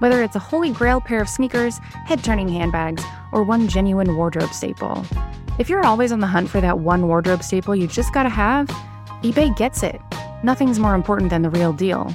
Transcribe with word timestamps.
Whether 0.00 0.22
it's 0.22 0.34
a 0.34 0.38
holy 0.38 0.72
grail 0.72 0.98
pair 0.98 1.20
of 1.20 1.28
sneakers, 1.28 1.76
head 2.06 2.24
turning 2.24 2.48
handbags, 2.48 3.04
or 3.32 3.42
one 3.42 3.68
genuine 3.68 4.16
wardrobe 4.16 4.54
staple, 4.54 5.04
if 5.58 5.68
you're 5.68 5.84
always 5.84 6.10
on 6.10 6.20
the 6.20 6.26
hunt 6.26 6.48
for 6.48 6.58
that 6.62 6.78
one 6.78 7.06
wardrobe 7.06 7.42
staple 7.42 7.76
you 7.76 7.86
just 7.86 8.14
gotta 8.14 8.30
have, 8.30 8.66
eBay 9.22 9.54
gets 9.54 9.82
it. 9.82 10.00
Nothing's 10.42 10.78
more 10.78 10.94
important 10.94 11.28
than 11.28 11.42
the 11.42 11.50
real 11.50 11.74
deal. 11.74 12.10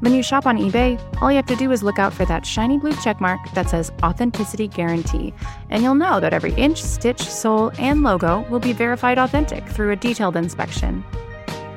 When 0.00 0.12
you 0.12 0.22
shop 0.22 0.44
on 0.44 0.58
eBay, 0.58 1.00
all 1.22 1.30
you 1.30 1.36
have 1.36 1.46
to 1.46 1.56
do 1.56 1.72
is 1.72 1.82
look 1.82 1.98
out 1.98 2.12
for 2.12 2.26
that 2.26 2.44
shiny 2.44 2.76
blue 2.76 2.92
checkmark 2.92 3.54
that 3.54 3.70
says 3.70 3.90
Authenticity 4.02 4.68
Guarantee, 4.68 5.32
and 5.70 5.82
you'll 5.82 5.94
know 5.94 6.20
that 6.20 6.34
every 6.34 6.52
inch, 6.56 6.82
stitch, 6.82 7.22
sole, 7.22 7.72
and 7.78 8.02
logo 8.02 8.46
will 8.50 8.60
be 8.60 8.74
verified 8.74 9.16
authentic 9.16 9.66
through 9.66 9.92
a 9.92 9.96
detailed 9.96 10.36
inspection. 10.36 11.02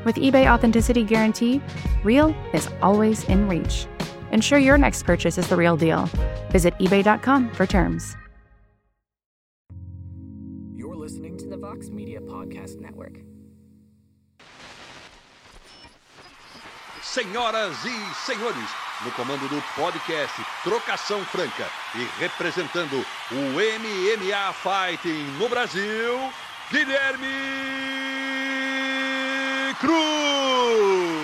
With 0.04 0.18
eBay 0.18 0.52
Authenticity 0.52 1.06
Guarantee, 1.06 1.62
real 2.04 2.36
is 2.54 2.68
always 2.82 3.24
in 3.30 3.48
reach. 3.48 3.88
Ensure 4.32 4.60
your 4.60 4.78
next 4.78 5.04
purchase 5.04 5.38
is 5.38 5.48
the 5.48 5.56
real 5.56 5.78
deal. 5.78 6.10
Visit 6.52 6.74
eBay.com 6.80 7.52
for 7.52 7.66
terms. 7.66 8.16
You're 10.76 10.96
listening 10.96 11.38
to 11.38 11.48
the 11.48 11.58
Vox 11.58 11.90
Media 11.90 12.20
Podcast 12.22 12.80
Network. 12.80 13.20
Senhoras 17.02 17.76
e 17.84 18.16
senhores, 18.26 18.70
no 19.04 19.12
comando 19.12 19.46
do 19.50 19.62
podcast 19.76 20.34
Trocação 20.64 21.20
Franca 21.26 21.68
e 21.96 22.08
representando 22.22 23.04
o 23.32 23.36
MMA 23.36 24.54
Fighting 24.54 25.26
no 25.38 25.50
Brasil, 25.50 26.18
Guilherme 26.72 27.28
Cruz. 29.80 31.21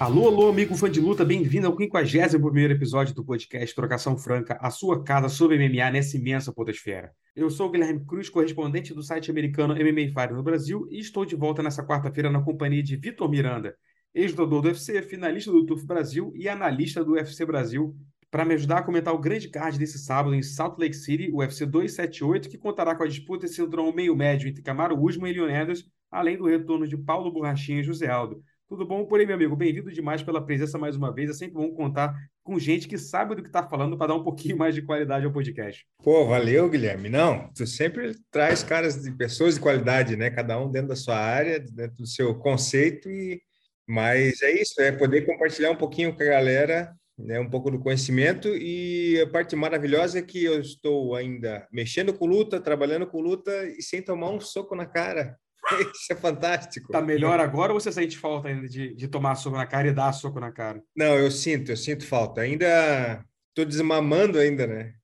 Alô, 0.00 0.28
alô, 0.28 0.48
amigo 0.48 0.76
fã 0.76 0.88
de 0.88 1.00
luta, 1.00 1.24
bem-vindo 1.24 1.66
ao 1.66 1.76
51 1.76 2.70
episódio 2.70 3.12
do 3.16 3.24
podcast 3.24 3.74
Trocação 3.74 4.16
Franca, 4.16 4.56
a 4.60 4.70
sua 4.70 5.02
casa 5.02 5.28
sobre 5.28 5.58
MMA 5.58 5.90
nessa 5.90 6.16
imensa 6.16 6.52
podosfera. 6.52 7.12
Eu 7.34 7.50
sou 7.50 7.66
o 7.66 7.70
Guilherme 7.72 8.06
Cruz, 8.06 8.30
correspondente 8.30 8.94
do 8.94 9.02
site 9.02 9.28
americano 9.28 9.74
MMA 9.74 10.06
Fighter 10.06 10.34
no 10.34 10.42
Brasil, 10.44 10.86
e 10.88 11.00
estou 11.00 11.24
de 11.24 11.34
volta 11.34 11.64
nessa 11.64 11.84
quarta-feira 11.84 12.30
na 12.30 12.40
companhia 12.40 12.80
de 12.80 12.94
Vitor 12.94 13.28
Miranda, 13.28 13.74
ex-doador 14.14 14.62
do 14.62 14.68
UFC, 14.68 15.02
finalista 15.02 15.50
do 15.50 15.66
TUF 15.66 15.84
Brasil 15.84 16.32
e 16.36 16.48
analista 16.48 17.02
do 17.02 17.14
UFC 17.14 17.44
Brasil, 17.44 17.96
para 18.30 18.44
me 18.44 18.54
ajudar 18.54 18.78
a 18.78 18.82
comentar 18.82 19.12
o 19.12 19.18
grande 19.18 19.48
card 19.48 19.80
desse 19.80 19.98
sábado 19.98 20.32
em 20.32 20.44
Salt 20.44 20.78
Lake 20.78 20.94
City, 20.94 21.28
o 21.32 21.38
UFC 21.38 21.66
278, 21.66 22.48
que 22.48 22.56
contará 22.56 22.94
com 22.94 23.02
a 23.02 23.08
disputa 23.08 23.46
entre 23.46 23.56
cinturão 23.56 23.92
meio-médio 23.92 24.48
entre 24.48 24.62
Camaro 24.62 24.96
Usman 24.96 25.32
e 25.32 25.34
Leonidas, 25.34 25.84
além 26.08 26.38
do 26.38 26.46
retorno 26.46 26.86
de 26.86 26.96
Paulo 26.96 27.32
Borrachinha 27.32 27.80
e 27.80 27.84
José 27.84 28.08
Aldo. 28.08 28.40
Tudo 28.68 28.84
bom 28.84 29.02
por 29.06 29.18
aí, 29.18 29.24
meu 29.24 29.34
amigo? 29.34 29.56
Bem-vindo 29.56 29.90
demais 29.90 30.22
pela 30.22 30.44
presença 30.44 30.76
mais 30.76 30.94
uma 30.94 31.10
vez. 31.10 31.30
É 31.30 31.32
sempre 31.32 31.54
bom 31.54 31.70
contar 31.70 32.14
com 32.44 32.58
gente 32.58 32.86
que 32.86 32.98
sabe 32.98 33.34
do 33.34 33.40
que 33.40 33.48
está 33.48 33.66
falando 33.66 33.96
para 33.96 34.08
dar 34.08 34.14
um 34.16 34.22
pouquinho 34.22 34.58
mais 34.58 34.74
de 34.74 34.82
qualidade 34.82 35.24
ao 35.24 35.32
podcast. 35.32 35.86
Pô, 36.04 36.26
valeu, 36.26 36.68
Guilherme. 36.68 37.08
Não, 37.08 37.50
tu 37.54 37.66
sempre 37.66 38.12
traz 38.30 38.62
caras 38.62 39.02
de 39.02 39.10
pessoas 39.12 39.54
de 39.54 39.60
qualidade, 39.62 40.16
né? 40.16 40.28
Cada 40.28 40.60
um 40.60 40.70
dentro 40.70 40.88
da 40.88 40.96
sua 40.96 41.16
área, 41.16 41.58
dentro 41.58 41.96
do 41.96 42.06
seu 42.06 42.34
conceito 42.34 43.10
e 43.10 43.40
mas 43.88 44.42
é 44.42 44.52
isso, 44.60 44.78
é 44.82 44.92
poder 44.92 45.24
compartilhar 45.24 45.70
um 45.70 45.76
pouquinho 45.76 46.14
com 46.14 46.22
a 46.22 46.26
galera, 46.26 46.94
né, 47.16 47.40
um 47.40 47.48
pouco 47.48 47.70
do 47.70 47.78
conhecimento 47.78 48.48
e 48.54 49.18
a 49.18 49.26
parte 49.26 49.56
maravilhosa 49.56 50.18
é 50.18 50.22
que 50.22 50.44
eu 50.44 50.60
estou 50.60 51.14
ainda 51.14 51.66
mexendo 51.72 52.12
com 52.12 52.26
luta, 52.26 52.60
trabalhando 52.60 53.06
com 53.06 53.22
luta 53.22 53.50
e 53.64 53.82
sem 53.82 54.02
tomar 54.02 54.28
um 54.28 54.38
soco 54.38 54.76
na 54.76 54.84
cara. 54.84 55.38
Isso 55.94 56.12
é 56.12 56.16
fantástico. 56.16 56.92
Tá 56.92 57.00
melhor 57.00 57.40
agora 57.40 57.72
ou 57.72 57.80
você 57.80 57.92
sente 57.92 58.16
falta 58.16 58.48
ainda 58.48 58.68
de, 58.68 58.94
de 58.94 59.08
tomar 59.08 59.34
soco 59.34 59.56
na 59.56 59.66
cara 59.66 59.88
e 59.88 59.92
dar 59.92 60.12
soco 60.12 60.40
na 60.40 60.52
cara? 60.52 60.82
Não, 60.96 61.16
eu 61.16 61.30
sinto, 61.30 61.72
eu 61.72 61.76
sinto 61.76 62.06
falta. 62.06 62.40
Ainda 62.40 63.24
estou 63.50 63.64
desmamando 63.64 64.38
ainda, 64.38 64.66
né? 64.66 64.94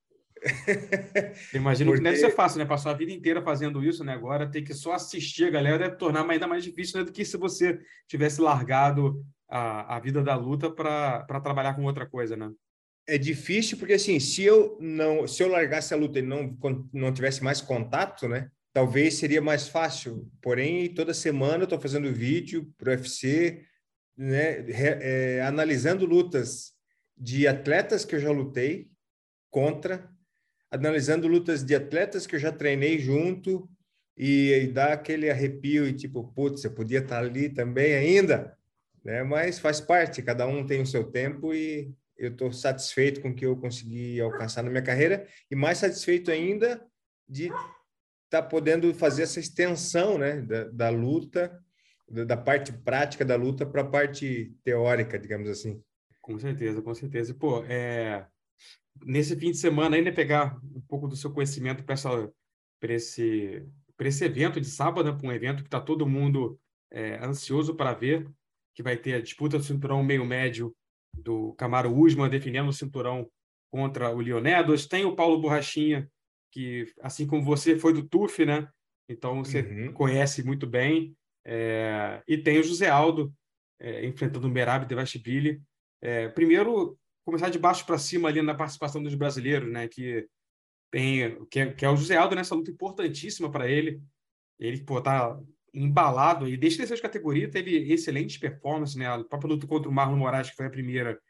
Imagino 1.55 1.91
Porque... 1.91 2.03
que 2.03 2.11
deve 2.11 2.17
ser 2.19 2.31
fácil, 2.31 2.59
né? 2.59 2.65
Passar 2.65 2.91
a 2.91 2.95
vida 2.95 3.13
inteira 3.13 3.43
fazendo 3.43 3.83
isso, 3.83 4.05
né? 4.05 4.13
Agora 4.13 4.51
ter 4.51 4.63
que 4.63 4.75
só 4.75 4.93
assistir 4.93 5.45
a 5.45 5.51
galera 5.51 5.79
deve 5.79 5.97
tornar 5.97 6.29
ainda 6.29 6.47
mais 6.47 6.63
difícil 6.63 6.99
né? 6.99 7.05
do 7.05 7.13
que 7.13 7.25
se 7.25 7.37
você 7.37 7.81
tivesse 8.07 8.41
largado 8.41 9.25
a, 9.49 9.97
a 9.97 10.01
vida 10.01 10.23
da 10.23 10.35
luta 10.35 10.71
para 10.71 11.41
trabalhar 11.43 11.75
com 11.75 11.85
outra 11.85 12.07
coisa, 12.07 12.37
né? 12.37 12.51
É 13.07 13.19
difícil 13.19 13.77
porque 13.79 13.95
assim, 13.95 14.19
se 14.19 14.43
eu 14.43 14.79
não, 14.81 15.27
se 15.27 15.43
eu 15.43 15.49
largasse 15.49 15.93
a 15.93 15.97
luta 15.97 16.19
e 16.19 16.23
não 16.23 16.57
não 16.93 17.13
tivesse 17.13 17.45
mais 17.45 17.61
contato, 17.61 18.27
né? 18.29 18.51
Talvez 18.75 19.15
seria 19.15 19.41
mais 19.41 19.69
fácil. 19.69 20.29
Porém, 20.43 20.93
toda 20.93 21.15
semana 21.15 21.59
eu 21.59 21.65
estou 21.65 21.81
fazendo 21.81 22.12
vídeo 22.12 22.75
para 22.77 22.91
o 22.91 22.93
UFC, 22.93 23.65
né, 24.17 24.67
é, 24.69 25.43
analisando 25.43 26.05
lutas 26.05 26.73
de 27.17 27.47
atletas 27.47 28.05
que 28.05 28.17
eu 28.17 28.21
já 28.21 28.33
lutei 28.33 28.91
contra, 29.49 30.11
analisando 30.71 31.29
lutas 31.29 31.62
de 31.62 31.73
atletas 31.75 32.27
que 32.27 32.35
eu 32.35 32.41
já 32.41 32.51
treinei 32.51 32.99
junto 32.99 33.71
e, 34.17 34.53
e 34.53 34.67
dá 34.67 34.93
aquele 34.93 35.31
arrepio 35.31 35.87
e 35.87 35.93
tipo, 35.93 36.33
putz, 36.35 36.65
eu 36.65 36.73
podia 36.73 36.99
estar 36.99 37.21
tá 37.21 37.25
ali 37.25 37.49
também 37.49 37.95
ainda, 37.95 38.59
né? 39.05 39.23
Mas 39.23 39.61
faz 39.61 39.81
parte, 39.81 40.23
cada 40.23 40.49
um 40.49 40.67
tem 40.67 40.83
o 40.83 40.87
seu 40.87 41.05
tempo 41.05 41.55
e 41.55 41.95
eu 42.17 42.33
estou 42.33 42.53
satisfeito 42.53 43.21
com 43.21 43.29
o 43.29 43.35
que 43.35 43.47
eu 43.47 43.56
consegui 43.56 44.21
alcançar 44.21 44.65
na 44.65 44.71
minha 44.71 44.83
carreira 44.83 45.29
e 45.49 45.55
mais 45.55 45.79
satisfeito 45.79 46.33
ainda 46.33 46.85
de 47.29 47.51
está 48.34 48.43
podendo 48.43 48.93
fazer 48.93 49.22
essa 49.22 49.39
extensão 49.39 50.19
né, 50.19 50.41
da, 50.41 50.65
da 50.65 50.91
luta, 50.91 51.56
da, 52.11 52.25
da, 52.25 52.37
parte 52.37 52.72
prática 52.72 53.25
da 53.25 53.37
luta 53.37 53.65
para 53.65 53.83
a 53.83 53.89
parte 53.89 54.53
teórica, 54.65 55.19
digamos 55.19 55.49
assim. 55.49 55.81
Com 56.21 56.39
certeza, 56.39 56.83
com 56.83 56.94
certeza. 56.94 57.31
E, 57.31 57.34
pô, 57.34 57.65
é... 57.65 58.27
nesse 59.05 59.37
fim 59.37 59.53
de 59.53 59.59
semana 59.59 59.97
ainda 59.97 60.12
pegar 60.12 60.59
um 60.75 60.81
pouco 60.81 61.06
do 61.06 61.17
seu 61.17 61.33
conhecimento 61.33 61.84
para 61.84 61.94
esse, 62.94 63.65
esse 64.00 64.25
evento 64.25 64.61
de 64.61 64.67
sábado, 64.67 65.11
né, 65.11 65.17
para 65.17 65.28
um 65.28 65.33
evento 65.33 65.62
que 65.62 65.69
está 65.69 65.81
todo 65.81 66.06
mundo 66.06 66.59
é, 66.91 67.25
ansioso 67.25 67.75
para 67.77 67.94
ver, 67.94 68.28
que 68.75 68.83
vai 68.83 68.97
ter 68.97 69.15
a 69.15 69.23
disputa 69.23 69.59
do 69.59 69.65
cinturão 69.65 70.03
meio-médio 70.03 70.75
do 71.12 71.53
Camaro 71.55 71.94
Usman 71.94 72.28
defendendo 72.28 72.69
o 72.69 72.73
cinturão 72.73 73.31
contra 73.71 74.11
o 74.11 74.21
Leonedos. 74.21 74.87
Tem 74.87 75.05
o 75.05 75.15
Paulo 75.15 75.41
Borrachinha, 75.41 76.11
que, 76.55 76.87
assim 77.01 77.27
como 77.27 77.43
você, 77.43 77.77
foi 77.77 77.93
do 77.93 78.09
TUF, 78.09 78.47
né? 78.47 78.69
Então 79.09 79.45
você 79.45 79.61
uhum. 79.61 79.93
conhece 79.93 80.45
muito 80.45 80.69
bem. 80.69 81.17
É, 81.45 82.23
e 82.29 82.39
tem 82.39 82.61
o 82.61 82.63
José 82.63 82.89
Aldo 82.89 83.35
é, 83.81 84.07
enfrentando 84.07 84.47
o 84.47 84.51
Merab 84.51 84.87
Devashvili. 84.87 85.61
É, 86.01 86.29
primeiro, 86.29 86.97
começar 87.25 87.51
de 87.51 87.59
baixo 87.59 87.85
para 87.85 87.99
cima 87.99 88.29
ali 88.29 88.41
na 88.41 88.55
participação 88.55 89.03
dos 89.03 89.17
brasileiros, 89.17 89.71
né? 89.71 89.89
Que 89.89 90.29
tem 90.93 91.45
que 91.47 91.59
é, 91.59 91.73
que 91.73 91.85
é 91.85 91.91
o 91.91 91.97
José 91.97 92.17
Aldo 92.17 92.37
nessa 92.37 92.55
luta 92.55 92.71
importantíssima 92.71 93.51
para 93.51 93.69
ele. 93.69 94.00
Ele 94.61 94.81
pô, 94.81 95.00
tá 95.00 95.37
embalado 95.75 96.49
e 96.49 96.57
desde 96.57 96.79
terceira 96.79 97.03
categoria 97.03 97.50
teve 97.50 97.93
excelentes 97.93 98.39
performances, 98.39 98.95
né? 98.95 99.09
A 99.09 99.25
própria 99.25 99.49
luta 99.49 99.67
contra 99.67 99.91
o 99.91 99.93
Marlon 99.93 100.19
Moraes, 100.19 100.50
que 100.50 100.57
foi 100.57 100.67
a 100.67 100.71
primeira, 100.71 101.21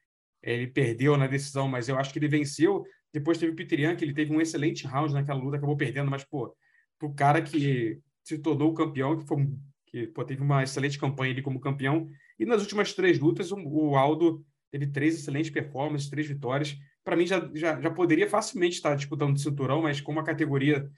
ele 0.43 0.67
perdeu 0.67 1.17
na 1.17 1.27
decisão, 1.27 1.67
mas 1.67 1.89
eu 1.89 1.99
acho 1.99 2.13
que 2.13 2.19
ele 2.19 2.29
venceu 2.29 2.85
depois 3.15 3.39
teve 3.39 3.53
o 3.53 3.55
Peter 3.55 3.79
Young, 3.79 3.95
que 3.95 4.05
ele 4.05 4.13
teve 4.13 4.35
um 4.35 4.41
excelente 4.41 4.89
round 4.89 5.15
naquela 5.15 5.39
luta, 5.39 5.57
acabou 5.57 5.77
perdendo, 5.77 6.11
mas, 6.11 6.25
pô, 6.25 6.53
pro 6.99 7.15
cara 7.15 7.41
que 7.41 8.01
se 8.25 8.39
tornou 8.39 8.73
o 8.73 8.75
campeão, 8.75 9.17
que, 9.17 9.25
foi, 9.25 9.49
que 9.87 10.07
pô, 10.09 10.25
teve 10.25 10.43
uma 10.43 10.65
excelente 10.65 10.99
campanha 10.99 11.33
ali 11.33 11.41
como 11.41 11.61
campeão. 11.61 12.09
E 12.37 12.45
nas 12.45 12.61
últimas 12.63 12.93
três 12.93 13.21
lutas, 13.21 13.53
o, 13.53 13.95
Aldo 13.95 14.45
teve 14.69 14.89
três 14.89 15.15
excelentes 15.15 15.49
performances, 15.49 16.11
três 16.11 16.27
vitórias. 16.27 16.77
Para 17.05 17.15
mim, 17.15 17.25
já, 17.25 17.49
já, 17.55 17.81
já 17.81 17.89
poderia 17.89 18.29
facilmente 18.29 18.75
estar 18.75 18.97
disputando 18.97 19.37
o 19.37 19.39
cinturão, 19.39 19.81
mas 19.81 20.01
como 20.01 20.19
a 20.19 20.25
categoria 20.25 20.91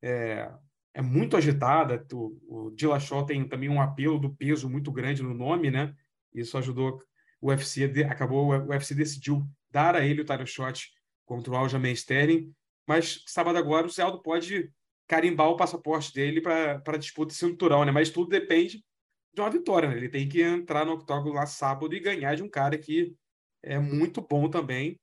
é, 0.00 0.48
é 0.94 1.02
muito 1.02 1.36
agitada, 1.36 2.06
o, 2.12 2.38
o 2.46 2.70
Dillashaw 2.70 3.26
tem 3.26 3.48
também 3.48 3.68
um 3.68 3.80
apelo 3.80 4.20
do 4.20 4.32
peso 4.32 4.70
muito 4.70 4.92
grande 4.92 5.24
no 5.24 5.34
nome, 5.34 5.72
né? 5.72 5.92
Isso 6.32 6.56
ajudou 6.56 7.00
o 7.40 7.48
UFC, 7.48 7.84
acabou, 8.08 8.50
o 8.50 8.68
UFC 8.68 8.94
decidiu 8.94 9.44
dar 9.72 9.96
a 9.96 10.06
ele 10.06 10.20
o 10.20 10.24
title 10.24 10.46
shot 10.46 10.94
contra 11.24 11.52
o 11.52 11.56
Aljamain 11.56 11.92
Sterling. 11.92 12.52
Mas 12.86 13.22
sábado 13.26 13.58
agora 13.58 13.86
o 13.86 13.90
Zé 13.90 14.02
Aldo 14.02 14.22
pode 14.22 14.70
carimbar 15.06 15.48
o 15.48 15.56
passaporte 15.56 16.12
dele 16.12 16.40
para 16.40 16.82
a 16.86 16.96
disputa 16.96 17.32
de 17.32 17.38
cinturão, 17.38 17.84
né? 17.84 17.92
Mas 17.92 18.10
tudo 18.10 18.30
depende 18.30 18.84
de 19.32 19.40
uma 19.40 19.50
vitória, 19.50 19.88
né? 19.88 19.96
Ele 19.96 20.08
tem 20.08 20.28
que 20.28 20.40
entrar 20.42 20.84
no 20.84 20.92
octógono 20.92 21.34
lá 21.34 21.46
sábado 21.46 21.94
e 21.94 22.00
ganhar 22.00 22.34
de 22.34 22.42
um 22.42 22.48
cara 22.48 22.78
que 22.78 23.14
é 23.62 23.78
muito 23.78 24.20
bom 24.20 24.48
também 24.48 24.98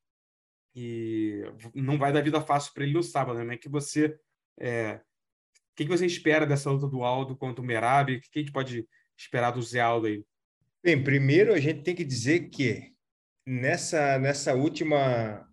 e 0.76 1.42
não 1.76 1.98
vai 1.98 2.14
dar 2.14 2.22
vida 2.22 2.40
fácil 2.40 2.74
para 2.74 2.84
ele 2.84 2.94
no 2.94 3.04
sábado, 3.04 3.44
né? 3.44 3.58
Que 3.58 3.70
você 3.70 4.18
é... 4.60 4.96
o 4.96 5.76
que, 5.76 5.86
você 5.86 6.06
espera 6.06 6.46
dessa 6.46 6.72
luta 6.72 6.88
do 6.88 7.04
Aldo 7.04 7.36
contra 7.36 7.62
o 7.62 7.66
Merab? 7.66 8.16
O 8.16 8.22
que 8.22 8.40
a 8.40 8.40
gente 8.40 8.52
pode 8.52 8.88
esperar 9.18 9.52
do 9.52 9.62
Zé 9.62 9.82
Aldo 9.82 10.08
aí? 10.08 10.24
Bem, 10.84 11.04
primeiro 11.04 11.54
a 11.54 11.60
gente 11.60 11.84
tem 11.84 11.96
que 11.96 12.04
dizer 12.04 12.50
que 12.50 12.92
nessa 13.46 14.18
nessa 14.18 14.54
última 14.56 15.48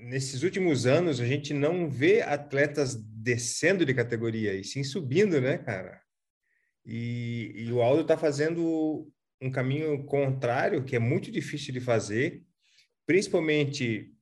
nesses 0.00 0.42
últimos 0.42 0.86
anos 0.86 1.20
a 1.20 1.26
gente 1.26 1.52
não 1.52 1.88
vê 1.88 2.22
atletas 2.22 2.94
descendo 2.94 3.84
de 3.84 3.94
categoria 3.94 4.54
e 4.54 4.64
sim 4.64 4.82
subindo, 4.82 5.40
né, 5.40 5.58
cara? 5.58 6.00
E, 6.84 7.52
e 7.54 7.72
o 7.72 7.82
Aldo 7.82 8.02
está 8.02 8.16
fazendo 8.16 9.10
um 9.40 9.50
caminho 9.50 10.04
contrário 10.04 10.84
que 10.84 10.96
é 10.96 10.98
muito 10.98 11.30
difícil 11.30 11.72
de 11.72 11.80
fazer, 11.80 12.42
principalmente 13.06 14.12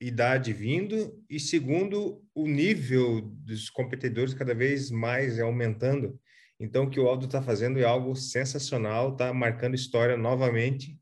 idade 0.00 0.52
vindo 0.52 1.24
e 1.28 1.40
segundo 1.40 2.24
o 2.34 2.46
nível 2.46 3.20
dos 3.20 3.68
competidores 3.70 4.34
cada 4.34 4.54
vez 4.54 4.90
mais 4.90 5.38
é 5.38 5.42
aumentando. 5.42 6.20
Então 6.60 6.84
o 6.84 6.90
que 6.90 7.00
o 7.00 7.08
Aldo 7.08 7.26
está 7.26 7.42
fazendo 7.42 7.78
é 7.78 7.84
algo 7.84 8.14
sensacional, 8.16 9.12
está 9.12 9.32
marcando 9.32 9.74
história 9.74 10.16
novamente, 10.16 10.98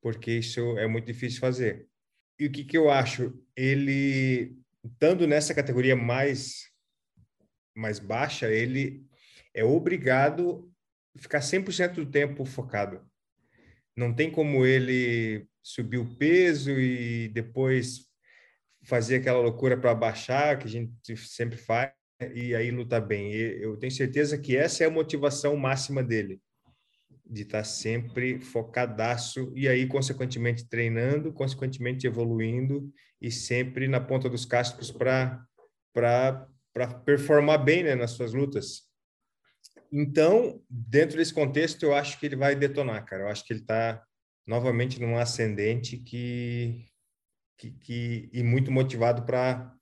porque 0.00 0.32
isso 0.32 0.78
é 0.78 0.86
muito 0.86 1.06
difícil 1.06 1.40
fazer. 1.40 1.89
E 2.40 2.46
o 2.46 2.50
que, 2.50 2.64
que 2.64 2.78
eu 2.78 2.90
acho? 2.90 3.38
Ele, 3.54 4.56
estando 4.82 5.26
nessa 5.26 5.54
categoria 5.54 5.94
mais, 5.94 6.70
mais 7.76 7.98
baixa, 7.98 8.50
ele 8.50 9.04
é 9.52 9.62
obrigado 9.62 10.72
a 11.14 11.20
ficar 11.20 11.40
100% 11.40 11.96
do 11.96 12.06
tempo 12.06 12.46
focado. 12.46 13.06
Não 13.94 14.14
tem 14.14 14.30
como 14.30 14.64
ele 14.64 15.46
subir 15.62 15.98
o 15.98 16.16
peso 16.16 16.70
e 16.80 17.28
depois 17.28 18.08
fazer 18.84 19.16
aquela 19.16 19.40
loucura 19.40 19.76
para 19.76 19.94
baixar, 19.94 20.58
que 20.58 20.64
a 20.64 20.70
gente 20.70 21.14
sempre 21.18 21.58
faz, 21.58 21.92
e 22.34 22.54
aí 22.54 22.70
lutar 22.70 23.06
bem. 23.06 23.34
Eu 23.34 23.76
tenho 23.76 23.92
certeza 23.92 24.38
que 24.38 24.56
essa 24.56 24.82
é 24.82 24.86
a 24.86 24.90
motivação 24.90 25.54
máxima 25.56 26.02
dele, 26.02 26.40
de 27.30 27.42
estar 27.42 27.64
sempre 27.64 28.40
focadaço 28.40 29.52
e 29.54 29.68
aí, 29.68 29.86
consequentemente, 29.86 30.68
treinando, 30.68 31.32
consequentemente 31.32 32.06
evoluindo 32.06 32.92
e 33.20 33.30
sempre 33.30 33.86
na 33.86 34.00
ponta 34.00 34.28
dos 34.28 34.44
cascos 34.44 34.90
para 34.90 36.48
performar 37.04 37.62
bem 37.62 37.84
né, 37.84 37.94
nas 37.94 38.12
suas 38.12 38.32
lutas. 38.32 38.88
Então, 39.92 40.60
dentro 40.68 41.16
desse 41.16 41.32
contexto, 41.32 41.84
eu 41.84 41.94
acho 41.94 42.18
que 42.18 42.26
ele 42.26 42.36
vai 42.36 42.54
detonar, 42.54 43.04
cara. 43.04 43.24
Eu 43.24 43.28
acho 43.28 43.44
que 43.44 43.52
ele 43.52 43.60
está 43.60 44.02
novamente 44.46 45.00
num 45.00 45.16
ascendente 45.16 45.96
que 45.98 46.86
que, 47.60 47.70
que 47.72 48.30
e 48.32 48.42
muito 48.42 48.72
motivado 48.72 49.22
para 49.26 49.76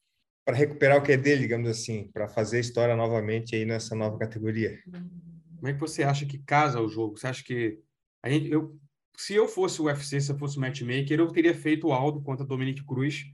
recuperar 0.48 0.98
o 0.98 1.02
que 1.02 1.12
é 1.12 1.16
dele, 1.16 1.42
digamos 1.42 1.70
assim, 1.70 2.10
para 2.12 2.28
fazer 2.28 2.58
história 2.58 2.96
novamente 2.96 3.54
aí 3.54 3.64
nessa 3.64 3.94
nova 3.94 4.18
categoria. 4.18 4.76
Como 5.58 5.68
é 5.68 5.74
que 5.74 5.80
você 5.80 6.04
acha 6.04 6.24
que 6.24 6.38
casa 6.38 6.80
o 6.80 6.88
jogo? 6.88 7.18
Você 7.18 7.26
acha 7.26 7.42
que 7.42 7.80
a 8.22 8.30
gente, 8.30 8.50
eu, 8.50 8.78
se 9.16 9.34
eu 9.34 9.48
fosse 9.48 9.82
o 9.82 9.86
UFC, 9.86 10.20
se 10.20 10.30
eu 10.30 10.38
fosse 10.38 10.56
o 10.56 10.60
matchmaker, 10.60 11.18
eu 11.18 11.28
teria 11.28 11.54
feito 11.54 11.88
o 11.88 11.92
Aldo 11.92 12.22
contra 12.22 12.46
Dominic 12.46 12.84
Cruz, 12.84 13.24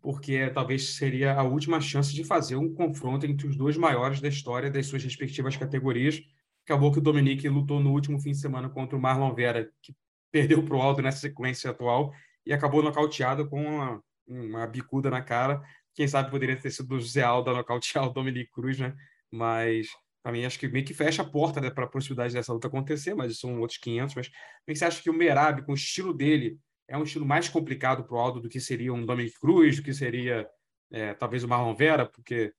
porque 0.00 0.50
talvez 0.50 0.96
seria 0.96 1.34
a 1.34 1.42
última 1.42 1.80
chance 1.80 2.12
de 2.12 2.24
fazer 2.24 2.56
um 2.56 2.74
confronto 2.74 3.24
entre 3.24 3.46
os 3.46 3.56
dois 3.56 3.76
maiores 3.76 4.20
da 4.20 4.28
história 4.28 4.70
das 4.70 4.86
suas 4.86 5.02
respectivas 5.02 5.56
categorias. 5.56 6.20
Acabou 6.64 6.92
que 6.92 6.98
o 6.98 7.02
Dominic 7.02 7.48
lutou 7.48 7.80
no 7.80 7.92
último 7.92 8.20
fim 8.20 8.32
de 8.32 8.38
semana 8.38 8.68
contra 8.68 8.96
o 8.96 9.00
Marlon 9.00 9.34
Vera, 9.34 9.70
que 9.80 9.94
perdeu 10.30 10.62
para 10.62 10.76
o 10.76 10.82
Aldo 10.82 11.02
nessa 11.02 11.18
sequência 11.18 11.70
atual, 11.70 12.12
e 12.44 12.52
acabou 12.52 12.82
nocauteado 12.82 13.48
com 13.48 13.62
uma, 13.62 14.02
uma 14.26 14.66
bicuda 14.66 15.10
na 15.10 15.22
cara. 15.22 15.62
Quem 15.94 16.08
sabe 16.08 16.30
poderia 16.30 16.56
ter 16.56 16.70
sido 16.70 16.94
o 16.94 17.00
José 17.00 17.22
Aldo 17.22 17.52
nocautear 17.52 18.06
o 18.06 18.12
Dominic 18.12 18.50
Cruz, 18.50 18.78
né? 18.78 18.94
Mas, 19.30 19.88
para 20.22 20.32
mim, 20.32 20.44
acho 20.44 20.58
que 20.58 20.68
meio 20.68 20.84
que 20.84 20.94
fecha 20.94 21.22
a 21.22 21.28
porta 21.28 21.60
né, 21.60 21.70
para 21.70 21.84
a 21.84 21.88
possibilidade 21.88 22.32
dessa 22.32 22.52
luta 22.52 22.68
acontecer, 22.68 23.14
mas 23.14 23.38
são 23.38 23.60
outros 23.60 23.78
500. 23.78 24.14
Mas 24.14 24.28
como 24.28 24.76
você 24.76 24.84
acha 24.84 25.02
que 25.02 25.10
o 25.10 25.14
Merab, 25.14 25.62
com 25.64 25.72
o 25.72 25.74
estilo 25.74 26.14
dele, 26.14 26.58
é 26.88 26.96
um 26.96 27.02
estilo 27.02 27.26
mais 27.26 27.48
complicado 27.48 28.04
para 28.04 28.14
o 28.14 28.18
Aldo 28.18 28.40
do 28.40 28.48
que 28.48 28.60
seria 28.60 28.92
um 28.92 29.04
Dominic 29.04 29.38
Cruz, 29.40 29.76
do 29.76 29.82
que 29.82 29.92
seria 29.92 30.48
é, 30.92 31.14
talvez 31.14 31.42
o 31.42 31.48
Marlon 31.48 31.74
Vera, 31.74 32.06
porque 32.06 32.52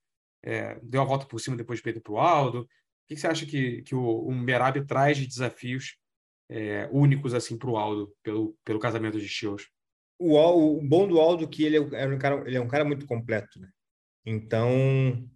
é, 0.43 0.77
deu 0.83 1.01
a 1.01 1.05
volta 1.05 1.25
por 1.25 1.39
cima 1.39 1.55
depois 1.55 1.79
de 1.79 1.83
peito 1.83 2.01
para 2.01 2.13
o 2.13 2.19
Aldo. 2.19 2.61
O 2.61 2.67
que, 3.07 3.15
que, 3.15 3.21
você 3.21 3.27
acha 3.27 3.45
que, 3.45 3.81
que 3.83 3.95
o, 3.95 4.27
o 4.27 4.33
Merab 4.33 4.85
traz 4.85 5.17
de 5.17 5.27
desafios 5.27 5.97
é, 6.49 6.89
únicos 6.91 7.33
assim 7.33 7.57
para 7.57 7.69
o 7.69 7.77
Aldo 7.77 8.13
pelo, 8.21 8.57
pelo 8.65 8.79
casamento 8.79 9.19
de 9.19 9.25
estilos. 9.25 9.69
O, 10.19 10.37
o 10.37 10.81
bom 10.81 11.07
do 11.07 11.19
Aldo 11.19 11.45
é 11.45 11.47
que 11.47 11.63
ele 11.63 11.77
é, 11.77 12.07
um 12.07 12.17
cara, 12.17 12.43
ele 12.47 12.57
é 12.57 12.61
um 12.61 12.67
cara 12.67 12.83
muito 12.83 13.05
completo, 13.05 13.59
né? 13.59 13.69
Então, 14.25 15.29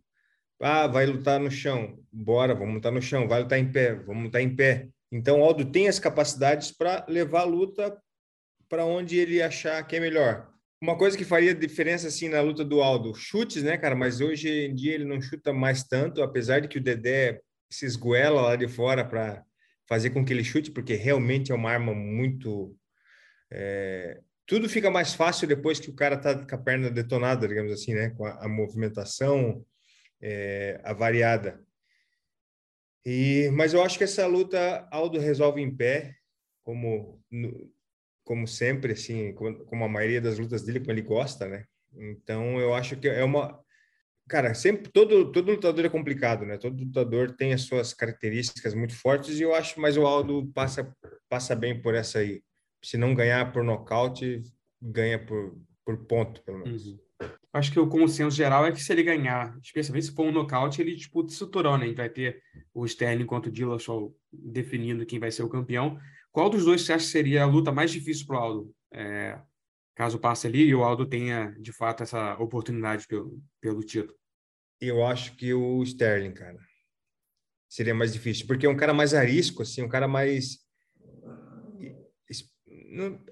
ah, 0.59 0.87
vai 0.87 1.05
lutar 1.05 1.39
no 1.39 1.51
chão, 1.51 1.99
bora, 2.11 2.55
vamos 2.55 2.75
lutar 2.75 2.91
no 2.91 3.01
chão, 3.01 3.27
vai 3.27 3.41
lutar 3.41 3.59
em 3.59 3.71
pé, 3.71 3.95
vamos 3.95 4.25
lutar 4.25 4.41
em 4.41 4.55
pé. 4.55 4.89
Então, 5.11 5.41
o 5.41 5.43
Aldo 5.43 5.65
tem 5.65 5.87
as 5.87 5.99
capacidades 5.99 6.71
para 6.71 7.05
levar 7.07 7.41
a 7.41 7.45
luta 7.45 7.97
para 8.67 8.85
onde 8.85 9.17
ele 9.17 9.41
achar 9.41 9.85
que 9.85 9.95
é 9.95 9.99
melhor. 9.99 10.49
Uma 10.81 10.97
coisa 10.97 11.17
que 11.17 11.25
faria 11.25 11.55
diferença 11.55 12.07
assim 12.07 12.29
na 12.29 12.41
luta 12.41 12.63
do 12.63 12.81
Aldo, 12.81 13.13
chutes, 13.15 13.63
né, 13.63 13.77
cara? 13.77 13.95
Mas 13.95 14.21
hoje 14.21 14.49
em 14.49 14.75
dia 14.75 14.93
ele 14.93 15.05
não 15.05 15.21
chuta 15.21 15.53
mais 15.53 15.83
tanto, 15.83 16.21
apesar 16.21 16.59
de 16.59 16.67
que 16.67 16.77
o 16.77 16.83
Dedé 16.83 17.41
se 17.69 17.85
esgoela 17.85 18.41
lá 18.41 18.55
de 18.55 18.67
fora 18.67 19.03
para 19.03 19.43
fazer 19.87 20.09
com 20.11 20.23
que 20.23 20.33
ele 20.33 20.43
chute, 20.43 20.71
porque 20.71 20.93
realmente 20.93 21.51
é 21.51 21.55
uma 21.55 21.71
arma 21.71 21.93
muito. 21.93 22.75
É, 23.49 24.19
tudo 24.45 24.69
fica 24.69 24.91
mais 24.91 25.13
fácil 25.13 25.47
depois 25.47 25.79
que 25.79 25.89
o 25.89 25.95
cara 25.95 26.15
está 26.15 26.35
com 26.45 26.55
a 26.55 26.57
perna 26.57 26.91
detonada, 26.91 27.47
digamos 27.47 27.71
assim, 27.71 27.93
né? 27.93 28.09
Com 28.11 28.25
a, 28.25 28.45
a 28.45 28.47
movimentação 28.47 29.65
é, 30.21 30.79
avariada. 30.83 31.63
E, 33.05 33.49
mas 33.53 33.73
eu 33.73 33.81
acho 33.81 33.97
que 33.97 34.03
essa 34.03 34.25
luta 34.27 34.87
Aldo 34.91 35.19
resolve 35.19 35.61
em 35.61 35.73
pé, 35.73 36.15
como 36.63 37.23
como 38.23 38.45
sempre, 38.45 38.91
assim, 38.91 39.33
como 39.33 39.85
a 39.85 39.87
maioria 39.87 40.19
das 40.19 40.37
lutas 40.37 40.61
dele, 40.61 40.81
como 40.81 40.91
ele 40.91 41.01
gosta, 41.01 41.47
né? 41.47 41.65
Então 41.95 42.59
eu 42.59 42.73
acho 42.73 42.97
que 42.97 43.07
é 43.07 43.23
uma 43.23 43.57
cara, 44.27 44.53
sempre 44.53 44.91
todo 44.91 45.31
todo 45.31 45.51
lutador 45.51 45.85
é 45.85 45.89
complicado, 45.89 46.45
né? 46.45 46.57
Todo 46.57 46.83
lutador 46.83 47.31
tem 47.31 47.53
as 47.53 47.61
suas 47.61 47.93
características 47.93 48.73
muito 48.73 48.93
fortes 48.93 49.39
e 49.39 49.43
eu 49.43 49.55
acho, 49.55 49.79
mas 49.79 49.95
o 49.95 50.05
Aldo 50.05 50.51
passa 50.53 50.93
passa 51.29 51.55
bem 51.55 51.81
por 51.81 51.95
essa 51.95 52.19
aí. 52.19 52.43
Se 52.83 52.97
não 52.97 53.15
ganhar 53.15 53.53
por 53.53 53.63
nocaute, 53.63 54.43
ganha 54.81 55.17
por 55.25 55.57
por 55.85 56.05
ponto, 56.05 56.43
pelo 56.43 56.59
menos. 56.59 56.85
Uhum. 56.85 57.06
Acho 57.57 57.71
que 57.71 57.79
o 57.79 57.87
consenso 57.87 58.35
geral 58.35 58.65
é 58.65 58.71
que 58.71 58.79
se 58.81 58.91
ele 58.91 59.01
ganhar, 59.01 59.57
especialmente 59.63 60.05
se 60.05 60.13
for 60.13 60.27
um 60.27 60.31
nocaute, 60.31 60.79
ele 60.79 60.95
disputa 60.95 61.29
o 61.29 61.35
cinturão, 61.35 61.75
né? 61.75 61.85
A 61.85 61.87
gente 61.87 61.97
vai 61.97 62.09
ter 62.09 62.41
o 62.71 62.85
Sterling 62.85 63.25
contra 63.25 63.49
o 63.49 63.53
Dillashaw 63.53 64.15
definindo 64.31 65.05
quem 65.05 65.19
vai 65.19 65.31
ser 65.31 65.41
o 65.41 65.49
campeão. 65.49 65.99
Qual 66.31 66.51
dos 66.51 66.65
dois 66.65 66.83
você 66.83 66.93
acha 66.93 67.05
que 67.05 67.11
seria 67.11 67.43
a 67.43 67.47
luta 67.47 67.71
mais 67.71 67.89
difícil 67.91 68.27
para 68.27 68.37
o 68.37 68.39
Aldo? 68.39 68.75
É, 68.93 69.39
caso 69.95 70.19
passe 70.19 70.45
ali 70.45 70.65
e 70.65 70.75
o 70.75 70.83
Aldo 70.83 71.07
tenha, 71.07 71.55
de 71.59 71.71
fato, 71.71 72.03
essa 72.03 72.35
oportunidade 72.35 73.07
pelo, 73.07 73.41
pelo 73.59 73.81
título? 73.81 74.15
Eu 74.79 75.03
acho 75.03 75.35
que 75.35 75.51
o 75.51 75.81
Sterling, 75.81 76.33
cara. 76.33 76.59
Seria 77.67 77.95
mais 77.95 78.13
difícil, 78.13 78.45
porque 78.45 78.67
é 78.67 78.69
um 78.69 78.77
cara 78.77 78.93
mais 78.93 79.15
arisco, 79.15 79.63
assim, 79.63 79.81
um 79.81 79.89
cara 79.89 80.07
mais. 80.07 80.59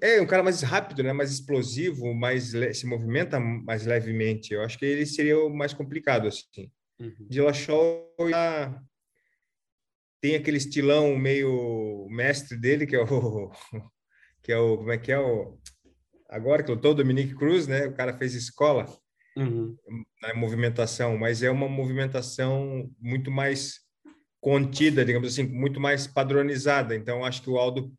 É 0.00 0.20
um 0.20 0.26
cara 0.26 0.42
mais 0.42 0.60
rápido, 0.62 1.02
né? 1.02 1.12
mais 1.12 1.30
explosivo, 1.32 2.14
mais 2.14 2.52
se 2.74 2.86
movimenta 2.86 3.40
mais 3.40 3.86
levemente. 3.86 4.52
Eu 4.52 4.62
acho 4.62 4.78
que 4.78 4.84
ele 4.84 5.06
seria 5.06 5.38
o 5.38 5.48
mais 5.48 5.72
complicado, 5.72 6.28
assim. 6.28 6.70
Uhum. 7.00 7.26
Dillashaw 7.28 8.06
tem 10.20 10.34
aquele 10.34 10.56
estilão 10.56 11.16
meio 11.16 12.06
mestre 12.10 12.56
dele, 12.56 12.86
que 12.86 12.96
é 12.96 13.02
o. 13.02 13.50
Que 14.42 14.52
é 14.52 14.58
o. 14.58 14.76
Como 14.76 14.92
é 14.92 14.98
que 14.98 15.10
é 15.10 15.18
o. 15.18 15.58
Agora 16.28 16.62
que 16.62 16.70
lutou 16.70 16.92
o 16.92 16.94
Dominique 16.94 17.34
Cruz, 17.34 17.66
né? 17.66 17.86
O 17.86 17.94
cara 17.94 18.16
fez 18.16 18.32
escola 18.32 18.86
uhum. 19.36 19.76
na 20.22 20.34
movimentação, 20.34 21.18
mas 21.18 21.42
é 21.42 21.50
uma 21.50 21.68
movimentação 21.68 22.88
muito 23.00 23.28
mais 23.28 23.80
contida, 24.40 25.04
digamos 25.04 25.32
assim, 25.32 25.42
muito 25.42 25.80
mais 25.80 26.06
padronizada. 26.06 26.94
Então, 26.94 27.24
acho 27.24 27.42
que 27.42 27.50
o 27.50 27.58
Aldo 27.58 27.92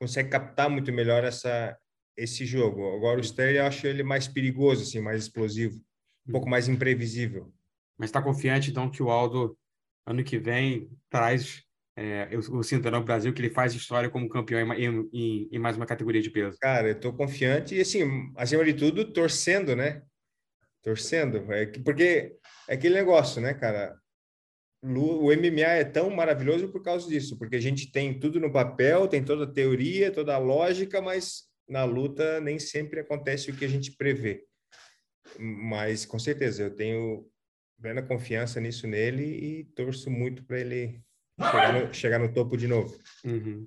consegue 0.00 0.30
captar 0.30 0.70
muito 0.70 0.92
melhor 0.92 1.24
essa 1.24 1.76
esse 2.16 2.44
jogo. 2.44 2.94
Agora 2.94 3.18
o 3.18 3.22
Sterling 3.22 3.58
eu 3.58 3.64
acho 3.64 3.86
ele 3.86 4.02
mais 4.02 4.28
perigoso, 4.28 4.82
assim, 4.82 5.00
mais 5.00 5.22
explosivo, 5.22 5.80
um 6.26 6.32
pouco 6.32 6.48
mais 6.48 6.68
imprevisível. 6.68 7.52
Mas 7.96 8.10
está 8.10 8.20
confiante 8.20 8.70
então 8.70 8.90
que 8.90 9.02
o 9.02 9.10
Aldo 9.10 9.56
ano 10.06 10.24
que 10.24 10.38
vem 10.38 10.90
traz 11.08 11.62
é, 11.96 12.28
o 12.50 12.62
Cinturão 12.62 13.04
Brasil, 13.04 13.32
que 13.32 13.40
ele 13.40 13.50
faz 13.50 13.74
história 13.74 14.10
como 14.10 14.28
campeão 14.28 14.72
em, 14.74 15.08
em, 15.12 15.48
em, 15.52 15.58
mais 15.58 15.76
uma 15.76 15.86
categoria 15.86 16.20
de 16.20 16.30
peso? 16.30 16.58
Cara, 16.60 16.88
eu 16.88 16.92
estou 16.92 17.12
confiante 17.12 17.74
e, 17.74 17.80
assim, 17.80 18.32
acima 18.36 18.64
de 18.64 18.74
tudo, 18.74 19.12
torcendo, 19.12 19.76
né? 19.76 20.02
torcendo. 20.82 21.52
É 21.52 21.66
porque 21.66 22.36
é 22.68 22.74
aquele 22.74 22.94
negócio, 22.94 23.40
né, 23.40 23.54
cara? 23.54 23.96
O 24.82 25.26
MMA 25.26 25.60
é 25.60 25.84
tão 25.84 26.08
maravilhoso 26.08 26.68
por 26.68 26.82
causa 26.82 27.06
disso, 27.06 27.38
porque 27.38 27.56
a 27.56 27.60
gente 27.60 27.92
tem 27.92 28.18
tudo 28.18 28.40
no 28.40 28.50
papel, 28.50 29.06
tem 29.06 29.22
toda 29.22 29.44
a 29.44 29.52
teoria, 29.52 30.10
toda 30.10 30.34
a 30.34 30.38
lógica, 30.38 31.02
mas 31.02 31.44
na 31.68 31.84
luta 31.84 32.40
nem 32.40 32.58
sempre 32.58 33.00
acontece 33.00 33.50
o 33.50 33.56
que 33.56 33.64
a 33.64 33.68
gente 33.68 33.92
prevê. 33.92 34.42
Mas 35.38 36.06
com 36.06 36.18
certeza 36.18 36.62
eu 36.62 36.74
tenho 36.74 37.26
plena 37.80 38.02
confiança 38.02 38.58
nisso 38.58 38.86
nele 38.86 39.24
e 39.24 39.64
torço 39.64 40.10
muito 40.10 40.44
para 40.44 40.60
ele 40.60 41.02
chegar 41.38 41.72
no, 41.72 41.94
chegar 41.94 42.18
no, 42.18 42.32
topo 42.32 42.56
de 42.56 42.66
novo. 42.66 42.98
Uhum, 43.24 43.66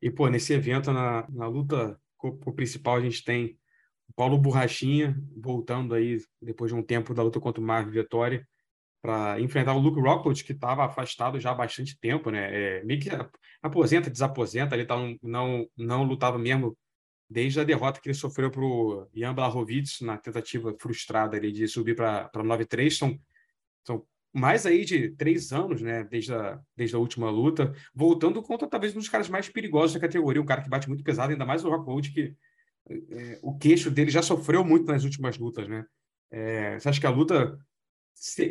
e 0.00 0.10
pô, 0.10 0.28
nesse 0.28 0.52
evento 0.52 0.92
na, 0.92 1.26
na 1.30 1.46
luta 1.46 1.98
o 2.22 2.52
principal 2.52 2.96
a 2.96 3.00
gente 3.00 3.24
tem 3.24 3.58
Paulo 4.14 4.38
Borrachinha 4.38 5.16
voltando 5.36 5.94
aí 5.94 6.18
depois 6.40 6.70
de 6.70 6.76
um 6.78 6.82
tempo 6.82 7.12
da 7.12 7.22
luta 7.22 7.40
contra 7.40 7.60
o 7.60 7.64
Marvin 7.64 7.90
Vitória 7.90 8.46
para 9.04 9.38
enfrentar 9.38 9.74
o 9.74 9.78
Luke 9.78 10.00
Rockwood, 10.00 10.42
que 10.42 10.52
estava 10.52 10.86
afastado 10.86 11.38
já 11.38 11.50
há 11.50 11.54
bastante 11.54 11.94
tempo, 12.00 12.30
né? 12.30 12.78
É, 12.78 12.84
meio 12.84 12.98
que 12.98 13.10
aposenta, 13.62 14.08
desaposenta, 14.08 14.74
ele 14.74 14.86
tá, 14.86 14.96
não, 15.22 15.68
não 15.76 16.04
lutava 16.04 16.38
mesmo 16.38 16.74
desde 17.28 17.60
a 17.60 17.64
derrota 17.64 18.00
que 18.00 18.08
ele 18.08 18.14
sofreu 18.14 18.50
para 18.50 18.62
o 18.62 19.06
Jan 19.14 19.34
Blachowicz 19.34 20.00
na 20.00 20.16
tentativa 20.16 20.74
frustrada 20.80 21.36
ali 21.36 21.52
de 21.52 21.68
subir 21.68 21.94
para 21.94 22.30
9-3. 22.34 22.96
São, 22.96 23.20
são 23.86 24.06
mais 24.32 24.64
aí 24.64 24.86
de 24.86 25.10
três 25.10 25.52
anos, 25.52 25.82
né? 25.82 26.04
Desde 26.04 26.32
a, 26.32 26.58
desde 26.74 26.96
a 26.96 26.98
última 26.98 27.28
luta, 27.28 27.74
voltando 27.94 28.42
contra 28.42 28.66
talvez 28.66 28.96
um 28.96 29.00
dos 29.00 29.10
caras 29.10 29.28
mais 29.28 29.50
perigosos 29.50 29.92
da 29.92 30.00
categoria, 30.00 30.40
um 30.40 30.46
cara 30.46 30.62
que 30.62 30.70
bate 30.70 30.88
muito 30.88 31.04
pesado, 31.04 31.30
ainda 31.30 31.44
mais 31.44 31.62
o 31.62 31.68
Rockwood, 31.68 32.10
que 32.10 32.34
é, 32.88 33.38
o 33.42 33.54
queixo 33.58 33.90
dele 33.90 34.10
já 34.10 34.22
sofreu 34.22 34.64
muito 34.64 34.86
nas 34.86 35.04
últimas 35.04 35.36
lutas, 35.36 35.68
né? 35.68 35.84
É, 36.30 36.78
você 36.78 36.88
acha 36.88 36.98
que 36.98 37.06
a 37.06 37.10
luta 37.10 37.58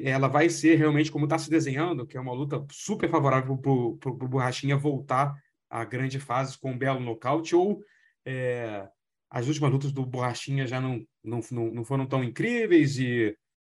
ela 0.03 0.27
vai 0.27 0.49
ser 0.49 0.75
realmente 0.75 1.11
como 1.11 1.25
está 1.25 1.37
se 1.37 1.49
desenhando, 1.49 2.05
que 2.05 2.17
é 2.17 2.21
uma 2.21 2.33
luta 2.33 2.63
super 2.71 3.09
favorável 3.09 3.57
para 3.57 4.11
o 4.11 4.27
Borrachinha 4.27 4.77
voltar 4.77 5.33
à 5.69 5.83
grande 5.83 6.19
fase 6.19 6.57
com 6.57 6.71
um 6.71 6.77
belo 6.77 6.99
nocaute, 6.99 7.55
ou 7.55 7.83
é, 8.25 8.87
as 9.29 9.47
últimas 9.47 9.71
lutas 9.71 9.91
do 9.91 10.05
Borrachinha 10.05 10.67
já 10.67 10.79
não, 10.79 11.03
não, 11.23 11.41
não 11.71 11.83
foram 11.83 12.05
tão 12.05 12.23
incríveis 12.23 12.99
e, 12.99 13.35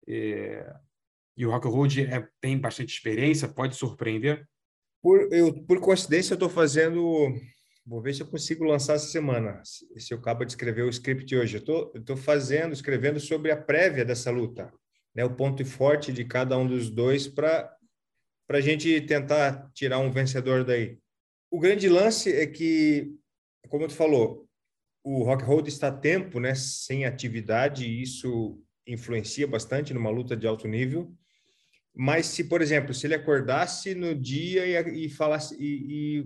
é, 0.09 0.75
e 1.37 1.47
o 1.47 1.51
Rock 1.51 1.69
Road 1.69 2.03
é, 2.03 2.29
tem 2.41 2.59
bastante 2.59 2.93
experiência, 2.93 3.49
pode 3.49 3.77
surpreender? 3.77 4.47
Por, 5.01 5.33
eu, 5.33 5.53
por 5.65 5.81
coincidência, 5.81 6.33
eu 6.33 6.37
estou 6.37 6.49
fazendo. 6.49 7.33
Vou 7.87 8.01
ver 8.01 8.15
se 8.15 8.23
eu 8.23 8.27
consigo 8.27 8.65
lançar 8.65 8.95
essa 8.95 9.07
semana. 9.07 9.61
Se 9.63 10.15
eu 10.15 10.19
acabo 10.19 10.47
de 10.47 10.53
escrever 10.53 10.83
o 10.83 10.89
script 10.89 11.37
hoje. 11.37 11.63
Eu 11.67 11.93
estou 11.95 12.17
fazendo, 12.17 12.73
escrevendo 12.73 13.21
sobre 13.21 13.51
a 13.51 13.57
prévia 13.57 14.03
dessa 14.03 14.31
luta 14.31 14.73
né, 15.15 15.25
o 15.25 15.35
ponto 15.35 15.65
forte 15.65 16.13
de 16.13 16.25
cada 16.25 16.59
um 16.59 16.67
dos 16.67 16.91
dois 16.91 17.29
para 17.29 17.77
a 18.49 18.61
gente 18.61 19.01
tentar 19.03 19.71
tirar 19.73 19.99
um 19.99 20.11
vencedor 20.11 20.65
daí. 20.65 20.99
O 21.51 21.61
grande 21.61 21.89
lance 21.89 22.33
é 22.33 22.47
que, 22.47 23.15
como 23.69 23.87
tu 23.87 23.95
falou, 23.95 24.49
o 25.05 25.23
Rock 25.23 25.45
Hold 25.45 25.69
está 25.69 25.93
tempo 25.93 26.41
né, 26.41 26.55
sem 26.55 27.05
atividade 27.05 27.85
e 27.85 28.03
isso 28.03 28.61
influencia 28.87 29.47
bastante 29.47 29.95
numa 29.95 30.11
luta 30.11 30.37
de 30.37 30.47
alto 30.47 30.67
nível. 30.67 31.15
Mas 31.95 32.27
se, 32.27 32.45
por 32.45 32.61
exemplo, 32.61 32.93
se 32.93 33.07
ele 33.07 33.15
acordasse 33.15 33.95
no 33.95 34.15
dia 34.15 34.67
e, 34.67 35.07
e 35.07 35.09
falasse 35.09 35.55
e, 35.61 36.25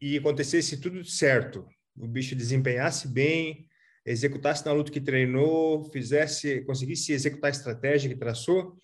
e, 0.00 0.12
e 0.12 0.16
acontecesse 0.16 0.80
tudo 0.80 1.04
certo, 1.04 1.68
o 1.94 2.06
bicho 2.06 2.34
desempenhasse 2.34 3.06
bem, 3.06 3.67
executasse 4.10 4.64
na 4.64 4.72
luta 4.72 4.90
que 4.90 5.00
treinou, 5.00 5.84
fizesse, 5.84 6.62
conseguisse 6.62 7.12
executar 7.12 7.48
a 7.48 7.56
estratégia 7.56 8.08
que 8.08 8.16
traçou, 8.16 8.76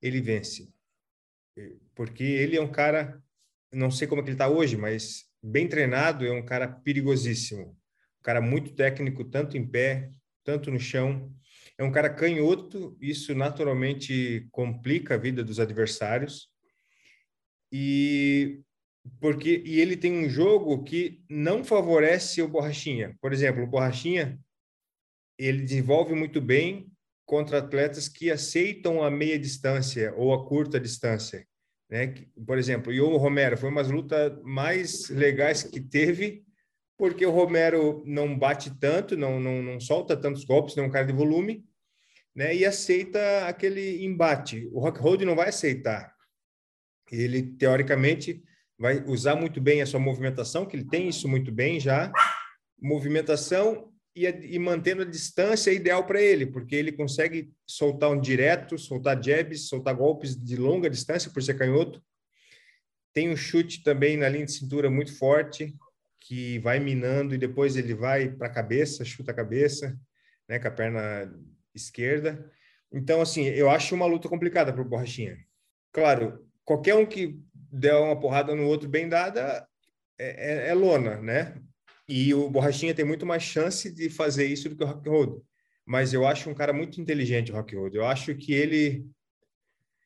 ele 0.00 0.20
vence. 0.20 0.68
Porque 1.94 2.24
ele 2.24 2.56
é 2.56 2.60
um 2.60 2.70
cara, 2.70 3.22
não 3.72 3.90
sei 3.90 4.06
como 4.06 4.20
é 4.20 4.24
que 4.24 4.30
ele 4.30 4.34
está 4.34 4.48
hoje, 4.48 4.76
mas 4.76 5.24
bem 5.42 5.68
treinado, 5.68 6.26
é 6.26 6.32
um 6.32 6.44
cara 6.44 6.68
perigosíssimo. 6.68 7.76
Um 8.20 8.22
cara 8.22 8.40
muito 8.40 8.74
técnico, 8.74 9.24
tanto 9.24 9.56
em 9.56 9.66
pé, 9.66 10.10
tanto 10.44 10.70
no 10.70 10.80
chão. 10.80 11.32
É 11.78 11.84
um 11.84 11.92
cara 11.92 12.10
canhoto, 12.10 12.96
isso 13.00 13.34
naturalmente 13.34 14.46
complica 14.50 15.14
a 15.14 15.18
vida 15.18 15.44
dos 15.44 15.60
adversários. 15.60 16.48
E 17.70 18.60
porque 19.20 19.62
e 19.64 19.80
ele 19.80 19.96
tem 19.96 20.12
um 20.12 20.28
jogo 20.28 20.84
que 20.84 21.22
não 21.28 21.64
favorece 21.64 22.40
o 22.40 22.48
Borrachinha. 22.48 23.16
Por 23.20 23.32
exemplo, 23.32 23.64
o 23.64 23.66
Borrachinha 23.66 24.38
ele 25.44 25.62
desenvolve 25.62 26.14
muito 26.14 26.40
bem 26.40 26.90
contra 27.24 27.58
atletas 27.58 28.08
que 28.08 28.30
aceitam 28.30 29.02
a 29.02 29.10
meia 29.10 29.38
distância 29.38 30.12
ou 30.16 30.34
a 30.34 30.46
curta 30.46 30.78
distância. 30.78 31.46
Né? 31.90 32.14
Por 32.46 32.58
exemplo, 32.58 32.92
o 32.92 33.16
Romero 33.16 33.56
foi 33.56 33.68
uma 33.68 33.82
das 33.82 33.90
lutas 33.90 34.38
mais 34.42 35.08
legais 35.08 35.62
que 35.62 35.80
teve, 35.80 36.44
porque 36.96 37.24
o 37.26 37.30
Romero 37.30 38.02
não 38.06 38.38
bate 38.38 38.70
tanto, 38.78 39.16
não, 39.16 39.40
não, 39.40 39.62
não 39.62 39.80
solta 39.80 40.16
tantos 40.16 40.44
golpes, 40.44 40.76
não 40.76 40.84
é 40.84 40.86
um 40.86 40.90
cara 40.90 41.06
de 41.06 41.12
volume, 41.12 41.64
né? 42.34 42.54
e 42.54 42.64
aceita 42.64 43.46
aquele 43.46 44.04
embate. 44.04 44.68
O 44.72 44.80
Rockhold 44.80 45.24
não 45.24 45.36
vai 45.36 45.48
aceitar. 45.48 46.14
Ele, 47.10 47.42
teoricamente, 47.42 48.42
vai 48.78 49.02
usar 49.04 49.34
muito 49.34 49.60
bem 49.60 49.82
a 49.82 49.86
sua 49.86 50.00
movimentação, 50.00 50.64
que 50.64 50.76
ele 50.76 50.88
tem 50.88 51.08
isso 51.08 51.28
muito 51.28 51.52
bem 51.52 51.78
já, 51.78 52.10
movimentação 52.80 53.91
e, 54.14 54.26
e 54.26 54.58
mantendo 54.58 55.02
a 55.02 55.06
distância 55.06 55.70
é 55.70 55.74
ideal 55.74 56.04
para 56.04 56.20
ele, 56.20 56.46
porque 56.46 56.76
ele 56.76 56.92
consegue 56.92 57.52
soltar 57.66 58.10
um 58.10 58.20
direto, 58.20 58.78
soltar 58.78 59.22
jabs, 59.22 59.68
soltar 59.68 59.94
golpes 59.94 60.36
de 60.36 60.56
longa 60.56 60.90
distância 60.90 61.30
por 61.30 61.42
ser 61.42 61.54
canhoto. 61.54 62.02
Tem 63.12 63.30
um 63.30 63.36
chute 63.36 63.82
também 63.82 64.16
na 64.16 64.28
linha 64.28 64.46
de 64.46 64.52
cintura 64.52 64.90
muito 64.90 65.16
forte, 65.16 65.74
que 66.20 66.58
vai 66.60 66.78
minando 66.78 67.34
e 67.34 67.38
depois 67.38 67.76
ele 67.76 67.94
vai 67.94 68.28
para 68.28 68.46
a 68.46 68.52
cabeça, 68.52 69.04
chuta 69.04 69.32
a 69.32 69.34
cabeça, 69.34 69.98
né, 70.48 70.58
com 70.58 70.68
a 70.68 70.70
perna 70.70 71.32
esquerda. 71.74 72.50
Então, 72.92 73.20
assim, 73.20 73.44
eu 73.44 73.70
acho 73.70 73.94
uma 73.94 74.06
luta 74.06 74.28
complicada 74.28 74.72
para 74.72 74.82
o 74.82 74.84
Borrachinha. 74.84 75.38
Claro, 75.90 76.46
qualquer 76.64 76.94
um 76.94 77.06
que 77.06 77.38
der 77.54 77.94
uma 77.94 78.18
porrada 78.18 78.54
no 78.54 78.66
outro 78.66 78.88
bem 78.88 79.08
dada 79.08 79.66
é, 80.18 80.66
é, 80.66 80.68
é 80.68 80.74
lona, 80.74 81.20
né? 81.20 81.54
E 82.14 82.34
o 82.34 82.50
Borrachinha 82.50 82.94
tem 82.94 83.06
muito 83.06 83.24
mais 83.24 83.42
chance 83.42 83.90
de 83.90 84.10
fazer 84.10 84.44
isso 84.44 84.68
do 84.68 84.76
que 84.76 84.84
o 84.84 84.86
Rock 84.86 85.08
Road. 85.08 85.42
Mas 85.86 86.12
eu 86.12 86.26
acho 86.26 86.50
um 86.50 86.54
cara 86.54 86.70
muito 86.70 87.00
inteligente, 87.00 87.50
o 87.50 87.54
Rock 87.54 87.74
Road. 87.74 87.96
Eu 87.96 88.04
acho 88.04 88.34
que 88.34 88.52
ele, 88.52 89.06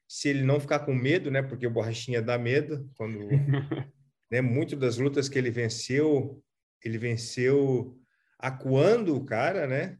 se 0.06 0.28
ele 0.28 0.42
não 0.42 0.60
ficar 0.60 0.78
com 0.78 0.94
medo, 0.94 1.32
né? 1.32 1.42
Porque 1.42 1.66
o 1.66 1.70
Borrachinha 1.70 2.22
dá 2.22 2.38
medo 2.38 2.88
quando, 2.96 3.18
né? 4.30 4.40
Muito 4.40 4.76
das 4.76 4.98
lutas 4.98 5.28
que 5.28 5.36
ele 5.36 5.50
venceu, 5.50 6.40
ele 6.80 6.96
venceu 6.96 7.98
acuando 8.38 9.16
o 9.16 9.24
cara, 9.24 9.66
né? 9.66 9.98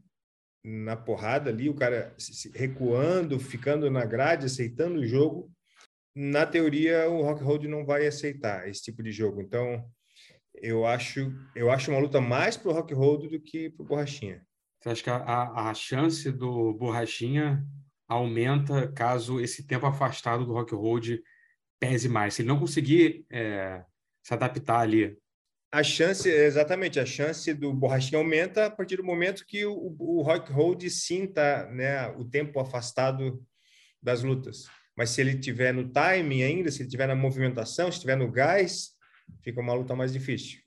Na 0.63 0.95
porrada 0.95 1.49
ali, 1.49 1.67
o 1.67 1.75
cara 1.75 2.15
recuando, 2.55 3.37
ficando 3.37 3.91
na 3.91 4.05
grade, 4.05 4.45
aceitando 4.45 5.01
o 5.01 5.05
jogo. 5.05 5.51
Na 6.15 6.45
teoria, 6.45 7.09
o 7.09 7.21
Rock 7.21 7.43
Road 7.43 7.67
não 7.67 7.85
vai 7.85 8.07
aceitar 8.07 8.65
esse 8.69 8.81
tipo 8.81 9.03
de 9.03 9.11
jogo. 9.11 9.41
Então, 9.41 9.85
eu 10.61 10.85
acho, 10.85 11.33
eu 11.55 11.71
acho 11.71 11.91
uma 11.91 11.99
luta 11.99 12.19
mais 12.19 12.57
pro 12.57 12.71
Rock 12.71 12.93
Road 12.93 13.27
do 13.29 13.39
que 13.39 13.69
pro 13.69 13.85
Borrachinha. 13.85 14.45
Você 14.79 14.89
acha 14.89 15.03
que 15.03 15.09
a, 15.09 15.69
a 15.69 15.73
chance 15.73 16.31
do 16.31 16.73
Borrachinha 16.73 17.63
aumenta 18.07 18.87
caso 18.91 19.39
esse 19.39 19.65
tempo 19.65 19.85
afastado 19.85 20.45
do 20.45 20.53
Rock 20.53 20.73
Road 20.73 21.21
pese 21.79 22.07
mais? 22.07 22.33
Se 22.33 22.41
ele 22.41 22.49
não 22.49 22.59
conseguir 22.59 23.25
é, 23.31 23.83
se 24.23 24.33
adaptar 24.33 24.79
ali. 24.79 25.17
A 25.71 25.83
chance, 25.83 26.29
exatamente, 26.29 26.99
a 26.99 27.05
chance 27.05 27.53
do 27.53 27.73
Borrachinha 27.73 28.19
aumenta 28.19 28.67
a 28.67 28.71
partir 28.71 28.97
do 28.97 29.03
momento 29.03 29.45
que 29.45 29.65
o, 29.65 29.95
o 29.99 30.21
Rock 30.21 30.51
Road 30.51 30.89
sinta 30.89 31.65
né, 31.67 32.07
o 32.17 32.23
tempo 32.23 32.59
afastado 32.59 33.43
das 34.01 34.23
lutas. 34.23 34.65
Mas 34.95 35.11
se 35.11 35.21
ele 35.21 35.37
tiver 35.37 35.73
no 35.73 35.89
timing 35.89 36.43
ainda, 36.43 36.71
se 36.71 36.81
ele 36.81 36.89
tiver 36.89 37.07
na 37.07 37.15
movimentação, 37.15 37.91
se 37.91 37.97
estiver 37.97 38.15
no 38.15 38.31
gás, 38.31 38.96
fica 39.41 39.61
uma 39.61 39.73
luta 39.73 39.95
mais 39.95 40.13
difícil. 40.13 40.59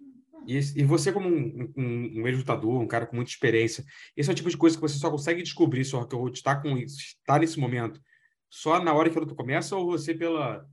E, 0.46 0.58
e 0.58 0.84
você, 0.84 1.12
como 1.12 1.28
um, 1.28 1.72
um, 1.76 2.20
um 2.20 2.26
ex-lutador, 2.26 2.80
um 2.80 2.86
cara 2.86 3.06
com 3.06 3.16
muita 3.16 3.30
experiência, 3.30 3.84
esse 4.16 4.30
é 4.30 4.32
o 4.32 4.36
tipo 4.36 4.50
de 4.50 4.56
coisa 4.56 4.76
que 4.76 4.82
você 4.82 4.96
só 4.96 5.10
consegue 5.10 5.42
descobrir 5.42 5.84
se 5.84 5.94
o 5.94 5.98
Rock 5.98 6.14
Road 6.14 6.36
está 6.36 6.56
com 6.56 6.76
está 6.78 7.38
nesse 7.38 7.58
momento 7.58 8.00
só 8.48 8.82
na 8.82 8.92
hora 8.92 9.08
que 9.08 9.16
a 9.16 9.20
luta 9.20 9.34
começa 9.34 9.76
ou 9.76 9.86
você 9.86 10.12
pela 10.12 10.66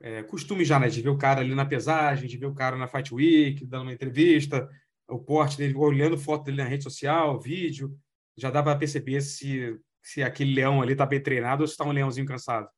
é, 0.00 0.22
costume 0.22 0.64
já, 0.64 0.80
né, 0.80 0.88
de 0.88 1.02
ver 1.02 1.10
o 1.10 1.18
cara 1.18 1.40
ali 1.40 1.54
na 1.54 1.66
pesagem, 1.66 2.28
de 2.28 2.38
ver 2.38 2.46
o 2.46 2.54
cara 2.54 2.76
na 2.76 2.88
Fight 2.88 3.14
Week, 3.14 3.66
dando 3.66 3.82
uma 3.82 3.92
entrevista, 3.92 4.68
o 5.08 5.18
porte 5.18 5.58
dele, 5.58 5.74
olhando 5.76 6.16
foto 6.16 6.44
dele 6.44 6.56
na 6.56 6.68
rede 6.68 6.84
social, 6.84 7.38
vídeo, 7.38 7.94
já 8.36 8.50
dá 8.50 8.62
para 8.62 8.78
perceber 8.78 9.20
se, 9.20 9.78
se 10.02 10.22
aquele 10.22 10.54
leão 10.54 10.80
ali 10.80 10.92
está 10.92 11.04
bem 11.04 11.22
treinado 11.22 11.62
ou 11.62 11.66
se 11.66 11.72
está 11.72 11.84
um 11.84 11.92
leãozinho 11.92 12.26
cansado 12.26 12.68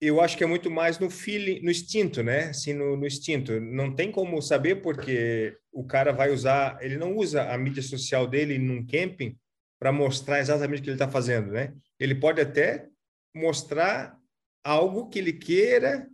eu 0.00 0.20
acho 0.20 0.36
que 0.36 0.42
é 0.42 0.46
muito 0.46 0.70
mais 0.70 0.98
no 0.98 1.10
feeling, 1.10 1.60
no 1.62 1.70
instinto, 1.70 2.22
né? 2.22 2.44
Assim, 2.44 2.72
no, 2.72 2.96
no, 2.96 3.06
instinto. 3.06 3.60
Não 3.60 3.94
tem 3.94 4.10
como 4.10 4.40
saber 4.40 4.76
porque 4.76 5.56
o 5.70 5.84
cara 5.84 6.12
vai 6.12 6.30
usar, 6.30 6.78
ele 6.80 6.96
não 6.96 7.14
usa 7.14 7.50
a 7.50 7.58
mídia 7.58 7.82
social 7.82 8.26
dele 8.26 8.58
num 8.58 8.86
camping 8.86 9.36
para 9.78 9.92
mostrar 9.92 10.40
exatamente 10.40 10.80
o 10.80 10.82
que 10.82 10.90
ele 10.90 10.96
está 10.96 11.08
fazendo, 11.08 11.52
né? 11.52 11.74
Ele 11.98 12.14
pode 12.14 12.40
até 12.40 12.86
mostrar 13.34 14.16
algo 14.64 15.08
que 15.08 15.18
ele 15.18 15.32
queira 15.32 16.08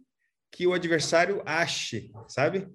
que 0.50 0.66
o 0.66 0.72
adversário 0.72 1.42
ache, 1.44 2.10
sabe? 2.28 2.66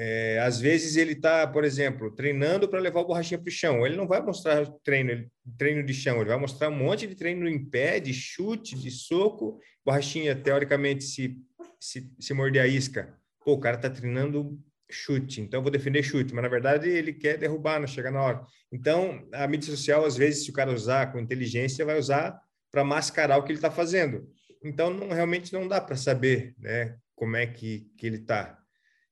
É, 0.00 0.38
às 0.38 0.60
vezes 0.60 0.96
ele 0.96 1.12
está, 1.12 1.44
por 1.44 1.64
exemplo, 1.64 2.14
treinando 2.14 2.68
para 2.68 2.78
levar 2.78 3.00
o 3.00 3.06
borrachinha 3.06 3.40
para 3.40 3.48
o 3.48 3.52
chão. 3.52 3.84
Ele 3.84 3.96
não 3.96 4.06
vai 4.06 4.22
mostrar 4.22 4.64
treino, 4.84 5.28
treino 5.58 5.82
de 5.84 5.92
chão, 5.92 6.20
ele 6.20 6.28
vai 6.28 6.38
mostrar 6.38 6.68
um 6.68 6.76
monte 6.76 7.04
de 7.04 7.16
treino 7.16 7.48
em 7.48 7.64
pé, 7.64 7.98
de 7.98 8.14
chute, 8.14 8.76
de 8.78 8.92
soco. 8.92 9.58
Borrachinha, 9.84 10.36
teoricamente, 10.36 11.02
se, 11.02 11.36
se, 11.80 12.12
se 12.20 12.32
morder 12.32 12.62
a 12.62 12.66
isca, 12.68 13.12
pô, 13.44 13.54
o 13.54 13.60
cara 13.60 13.76
está 13.76 13.90
treinando 13.90 14.56
chute, 14.90 15.40
então 15.40 15.62
vou 15.62 15.70
defender 15.70 16.02
chute, 16.02 16.32
mas 16.32 16.42
na 16.42 16.48
verdade 16.48 16.88
ele 16.88 17.12
quer 17.12 17.36
derrubar, 17.36 17.80
não 17.80 17.86
chega 17.86 18.10
na 18.10 18.22
hora. 18.22 18.46
Então, 18.72 19.26
a 19.32 19.46
mídia 19.46 19.70
social, 19.70 20.04
às 20.04 20.16
vezes, 20.16 20.44
se 20.44 20.50
o 20.50 20.54
cara 20.54 20.72
usar 20.72 21.12
com 21.12 21.18
inteligência, 21.18 21.84
vai 21.84 21.98
usar 21.98 22.38
para 22.70 22.84
mascarar 22.84 23.38
o 23.38 23.42
que 23.42 23.52
ele 23.52 23.58
está 23.58 23.70
fazendo. 23.70 24.28
Então, 24.62 24.90
não, 24.90 25.08
realmente 25.08 25.52
não 25.52 25.66
dá 25.66 25.80
para 25.80 25.96
saber 25.96 26.54
né, 26.58 26.96
como 27.14 27.36
é 27.36 27.46
que, 27.46 27.90
que 27.96 28.06
ele 28.06 28.16
está. 28.16 28.57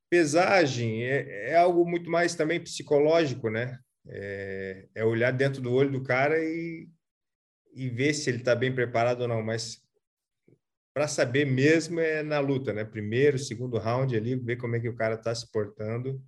Pesagem 0.09 1.03
é, 1.03 1.51
é, 1.51 1.57
algo 1.57 1.85
muito 1.85 2.09
mais 2.11 2.35
também 2.35 2.61
psicológico, 2.61 3.51
né? 3.51 3.79
É, 4.09 4.89
é 4.95 5.05
olhar 5.05 5.33
dentro 5.33 5.61
do 5.61 5.73
olho 5.73 5.91
do 5.91 6.03
cara 6.03 6.39
e, 6.39 6.89
e 7.75 7.89
ver 7.89 8.15
se 8.15 8.31
ele 8.31 8.39
está 8.39 8.55
bem 8.55 8.73
preparado 8.73 9.23
ou 9.23 9.29
não. 9.29 9.43
Mas 9.43 9.83
para 10.95 11.09
saber 11.09 11.45
mesmo 11.45 12.01
é 12.01 12.23
na 12.23 12.39
luta, 12.39 12.73
né? 12.73 12.85
Primeiro, 12.85 13.39
segundo 13.39 13.79
round 13.79 14.17
ali, 14.17 14.35
ver 14.35 14.57
como 14.57 14.77
é 14.77 14.81
que 14.81 14.89
o 14.89 14.95
cara 14.95 15.15
está 15.15 15.35
se 15.35 15.51
portando 15.51 16.23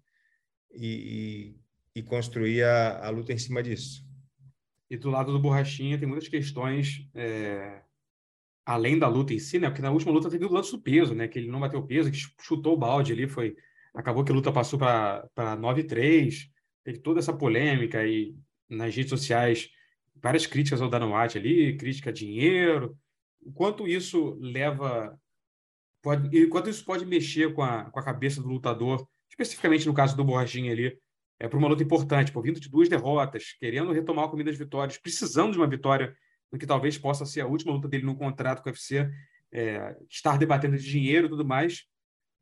e, 0.71 1.55
e, 1.95 2.01
e 2.01 2.03
construir 2.03 2.65
a, 2.65 3.07
a, 3.07 3.11
luta 3.11 3.33
em 3.33 3.39
cima 3.39 3.63
disso. 3.63 4.05
E 4.91 4.97
do 4.97 5.09
lado 5.09 5.33
do 5.33 5.39
Borrachinha 5.39 5.99
tem 5.99 6.07
muitas 6.07 6.29
questões 6.29 7.09
é, 7.15 7.81
além 8.67 8.99
da 8.99 9.09
luta 9.09 9.33
em 9.33 9.39
si, 9.39 9.59
né? 9.59 9.71
Porque 9.71 9.81
na 9.81 9.91
última 9.91 10.13
luta 10.13 10.29
teve 10.29 10.45
o 10.45 10.53
lance 10.53 10.71
do 10.71 10.83
peso, 10.83 11.15
né? 11.15 11.27
Que 11.29 11.39
ele 11.39 11.51
não 11.51 11.61
bateu 11.61 11.83
peso, 11.83 12.11
que 12.11 12.19
chutou 12.43 12.75
o 12.75 12.79
balde 12.79 13.13
ali, 13.13 13.27
foi 13.27 13.57
acabou 13.95 14.25
que 14.25 14.33
a 14.33 14.35
luta 14.35 14.53
passou 14.53 14.79
para 14.79 15.29
9-3, 15.37 16.49
teve 16.85 16.99
toda 16.99 17.21
essa 17.21 17.33
polêmica 17.33 18.07
e 18.07 18.35
nas 18.69 18.95
redes 18.95 19.11
sociais 19.11 19.69
várias 20.17 20.47
críticas 20.47 20.83
ao 20.83 20.89
Dana 20.89 21.07
White 21.07 21.39
ali, 21.39 21.77
crítica 21.77 22.11
a 22.11 22.13
dinheiro, 22.13 22.97
o 23.41 23.53
quanto 23.53 23.87
isso 23.87 24.37
leva 24.41 25.19
pode 26.03 26.37
e 26.37 26.47
quanto 26.47 26.71
isso 26.71 26.85
pode 26.85 27.05
mexer 27.05 27.55
com 27.55 27.63
a, 27.63 27.91
com 27.91 27.99
a 27.99 28.05
cabeça 28.05 28.43
do 28.43 28.49
lutador, 28.49 29.07
especificamente 29.31 29.87
no 29.87 29.95
caso 29.95 30.17
do 30.17 30.25
Borrachinha 30.25 30.73
ali, 30.73 30.99
é 31.41 31.47
para 31.49 31.59
uma 31.59 31.69
luta 31.69 31.83
importante, 31.83 32.33
por 32.33 32.43
vindo 32.43 32.59
de 32.59 32.69
duas 32.69 32.89
derrotas, 32.89 33.53
querendo 33.61 33.93
retomar 33.93 34.25
a 34.25 34.29
comida 34.29 34.51
das 34.51 34.59
vitórias, 34.59 34.99
precisando 34.99 35.53
de 35.53 35.59
uma 35.59 35.69
vitória 35.69 36.15
no 36.51 36.59
que 36.59 36.67
talvez 36.67 36.99
possa 36.99 37.25
ser 37.25 37.43
a 37.43 37.47
última 37.47 37.73
luta 37.73 37.89
dele 37.89 38.05
no 38.05 38.17
contrato 38.17 38.63
com 38.63 38.71
o 38.71 38.73
UFC, 38.73 39.09
é, 39.53 39.97
estar 40.11 40.37
debatendo 40.39 40.77
de 40.77 40.91
dinheiro 40.91 41.27
e 41.27 41.31
tudo 41.31 41.45
mais, 41.45 41.85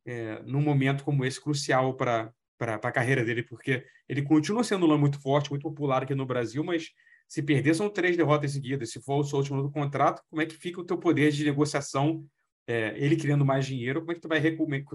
é, 0.06 0.40
num 0.44 0.62
momento 0.62 1.04
como 1.04 1.24
esse 1.24 1.40
crucial 1.40 1.94
para 1.94 2.32
a 2.60 2.92
carreira 2.92 3.24
dele, 3.24 3.42
porque 3.42 3.84
ele 4.08 4.22
continua 4.22 4.62
sendo 4.62 4.86
um 4.86 4.98
muito 4.98 5.20
forte, 5.20 5.50
muito 5.50 5.62
popular 5.62 6.04
aqui 6.04 6.14
no 6.14 6.24
Brasil, 6.24 6.62
mas 6.62 6.90
se 7.28 7.42
perder 7.42 7.74
são 7.74 7.90
três 7.90 8.16
derrotas 8.16 8.52
seguidas. 8.52 8.90
Se 8.90 9.02
for 9.02 9.18
o 9.18 9.24
seu 9.24 9.38
último 9.38 9.70
contrato, 9.70 10.22
como 10.30 10.40
é 10.40 10.46
que 10.46 10.56
fica 10.56 10.80
o 10.80 10.84
teu 10.84 10.96
poder 10.96 11.32
de 11.32 11.44
negociação? 11.44 12.24
É, 12.68 12.94
ele 12.96 13.16
querendo 13.16 13.44
mais 13.44 13.66
dinheiro, 13.66 14.00
como 14.00 14.12
é 14.12 14.14
que 14.14 14.20
tu 14.20 14.28
vai 14.28 14.40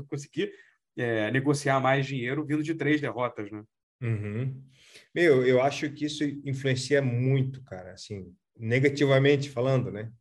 conseguir 0.09 0.51
é, 0.97 1.31
negociar 1.31 1.79
mais 1.79 2.05
dinheiro 2.05 2.45
vindo 2.45 2.63
de 2.63 2.73
três 2.73 2.99
derrotas, 2.99 3.49
né? 3.51 3.63
Uhum. 4.01 4.61
Meu, 5.13 5.45
eu 5.45 5.61
acho 5.61 5.89
que 5.91 6.05
isso 6.05 6.23
influencia 6.43 7.01
muito, 7.01 7.63
cara, 7.63 7.93
assim, 7.93 8.33
negativamente 8.57 9.49
falando, 9.49 9.91
né? 9.91 10.11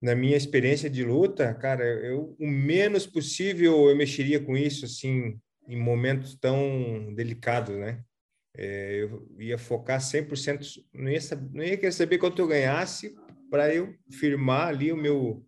Na 0.00 0.14
minha 0.14 0.36
experiência 0.36 0.88
de 0.88 1.04
luta, 1.04 1.52
cara, 1.54 1.84
eu 1.84 2.36
o 2.38 2.46
menos 2.46 3.06
possível 3.06 3.88
eu 3.88 3.96
mexeria 3.96 4.40
com 4.40 4.56
isso 4.56 4.84
assim 4.84 5.38
em 5.66 5.76
momentos 5.76 6.36
tão 6.36 7.12
delicados, 7.14 7.76
né? 7.76 8.02
É, 8.56 9.02
eu 9.02 9.26
ia 9.38 9.58
focar 9.58 10.00
100%, 10.00 10.82
não 10.92 11.10
ia, 11.10 11.20
saber, 11.20 11.48
não 11.52 11.64
ia 11.64 11.76
querer 11.76 11.92
saber 11.92 12.18
quanto 12.18 12.40
eu 12.40 12.46
ganhasse 12.46 13.14
para 13.50 13.72
eu 13.74 13.94
firmar 14.10 14.68
ali 14.68 14.90
o 14.90 14.96
meu 14.96 15.44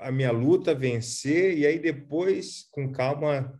a 0.00 0.12
minha 0.12 0.30
luta, 0.30 0.74
vencer 0.74 1.56
e 1.56 1.66
aí 1.66 1.78
depois 1.78 2.68
com 2.70 2.92
calma 2.92 3.58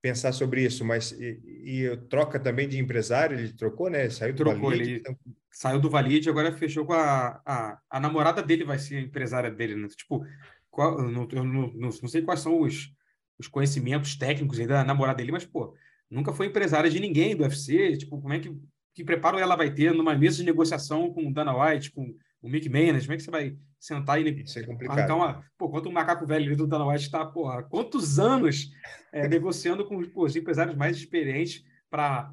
pensar 0.00 0.32
sobre 0.32 0.62
isso, 0.64 0.84
mas 0.84 1.10
e, 1.12 1.40
e 1.64 1.96
troca 2.08 2.38
também 2.38 2.68
de 2.68 2.78
empresário, 2.78 3.36
ele 3.36 3.52
trocou, 3.52 3.90
né? 3.90 4.08
Saiu 4.08 4.34
do 4.34 4.44
Trocou, 4.44 4.72
ele 4.72 4.98
então... 4.98 5.16
saiu 5.56 5.80
do 5.80 5.88
Valide, 5.88 6.28
agora 6.28 6.52
fechou 6.52 6.84
com 6.84 6.92
a, 6.92 7.40
a, 7.46 7.78
a 7.88 7.98
namorada 7.98 8.42
dele, 8.42 8.62
vai 8.62 8.78
ser 8.78 8.96
a 8.96 9.00
empresária 9.00 9.50
dele, 9.50 9.74
né? 9.74 9.88
Tipo, 9.88 10.22
qual, 10.70 11.00
não, 11.00 11.26
eu 11.32 11.44
não, 11.44 11.72
não, 11.72 11.88
não, 12.02 12.08
sei 12.08 12.20
quais 12.20 12.40
são 12.40 12.60
os, 12.60 12.92
os 13.38 13.48
conhecimentos 13.48 14.16
técnicos 14.16 14.58
da 14.66 14.84
namorada 14.84 15.16
dele, 15.16 15.32
mas, 15.32 15.46
pô, 15.46 15.74
nunca 16.10 16.30
foi 16.30 16.48
empresária 16.48 16.90
de 16.90 17.00
ninguém 17.00 17.34
do 17.34 17.42
UFC, 17.42 17.96
tipo, 17.96 18.20
como 18.20 18.34
é 18.34 18.38
que, 18.38 18.54
que 18.94 19.02
preparo 19.02 19.38
ela 19.38 19.56
vai 19.56 19.72
ter 19.72 19.94
numa 19.94 20.14
mesa 20.14 20.36
de 20.36 20.44
negociação 20.44 21.10
com 21.10 21.26
o 21.26 21.32
Dana 21.32 21.56
White, 21.56 21.90
com 21.90 22.14
o 22.42 22.50
Mick 22.50 22.68
Maynard, 22.68 23.06
como 23.06 23.14
é 23.14 23.16
que 23.16 23.22
você 23.22 23.30
vai 23.30 23.56
sentar 23.80 24.20
e 24.20 24.42
Isso 24.42 24.58
é 24.58 24.62
complicado. 24.62 25.10
Uma, 25.16 25.42
pô, 25.56 25.70
quanto 25.70 25.88
o 25.88 25.92
macaco 25.92 26.26
velho 26.26 26.44
ali 26.44 26.56
do 26.56 26.66
Dana 26.66 26.86
White 26.86 27.04
está, 27.04 27.22
há 27.22 27.62
quantos 27.62 28.18
anos 28.18 28.70
é, 29.10 29.26
negociando 29.26 29.86
com 29.86 30.02
pô, 30.10 30.26
os 30.26 30.36
empresários 30.36 30.76
mais 30.76 30.98
experientes 30.98 31.64
para 31.88 32.30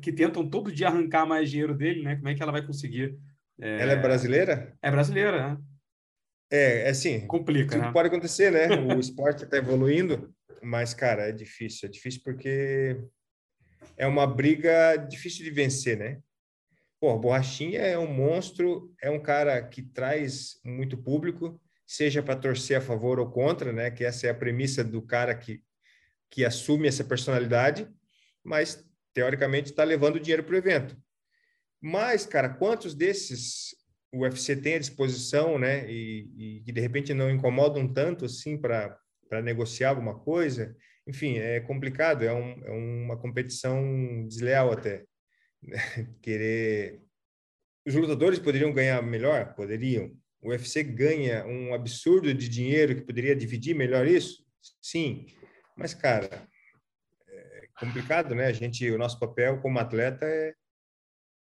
que 0.00 0.12
tentam 0.12 0.48
todo 0.48 0.72
dia 0.72 0.88
arrancar 0.88 1.26
mais 1.26 1.50
dinheiro 1.50 1.74
dele, 1.74 2.02
né? 2.02 2.16
Como 2.16 2.28
é 2.28 2.34
que 2.34 2.42
ela 2.42 2.52
vai 2.52 2.64
conseguir? 2.64 3.18
É... 3.60 3.80
Ela 3.80 3.92
é 3.92 3.96
brasileira? 3.96 4.76
É 4.82 4.90
brasileira, 4.90 5.48
né? 5.48 5.58
É, 6.50 6.82
é 6.82 6.88
assim. 6.90 7.26
Complica, 7.26 7.76
tudo 7.76 7.86
né? 7.86 7.92
pode 7.92 8.08
acontecer, 8.08 8.50
né? 8.52 8.68
O 8.94 9.00
esporte 9.00 9.44
está 9.44 9.56
evoluindo, 9.56 10.34
mas, 10.62 10.92
cara, 10.92 11.28
é 11.28 11.32
difícil. 11.32 11.88
É 11.88 11.90
difícil 11.90 12.20
porque 12.24 13.00
é 13.96 14.06
uma 14.06 14.26
briga 14.26 14.96
difícil 14.96 15.44
de 15.44 15.50
vencer, 15.50 15.96
né? 15.96 16.20
Pô, 17.00 17.18
Borrachinha 17.18 17.80
é 17.80 17.98
um 17.98 18.06
monstro, 18.06 18.94
é 19.02 19.10
um 19.10 19.20
cara 19.20 19.60
que 19.60 19.82
traz 19.82 20.60
muito 20.64 20.96
público, 20.96 21.60
seja 21.84 22.22
para 22.22 22.36
torcer 22.36 22.76
a 22.76 22.80
favor 22.80 23.18
ou 23.18 23.30
contra, 23.30 23.72
né? 23.72 23.90
Que 23.90 24.04
essa 24.04 24.26
é 24.26 24.30
a 24.30 24.34
premissa 24.34 24.84
do 24.84 25.02
cara 25.02 25.34
que, 25.34 25.62
que 26.30 26.44
assume 26.44 26.86
essa 26.86 27.02
personalidade, 27.02 27.88
mas 28.44 28.84
teoricamente 29.14 29.70
está 29.70 29.84
levando 29.84 30.20
dinheiro 30.20 30.44
para 30.44 30.54
o 30.54 30.58
evento. 30.58 30.96
Mas, 31.80 32.24
cara, 32.24 32.48
quantos 32.48 32.94
desses 32.94 33.74
o 34.12 34.20
UFC 34.20 34.54
tem 34.56 34.74
à 34.74 34.78
disposição, 34.78 35.58
né? 35.58 35.90
E, 35.90 36.62
que 36.64 36.70
de 36.70 36.80
repente 36.80 37.14
não 37.14 37.30
incomodam 37.30 37.90
tanto 37.92 38.26
assim 38.26 38.58
para 38.58 38.98
negociar 39.42 39.90
alguma 39.90 40.18
coisa? 40.18 40.76
Enfim, 41.06 41.38
é 41.38 41.60
complicado, 41.60 42.22
é, 42.22 42.32
um, 42.32 42.64
é 42.64 42.70
uma 42.70 43.16
competição 43.16 44.26
desleal 44.28 44.70
até. 44.70 45.04
querer. 46.22 47.00
Os 47.86 47.94
lutadores 47.94 48.38
poderiam 48.38 48.72
ganhar 48.72 49.02
melhor? 49.02 49.54
Poderiam. 49.54 50.12
O 50.40 50.50
UFC 50.50 50.82
ganha 50.82 51.44
um 51.46 51.72
absurdo 51.74 52.32
de 52.34 52.48
dinheiro 52.48 52.94
que 52.94 53.02
poderia 53.02 53.34
dividir 53.34 53.74
melhor 53.74 54.06
isso? 54.06 54.44
Sim. 54.80 55.26
Mas, 55.76 55.94
cara, 55.94 56.48
complicado, 57.78 58.34
né? 58.34 58.46
A 58.46 58.52
gente, 58.52 58.90
o 58.90 58.98
nosso 58.98 59.18
papel 59.18 59.60
como 59.60 59.78
atleta 59.78 60.24
é 60.26 60.54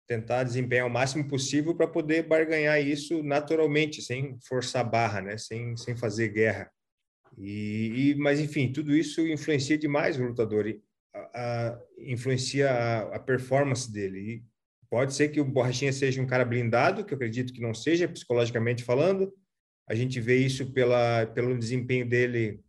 tentar 0.08 0.44
desempenhar 0.44 0.86
o 0.86 0.90
máximo 0.90 1.28
possível 1.28 1.76
para 1.76 1.88
poder 1.88 2.24
barganhar 2.24 2.82
isso 2.82 3.24
naturalmente, 3.24 4.02
sem 4.02 4.38
forçar 4.48 4.90
barra, 4.90 5.22
né? 5.22 5.38
Sem, 5.38 5.76
sem 5.78 5.96
fazer 5.96 6.30
guerra. 6.30 6.72
E, 7.38 8.12
e, 8.12 8.16
mas 8.16 8.40
enfim, 8.40 8.72
tudo 8.72 8.96
isso 8.96 9.26
influencia 9.28 9.78
demais 9.78 10.20
o 10.20 10.24
lutador. 10.24 10.68
E 10.68 10.82
a, 11.16 11.80
influencia 12.00 12.70
a, 12.70 13.16
a, 13.16 13.20
performance 13.20 13.92
dele. 13.92 14.20
E 14.20 14.44
pode 14.90 15.14
ser 15.14 15.30
que 15.30 15.42
o 15.42 15.46
Borrachinha 15.46 15.94
seja 15.94 16.22
um 16.22 16.28
cara 16.28 16.46
blindado, 16.46 17.04
que 17.04 17.14
eu 17.14 17.16
acredito 17.16 17.54
que 17.54 17.62
não 17.62 17.74
seja, 17.74 18.08
psicologicamente 18.08 18.84
falando. 18.84 19.34
A 19.88 19.96
gente 19.96 20.20
vê 20.20 20.38
isso 20.38 20.72
pela, 20.72 21.26
pelo 21.28 21.58
desempenho 21.58 22.08
dele 22.08 22.62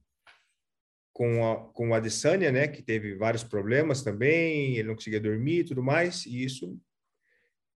com 1.15 1.47
a, 1.49 1.57
com 1.73 1.91
o 1.91 1.95
Adesanya, 1.95 2.51
né, 2.51 2.67
que 2.67 2.83
teve 2.83 3.15
vários 3.15 3.45
problemas 3.45 4.03
também, 4.03 4.77
ele 4.77 4.89
não 4.89 4.97
conseguia 4.97 5.21
dormir 5.21 5.61
e 5.61 5.65
tudo 5.65 5.83
mais, 5.83 6.27
e 6.27 6.45
isso 6.45 6.77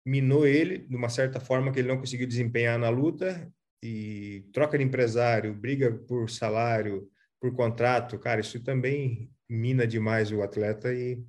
minou 0.04 0.46
ele 0.46 0.78
de 0.78 0.96
uma 0.96 1.10
certa 1.10 1.38
forma 1.38 1.70
que 1.70 1.78
ele 1.78 1.88
não 1.88 1.98
conseguiu 1.98 2.26
desempenhar 2.26 2.78
na 2.78 2.88
luta 2.88 3.52
e 3.82 4.48
troca 4.54 4.78
de 4.78 4.84
empresário, 4.84 5.54
briga 5.54 5.92
por 5.92 6.30
salário, 6.30 7.08
por 7.38 7.54
contrato, 7.54 8.18
cara, 8.18 8.40
isso 8.40 8.58
também 8.64 9.30
mina 9.48 9.86
demais 9.86 10.32
o 10.32 10.42
atleta 10.42 10.92
e, 10.94 11.22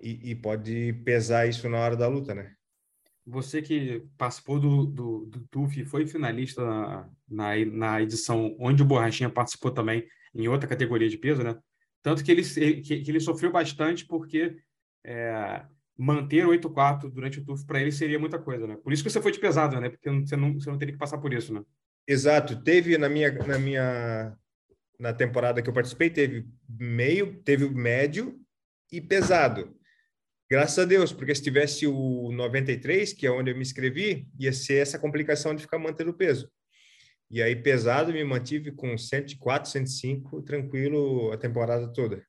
e, 0.00 0.30
e, 0.30 0.34
pode 0.34 0.92
pesar 1.04 1.48
isso 1.48 1.68
na 1.68 1.78
hora 1.78 1.96
da 1.96 2.06
luta, 2.06 2.34
né? 2.34 2.52
Você 3.26 3.60
que 3.62 4.06
participou 4.16 4.60
do, 4.60 4.86
do, 4.86 5.26
do 5.26 5.40
TUF 5.48 5.84
foi 5.86 6.06
finalista 6.06 6.64
na, 6.64 7.10
na, 7.28 7.64
na, 7.66 8.02
edição 8.02 8.56
onde 8.58 8.82
o 8.82 8.86
Borrachinha 8.86 9.28
participou 9.28 9.70
também 9.70 10.06
em 10.34 10.48
outra 10.48 10.68
categoria 10.68 11.08
de 11.08 11.18
peso, 11.18 11.42
né? 11.42 11.56
Tanto 12.02 12.24
que 12.24 12.30
ele, 12.30 12.42
que, 12.42 13.00
que 13.00 13.10
ele 13.10 13.20
sofreu 13.20 13.50
bastante 13.50 14.06
porque 14.06 14.56
é, 15.04 15.64
manter 15.96 16.46
8-4 16.46 17.10
durante 17.10 17.40
o 17.40 17.44
TUF 17.44 17.66
para 17.66 17.80
ele 17.80 17.90
seria 17.90 18.18
muita 18.18 18.38
coisa, 18.38 18.66
né? 18.66 18.76
Por 18.76 18.92
isso 18.92 19.02
que 19.02 19.10
você 19.10 19.20
foi 19.20 19.32
de 19.32 19.40
pesado, 19.40 19.80
né? 19.80 19.90
Porque 19.90 20.08
você 20.08 20.36
não, 20.36 20.54
você 20.54 20.70
não 20.70 20.78
teria 20.78 20.92
que 20.94 20.98
passar 20.98 21.18
por 21.18 21.32
isso, 21.32 21.52
né? 21.52 21.62
Exato. 22.06 22.62
Teve 22.62 22.96
na 22.96 23.08
minha, 23.08 23.32
na 23.32 23.58
minha 23.58 24.36
na 24.98 25.12
temporada 25.12 25.62
que 25.62 25.68
eu 25.68 25.74
participei, 25.74 26.10
teve 26.10 26.46
meio, 26.68 27.40
teve 27.42 27.68
médio 27.68 28.40
e 28.90 29.00
pesado. 29.00 29.76
Graças 30.50 30.78
a 30.78 30.84
Deus, 30.84 31.12
porque 31.12 31.34
se 31.34 31.42
tivesse 31.42 31.86
o 31.86 32.32
93, 32.32 33.12
que 33.12 33.26
é 33.26 33.30
onde 33.30 33.50
eu 33.50 33.54
me 33.54 33.62
inscrevi, 33.62 34.26
ia 34.38 34.52
ser 34.52 34.78
essa 34.78 34.98
complicação 34.98 35.54
de 35.54 35.62
ficar 35.62 35.78
mantendo 35.78 36.10
o 36.10 36.14
peso. 36.14 36.50
E 37.30 37.42
aí, 37.42 37.54
pesado, 37.54 38.12
me 38.12 38.24
mantive 38.24 38.72
com 38.72 38.96
104, 38.96 39.70
105, 39.70 40.42
tranquilo 40.42 41.30
a 41.32 41.36
temporada 41.36 41.92
toda. 41.92 42.24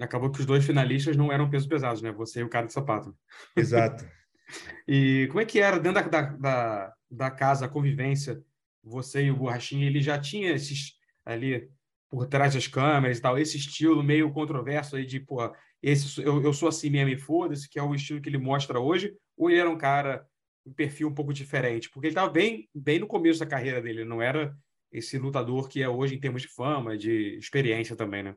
Acabou 0.00 0.30
que 0.30 0.40
os 0.40 0.46
dois 0.46 0.64
finalistas 0.64 1.16
não 1.16 1.32
eram 1.32 1.50
pesos 1.50 1.68
pesados, 1.68 2.00
né? 2.00 2.12
Você 2.12 2.40
e 2.40 2.44
o 2.44 2.48
cara 2.48 2.66
de 2.66 2.72
sapato. 2.72 3.14
Exato. 3.56 4.08
e 4.86 5.26
como 5.28 5.40
é 5.40 5.44
que 5.44 5.60
era 5.60 5.78
dentro 5.78 6.08
da, 6.08 6.22
da, 6.22 6.94
da 7.10 7.30
casa, 7.30 7.66
a 7.66 7.68
convivência? 7.68 8.42
Você 8.82 9.24
e 9.24 9.30
o 9.30 9.36
Borrachinha, 9.36 9.86
ele 9.86 10.00
já 10.00 10.18
tinha 10.18 10.52
esses 10.52 10.94
ali 11.26 11.68
por 12.08 12.26
trás 12.26 12.54
das 12.54 12.66
câmeras 12.66 13.18
e 13.18 13.20
tal, 13.20 13.38
esse 13.38 13.58
estilo 13.58 14.02
meio 14.02 14.32
controverso 14.32 14.96
aí 14.96 15.04
de, 15.04 15.20
pô, 15.20 15.52
esse, 15.82 16.22
eu, 16.22 16.42
eu 16.42 16.52
sou 16.52 16.68
assim 16.68 16.88
mesmo 16.88 17.10
e 17.10 17.18
foda-se, 17.18 17.68
que 17.68 17.78
é 17.78 17.82
o 17.82 17.94
estilo 17.94 18.20
que 18.20 18.28
ele 18.28 18.38
mostra 18.38 18.80
hoje, 18.80 19.14
ou 19.36 19.50
ele 19.50 19.60
era 19.60 19.68
um 19.68 19.76
cara, 19.76 20.26
um 20.68 20.72
perfil 20.72 21.08
um 21.08 21.14
pouco 21.14 21.32
diferente? 21.32 21.90
Porque 21.90 22.06
ele 22.06 22.12
estava 22.12 22.30
bem, 22.30 22.68
bem 22.74 22.98
no 22.98 23.06
começo 23.06 23.40
da 23.40 23.46
carreira 23.46 23.80
dele, 23.80 24.04
não 24.04 24.22
era 24.22 24.56
esse 24.92 25.18
lutador 25.18 25.68
que 25.68 25.82
é 25.82 25.88
hoje 25.88 26.14
em 26.14 26.20
termos 26.20 26.42
de 26.42 26.48
fama, 26.48 26.96
de 26.96 27.36
experiência 27.36 27.96
também, 27.96 28.22
né? 28.22 28.34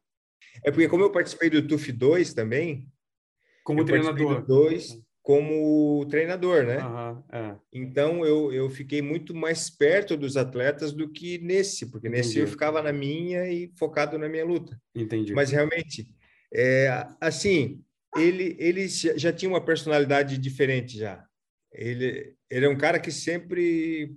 É 0.63 0.71
porque 0.71 0.87
como 0.87 1.03
eu 1.03 1.11
participei 1.11 1.49
do 1.49 1.65
TUF 1.65 1.91
2 1.91 2.33
também, 2.33 2.87
como 3.63 3.85
treinador. 3.85 4.45
dois 4.45 4.99
como 5.21 6.03
treinador, 6.09 6.63
né? 6.65 6.83
Uhum, 6.83 7.23
é. 7.31 7.55
Então 7.71 8.25
eu, 8.25 8.51
eu 8.51 8.69
fiquei 8.69 9.01
muito 9.01 9.35
mais 9.35 9.69
perto 9.69 10.17
dos 10.17 10.35
atletas 10.35 10.91
do 10.91 11.07
que 11.07 11.37
nesse, 11.37 11.91
porque 11.91 12.07
Entendi. 12.07 12.27
nesse 12.27 12.39
eu 12.39 12.47
ficava 12.47 12.81
na 12.81 12.91
minha 12.91 13.47
e 13.47 13.71
focado 13.77 14.17
na 14.17 14.27
minha 14.27 14.43
luta. 14.43 14.79
Entendi. 14.95 15.33
Mas 15.33 15.51
realmente, 15.51 16.07
é, 16.53 17.07
assim, 17.19 17.83
ele, 18.15 18.55
ele 18.59 18.87
já 18.87 19.31
tinha 19.31 19.49
uma 19.49 19.63
personalidade 19.63 20.37
diferente 20.37 20.97
já. 20.97 21.23
Ele, 21.73 22.35
ele 22.49 22.65
é 22.65 22.69
um 22.69 22.77
cara 22.77 22.99
que 22.99 23.11
sempre, 23.11 24.15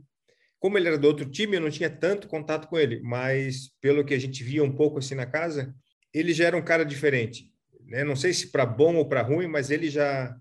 como 0.59 0.77
ele 0.77 0.89
era 0.89 0.99
do 0.99 1.07
outro 1.07 1.29
time, 1.29 1.57
eu 1.57 1.61
não 1.61 1.71
tinha 1.71 1.91
tanto 1.91 2.29
contato 2.29 2.69
com 2.69 2.79
ele, 2.79 3.01
mas 3.01 3.71
pelo 3.81 4.05
que 4.05 4.15
a 4.15 4.19
gente 4.19 4.43
via 4.43 4.65
um 4.65 4.75
pouco 4.75 4.99
assim 4.99 5.15
na 5.15 5.27
casa, 5.27 5.75
ele 6.13 6.33
já 6.33 6.47
era 6.47 6.57
um 6.57 6.65
cara 6.65 6.85
diferente. 6.85 7.53
Né? 7.87 8.05
Não 8.05 8.17
sei 8.17 8.33
se 8.33 8.51
para 8.51 8.67
bom 8.67 8.97
ou 8.97 9.09
para 9.09 9.23
ruim, 9.23 9.47
mas 9.47 9.71
ele 9.71 9.89
já 9.89 10.37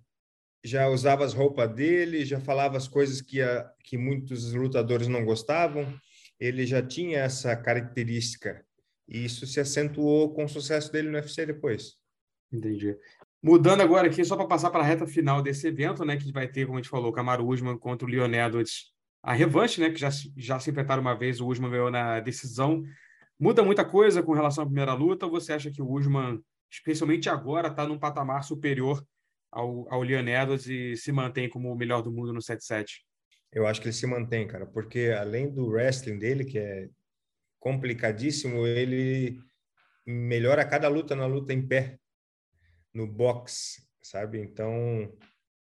já 0.66 0.88
usava 0.88 1.26
as 1.26 1.34
roupas 1.34 1.70
dele, 1.76 2.24
já 2.24 2.40
falava 2.40 2.78
as 2.78 2.88
coisas 2.88 3.22
que, 3.22 3.42
a, 3.42 3.70
que 3.84 3.98
muitos 3.98 4.54
lutadores 4.54 5.10
não 5.10 5.26
gostavam. 5.26 5.94
Ele 6.40 6.66
já 6.66 6.82
tinha 6.82 7.20
essa 7.20 7.56
característica 7.56 8.66
e 9.08 9.26
isso 9.26 9.46
se 9.46 9.60
acentuou 9.60 10.34
com 10.34 10.46
o 10.46 10.50
sucesso 10.50 10.92
dele 10.92 11.10
no 11.10 11.18
UFC 11.18 11.46
depois. 11.46 11.98
Entendi. 12.52 12.98
Mudando 13.46 13.82
agora 13.82 14.08
aqui, 14.08 14.24
só 14.24 14.38
para 14.38 14.48
passar 14.48 14.70
para 14.70 14.80
a 14.80 14.86
reta 14.86 15.06
final 15.06 15.42
desse 15.42 15.68
evento, 15.68 16.06
né, 16.06 16.16
que 16.16 16.32
vai 16.32 16.48
ter, 16.48 16.66
como 16.66 16.78
a 16.78 16.82
gente 16.82 16.90
falou, 16.90 17.12
Camaro 17.12 17.46
Usman 17.46 17.78
contra 17.78 18.08
o 18.08 18.10
Leon 18.10 18.32
Edwards, 18.32 18.94
a 19.22 19.34
revanche, 19.34 19.82
né, 19.82 19.90
que 19.90 20.00
já, 20.00 20.10
já 20.38 20.62
se 20.62 20.72
enfrentaram 20.72 21.02
uma 21.02 21.14
vez, 21.14 21.42
o 21.42 21.48
Usman 21.48 21.70
ganhou 21.70 21.92
na 21.92 22.22
decisão. 22.22 22.82
Muda 23.38 23.62
muita 23.62 23.84
coisa 23.84 24.24
com 24.24 24.32
relação 24.32 24.64
à 24.64 24.66
primeira 24.66 24.94
luta, 24.94 25.26
ou 25.26 25.32
você 25.32 25.52
acha 25.52 25.70
que 25.70 25.82
o 25.82 25.92
Usman, 25.92 26.42
especialmente 26.72 27.30
agora, 27.30 27.68
está 27.68 27.86
num 27.86 28.00
patamar 28.00 28.46
superior 28.46 29.06
ao, 29.52 29.92
ao 29.94 30.02
Leon 30.02 30.26
Edwards 30.26 30.68
e 30.68 30.96
se 30.96 31.12
mantém 31.12 31.50
como 31.50 31.70
o 31.70 31.76
melhor 31.76 32.02
do 32.02 32.14
mundo 32.14 32.32
no 32.32 32.40
7-7? 32.40 32.86
Eu 33.52 33.68
acho 33.68 33.82
que 33.82 33.88
ele 33.88 33.94
se 33.94 34.08
mantém, 34.08 34.48
cara, 34.48 34.66
porque 34.66 35.14
além 35.20 35.52
do 35.54 35.68
wrestling 35.68 36.18
dele, 36.18 36.46
que 36.46 36.58
é 36.58 36.88
complicadíssimo, 37.60 38.66
ele 38.66 39.38
melhora 40.06 40.66
cada 40.66 40.88
luta 40.88 41.14
na 41.14 41.26
luta 41.26 41.52
em 41.54 41.66
pé, 41.66 42.00
no 42.94 43.08
box, 43.08 43.86
sabe? 44.02 44.40
Então, 44.40 45.12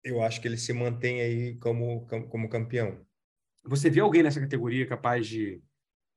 eu 0.04 0.22
acho 0.22 0.42
que 0.42 0.48
ele 0.48 0.58
se 0.58 0.74
mantém 0.74 1.22
aí 1.22 1.58
como, 1.58 2.06
como 2.08 2.50
campeão. 2.50 3.06
Você 3.64 3.90
vê 3.90 4.00
alguém 4.00 4.24
nessa 4.24 4.40
categoria 4.40 4.88
capaz 4.88 5.28
de, 5.28 5.62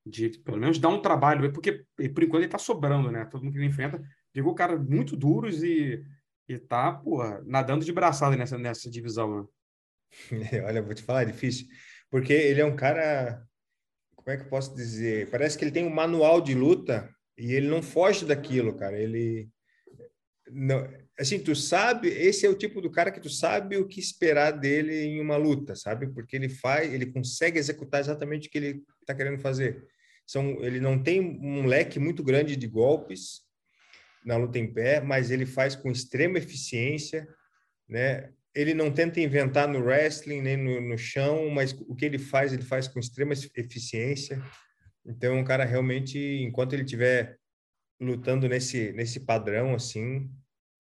de 0.06 0.30
pelo 0.38 0.56
menos, 0.56 0.78
dar 0.78 0.88
um 0.88 1.02
trabalho? 1.02 1.52
Porque, 1.52 1.84
por 2.14 2.22
enquanto, 2.22 2.36
ele 2.36 2.46
está 2.46 2.58
sobrando, 2.58 3.10
né? 3.10 3.24
Todo 3.26 3.42
mundo 3.42 3.52
que 3.52 3.58
ele 3.58 3.66
enfrenta 3.66 4.02
pegou 4.32 4.54
caras 4.54 4.80
muito 4.80 5.16
duros 5.16 5.62
e 5.62 6.04
e 6.48 6.58
tá, 6.58 6.92
porra, 6.92 7.42
nadando 7.46 7.84
de 7.84 7.92
braçada 7.92 8.36
nessa, 8.36 8.58
nessa 8.58 8.90
divisão, 8.90 9.42
né? 9.42 9.48
Olha, 10.66 10.82
vou 10.82 10.94
te 10.94 11.02
falar, 11.02 11.22
é 11.22 11.26
difícil. 11.26 11.66
Porque 12.10 12.32
ele 12.32 12.60
é 12.60 12.64
um 12.64 12.76
cara. 12.76 13.42
Como 14.14 14.30
é 14.30 14.36
que 14.36 14.44
eu 14.44 14.48
posso 14.48 14.74
dizer? 14.74 15.30
Parece 15.30 15.56
que 15.58 15.64
ele 15.64 15.72
tem 15.72 15.84
um 15.86 15.94
manual 15.94 16.40
de 16.40 16.54
luta 16.54 17.10
e 17.36 17.52
ele 17.52 17.68
não 17.68 17.82
foge 17.82 18.24
daquilo, 18.24 18.76
cara. 18.76 18.98
Ele. 18.98 19.48
Não, 20.56 20.88
assim, 21.18 21.40
tu 21.40 21.56
sabe, 21.56 22.08
esse 22.08 22.46
é 22.46 22.48
o 22.48 22.54
tipo 22.54 22.80
do 22.80 22.88
cara 22.88 23.10
que 23.10 23.20
tu 23.20 23.28
sabe 23.28 23.76
o 23.76 23.88
que 23.88 23.98
esperar 23.98 24.52
dele 24.52 24.94
em 25.04 25.20
uma 25.20 25.36
luta, 25.36 25.74
sabe? 25.74 26.06
Porque 26.06 26.36
ele 26.36 26.48
faz, 26.48 26.92
ele 26.94 27.06
consegue 27.06 27.58
executar 27.58 28.00
exatamente 28.00 28.46
o 28.46 28.50
que 28.52 28.58
ele 28.58 28.84
está 29.00 29.12
querendo 29.16 29.40
fazer. 29.40 29.84
São, 30.24 30.64
ele 30.64 30.78
não 30.78 31.02
tem 31.02 31.20
um 31.20 31.66
leque 31.66 31.98
muito 31.98 32.22
grande 32.22 32.54
de 32.54 32.68
golpes, 32.68 33.42
na 34.24 34.36
luta 34.36 34.58
em 34.58 34.72
pé, 34.72 35.00
mas 35.00 35.30
ele 35.32 35.44
faz 35.44 35.74
com 35.74 35.90
extrema 35.90 36.38
eficiência, 36.38 37.28
né? 37.88 38.30
Ele 38.54 38.72
não 38.72 38.92
tenta 38.92 39.20
inventar 39.20 39.66
no 39.66 39.80
wrestling 39.80 40.40
nem 40.40 40.56
no, 40.56 40.80
no 40.80 40.96
chão, 40.96 41.50
mas 41.50 41.72
o 41.72 41.96
que 41.96 42.04
ele 42.04 42.18
faz, 42.18 42.52
ele 42.52 42.62
faz 42.62 42.86
com 42.86 43.00
extrema 43.00 43.34
eficiência. 43.56 44.40
Então, 45.04 45.36
é 45.36 45.40
um 45.40 45.44
cara 45.44 45.64
realmente, 45.64 46.16
enquanto 46.40 46.72
ele 46.72 46.84
estiver 46.84 47.36
lutando 48.00 48.48
nesse 48.48 48.92
nesse 48.92 49.20
padrão 49.20 49.74
assim, 49.74 50.30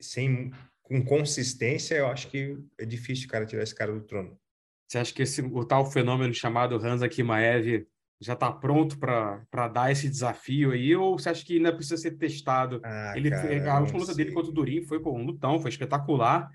sem 0.04 0.52
com 0.82 1.02
consistência, 1.02 1.94
eu 1.96 2.06
acho 2.06 2.28
que 2.28 2.58
é 2.78 2.84
difícil 2.84 3.26
o 3.26 3.30
cara 3.30 3.46
tirar 3.46 3.62
esse 3.62 3.74
cara 3.74 3.92
do 3.92 4.02
trono. 4.02 4.38
Você 4.86 4.98
acha 4.98 5.14
que 5.14 5.22
esse 5.22 5.40
o 5.40 5.64
tal 5.64 5.90
fenômeno 5.90 6.32
chamado 6.34 6.76
Hansa 6.76 7.08
Kimaev 7.08 7.86
já 8.20 8.34
está 8.34 8.52
pronto 8.52 8.98
para 8.98 9.68
dar 9.68 9.90
esse 9.90 10.08
desafio 10.08 10.72
aí, 10.72 10.94
ou 10.94 11.18
você 11.18 11.30
acha 11.30 11.44
que 11.44 11.56
ainda 11.56 11.74
precisa 11.74 11.96
ser 11.96 12.12
testado? 12.12 12.80
Ah, 12.84 13.12
ele, 13.16 13.30
cara, 13.30 13.72
a 13.72 13.80
última 13.80 13.98
luta 14.00 14.14
dele 14.14 14.32
contra 14.32 14.50
o 14.50 14.54
Durinho 14.54 14.86
foi 14.86 15.00
pô, 15.00 15.12
um 15.12 15.24
lutão, 15.24 15.58
foi 15.58 15.70
espetacular. 15.70 16.48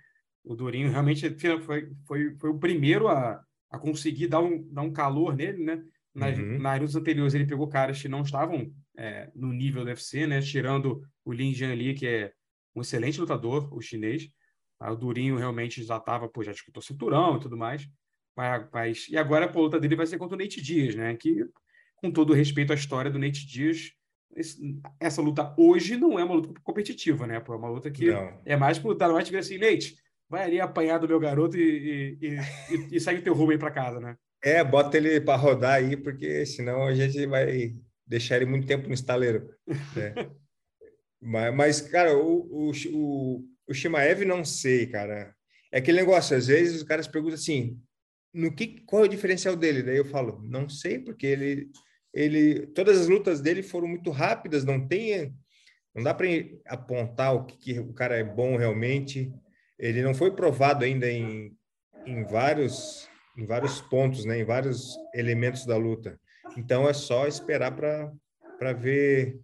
O 0.43 0.55
Durinho 0.55 0.89
realmente 0.89 1.29
foi, 1.59 1.89
foi, 2.05 2.35
foi 2.37 2.49
o 2.49 2.57
primeiro 2.57 3.07
a, 3.07 3.41
a 3.69 3.77
conseguir 3.77 4.27
dar 4.27 4.41
um, 4.41 4.63
dar 4.71 4.81
um 4.83 4.91
calor 4.91 5.35
nele, 5.35 5.63
né? 5.63 5.83
Nas, 6.13 6.37
Uhum. 6.37 6.59
nas 6.59 6.79
lutas 6.79 6.95
anteriores 6.95 7.33
ele 7.33 7.45
pegou 7.45 7.67
caras 7.67 8.01
que 8.01 8.07
não 8.07 8.21
estavam 8.21 8.73
é, 8.97 9.29
no 9.35 9.53
nível 9.53 9.83
do 9.83 9.89
UFC, 9.89 10.25
né? 10.25 10.41
Tirando 10.41 11.01
o 11.23 11.31
Lin 11.31 11.53
Jianli, 11.53 11.93
que 11.93 12.07
é 12.07 12.31
um 12.75 12.81
excelente 12.81 13.19
lutador, 13.19 13.73
o 13.73 13.81
chinês. 13.81 14.29
Aí 14.79 14.91
o 14.91 14.95
Durinho 14.95 15.35
realmente 15.37 15.83
já 15.83 15.97
estava, 15.97 16.27
pô, 16.29 16.43
já 16.43 16.51
disputou 16.51 16.81
cinturão 16.81 17.37
e 17.37 17.39
tudo 17.39 17.57
mais. 17.57 17.87
Mas, 18.35 18.67
mas- 18.71 19.07
e 19.09 19.17
agora 19.17 19.45
a 19.49 19.59
luta 19.59 19.79
dele 19.79 19.95
vai 19.95 20.07
ser 20.07 20.17
contra 20.17 20.35
o 20.35 20.39
Nate 20.39 20.61
Diaz, 20.61 20.95
né? 20.95 21.15
Que, 21.15 21.45
com 21.97 22.09
todo 22.11 22.33
respeito 22.33 22.71
à 22.71 22.75
história 22.75 23.11
do 23.11 23.19
Nate 23.19 23.45
Diaz, 23.45 23.91
esse- 24.35 24.79
essa 24.99 25.21
luta 25.21 25.53
hoje 25.57 25.97
não 25.97 26.17
é 26.17 26.23
uma 26.23 26.35
luta 26.35 26.53
competitiva, 26.63 27.27
né? 27.27 27.39
Pô, 27.39 27.53
é 27.53 27.57
uma 27.57 27.69
luta 27.69 27.91
que 27.91 28.05
Não. 28.11 28.41
é 28.45 28.55
mais 28.55 28.79
para 28.79 28.89
lutar 28.89 29.11
mais 29.11 29.27
e 29.27 29.31
ver 29.31 29.39
assim, 29.39 29.57
Nate, 29.57 29.95
vai 30.29 30.43
ali 30.43 30.61
apanhar 30.61 30.99
do 30.99 31.07
meu 31.07 31.19
garoto 31.19 31.57
e, 31.57 32.17
e, 32.21 32.25
e, 32.25 32.35
e- 32.75 32.87
e 32.95 32.99
segue 33.01 33.21
teu 33.21 33.33
rumo 33.33 33.51
aí 33.51 33.57
para 33.57 33.71
casa, 33.71 33.99
né? 33.99 34.15
É, 34.41 34.63
bota 34.63 34.95
ele 34.95 35.19
para 35.19 35.35
rodar 35.35 35.73
aí, 35.73 35.97
porque 35.97 36.45
senão 36.45 36.83
a 36.83 36.93
gente 36.93 37.25
vai 37.25 37.75
deixar 38.07 38.37
ele 38.37 38.45
muito 38.45 38.65
tempo 38.65 38.87
no 38.87 38.93
estaleiro. 38.93 39.49
Né? 39.67 40.13
mas, 41.21 41.55
mas, 41.55 41.81
cara, 41.81 42.17
o, 42.17 42.69
o, 42.69 42.71
o, 42.91 43.45
o 43.67 43.73
Shimaev 43.73 44.23
não 44.25 44.43
sei, 44.43 44.87
cara. 44.87 45.33
É 45.71 45.77
aquele 45.79 45.99
negócio, 45.99 46.35
às 46.35 46.47
vezes 46.47 46.77
os 46.77 46.83
caras 46.83 47.07
perguntam 47.07 47.35
assim, 47.35 47.79
no 48.33 48.53
que, 48.53 48.81
qual 48.85 49.03
é 49.03 49.05
o 49.05 49.09
diferencial 49.09 49.55
dele? 49.55 49.83
Daí 49.83 49.97
eu 49.97 50.05
falo, 50.05 50.41
não 50.43 50.67
sei, 50.67 50.99
porque 50.99 51.27
ele, 51.27 51.69
ele, 52.13 52.67
todas 52.67 52.99
as 52.99 53.07
lutas 53.07 53.41
dele 53.41 53.61
foram 53.61 53.87
muito 53.87 54.09
rápidas, 54.09 54.65
não 54.65 54.87
tem, 54.87 55.33
não 55.93 56.03
dá 56.03 56.13
para 56.13 56.27
apontar 56.65 57.35
o 57.35 57.45
que, 57.45 57.57
que 57.57 57.79
o 57.79 57.93
cara 57.93 58.15
é 58.15 58.23
bom 58.23 58.57
realmente. 58.57 59.31
Ele 59.77 60.01
não 60.01 60.13
foi 60.13 60.31
provado 60.35 60.83
ainda 60.83 61.09
em, 61.09 61.55
em 62.05 62.23
vários 62.23 63.07
em 63.39 63.45
vários 63.45 63.79
pontos, 63.79 64.25
né, 64.25 64.39
em 64.39 64.43
vários 64.43 64.97
elementos 65.13 65.65
da 65.65 65.77
luta. 65.77 66.19
Então 66.57 66.89
é 66.89 66.93
só 66.93 67.25
esperar 67.25 67.71
para 67.71 68.73
ver 68.73 69.39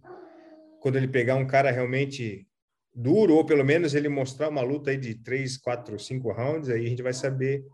quando 0.86 0.98
ele 0.98 1.08
pegar 1.08 1.34
um 1.34 1.48
cara 1.48 1.72
realmente 1.72 2.46
duro 2.94 3.34
ou 3.34 3.44
pelo 3.44 3.64
menos 3.64 3.92
ele 3.92 4.08
mostrar 4.08 4.48
uma 4.48 4.62
luta 4.62 4.92
aí 4.92 4.96
de 4.96 5.16
três, 5.16 5.56
quatro, 5.56 5.98
cinco 5.98 6.30
rounds, 6.30 6.68
aí 6.70 6.86
a 6.86 6.88
gente 6.88 7.02
vai 7.02 7.12
saber 7.12 7.64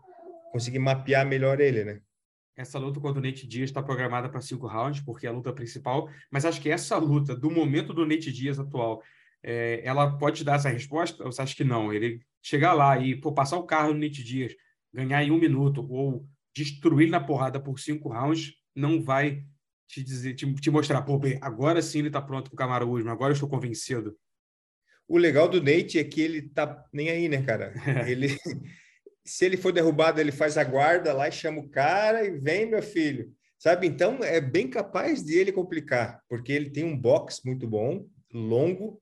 conseguir 0.51 0.79
mapear 0.79 1.23
melhor 1.23 1.61
ele, 1.61 1.83
né? 1.83 2.01
Essa 2.57 2.79
luta 2.79 2.99
contra 2.99 3.19
o 3.19 3.23
Nate 3.23 3.45
Diaz 3.45 3.69
está 3.69 3.83
programada 3.83 4.29
para 4.29 4.41
cinco 4.41 4.65
rounds, 4.65 4.99
porque 5.01 5.27
é 5.27 5.29
a 5.29 5.31
luta 5.31 5.53
principal, 5.53 6.09
mas 6.31 6.43
acho 6.43 6.59
que 6.59 6.71
essa 6.71 6.97
luta, 6.97 7.35
do 7.35 7.51
momento 7.51 7.93
do 7.93 8.03
Nate 8.03 8.31
Diaz 8.31 8.57
atual, 8.57 8.99
é, 9.43 9.79
ela 9.85 10.17
pode 10.17 10.37
te 10.37 10.43
dar 10.43 10.55
essa 10.55 10.69
resposta? 10.69 11.23
Você 11.23 11.39
acha 11.39 11.55
que 11.55 11.63
não? 11.63 11.93
Ele 11.93 12.19
chegar 12.41 12.73
lá 12.73 12.97
e 12.97 13.15
pô, 13.15 13.31
passar 13.31 13.57
o 13.57 13.67
carro 13.67 13.93
no 13.93 13.99
Nate 13.99 14.23
Dias, 14.23 14.55
ganhar 14.91 15.23
em 15.23 15.29
um 15.29 15.39
minuto 15.39 15.85
ou 15.87 16.27
destruir 16.51 17.11
na 17.11 17.19
porrada 17.19 17.59
por 17.59 17.79
cinco 17.79 18.09
rounds, 18.09 18.55
não 18.75 19.03
vai 19.03 19.45
te 19.93 20.03
dizer, 20.03 20.33
te, 20.33 20.51
te 20.55 20.71
mostrar, 20.71 21.01
pô, 21.01 21.19
agora 21.41 21.81
sim 21.81 21.99
ele 21.99 22.07
está 22.07 22.21
pronto 22.21 22.49
para 22.49 22.55
o 22.55 22.57
Camaro 22.57 23.09
agora 23.09 23.31
eu 23.31 23.35
estou 23.35 23.49
convencido. 23.49 24.17
O 25.07 25.17
legal 25.17 25.47
do 25.47 25.61
Nate 25.61 25.99
é 25.99 26.03
que 26.03 26.21
ele 26.21 26.41
tá 26.41 26.85
nem 26.91 27.09
aí, 27.09 27.27
né, 27.29 27.43
cara? 27.43 27.73
ele 28.09 28.37
se 29.25 29.45
ele 29.45 29.55
for 29.55 29.71
derrubado, 29.71 30.19
ele 30.19 30.31
faz 30.31 30.57
a 30.57 30.63
guarda 30.63 31.13
lá 31.13 31.27
e 31.29 31.31
chama 31.31 31.61
o 31.61 31.69
cara 31.69 32.25
e 32.25 32.31
vem, 32.31 32.65
meu 32.65 32.81
filho. 32.81 33.31
Sabe? 33.57 33.87
Então 33.87 34.21
é 34.21 34.41
bem 34.41 34.69
capaz 34.69 35.23
de 35.23 35.37
ele 35.37 35.51
complicar, 35.51 36.21
porque 36.27 36.51
ele 36.51 36.69
tem 36.69 36.83
um 36.83 36.97
box 36.97 37.41
muito 37.45 37.65
bom, 37.65 38.05
longo, 38.33 39.01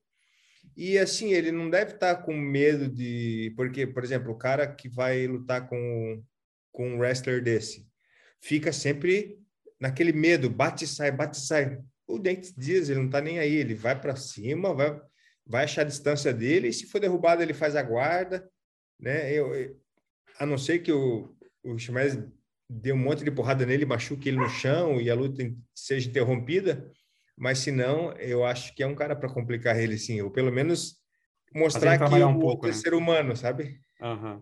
e 0.76 0.96
assim, 0.98 1.32
ele 1.32 1.50
não 1.50 1.68
deve 1.68 1.94
estar 1.94 2.14
tá 2.14 2.22
com 2.22 2.34
medo 2.34 2.88
de. 2.88 3.52
Porque, 3.56 3.86
por 3.86 4.04
exemplo, 4.04 4.32
o 4.32 4.38
cara 4.38 4.66
que 4.66 4.88
vai 4.88 5.26
lutar 5.26 5.68
com, 5.68 6.22
com 6.70 6.94
um 6.94 6.98
wrestler 6.98 7.42
desse 7.42 7.86
fica 8.40 8.72
sempre 8.72 9.38
naquele 9.82 10.12
medo, 10.12 10.48
bate 10.48 10.84
e 10.84 10.86
sai, 10.86 11.10
bate 11.10 11.36
e 11.36 11.40
sai. 11.40 11.76
O 12.06 12.16
Dente 12.16 12.54
Dias, 12.56 12.88
ele 12.88 13.00
não 13.00 13.06
está 13.06 13.20
nem 13.20 13.40
aí, 13.40 13.52
ele 13.52 13.74
vai 13.74 14.00
para 14.00 14.14
cima, 14.14 14.72
vai, 14.72 15.00
vai 15.44 15.64
achar 15.64 15.82
a 15.82 15.86
distância 15.86 16.32
dele, 16.32 16.68
e 16.68 16.72
se 16.72 16.86
for 16.86 17.00
derrubado, 17.00 17.42
ele 17.42 17.52
faz 17.52 17.74
a 17.74 17.82
guarda. 17.82 18.48
Né? 19.00 19.32
Eu, 19.32 19.52
eu 19.52 19.76
a 20.38 20.46
não 20.46 20.56
ser 20.56 20.78
que 20.78 20.92
o, 20.92 21.34
o 21.64 21.76
Chimenez 21.76 22.16
dê 22.70 22.92
um 22.92 22.96
monte 22.96 23.24
de 23.24 23.30
porrada 23.32 23.66
nele, 23.66 23.84
machuque 23.84 24.28
ele 24.28 24.38
no 24.38 24.48
chão 24.48 25.00
e 25.00 25.10
a 25.10 25.14
luta 25.16 25.42
seja 25.74 26.08
interrompida, 26.08 26.88
mas 27.36 27.58
se 27.58 27.72
não, 27.72 28.12
eu 28.12 28.44
acho 28.44 28.72
que 28.76 28.84
é 28.84 28.86
um 28.86 28.94
cara 28.94 29.16
para 29.16 29.28
complicar 29.28 29.76
ele, 29.76 29.98
sim, 29.98 30.20
ou 30.20 30.30
pelo 30.30 30.52
menos 30.52 30.96
mostrar 31.52 31.98
que 31.98 32.04
um 32.04 32.36
o 32.36 32.40
pouco, 32.40 32.66
é 32.66 32.68
né? 32.68 32.74
ser 32.74 32.94
humano, 32.94 33.36
sabe? 33.36 33.80
Uhum. 34.00 34.40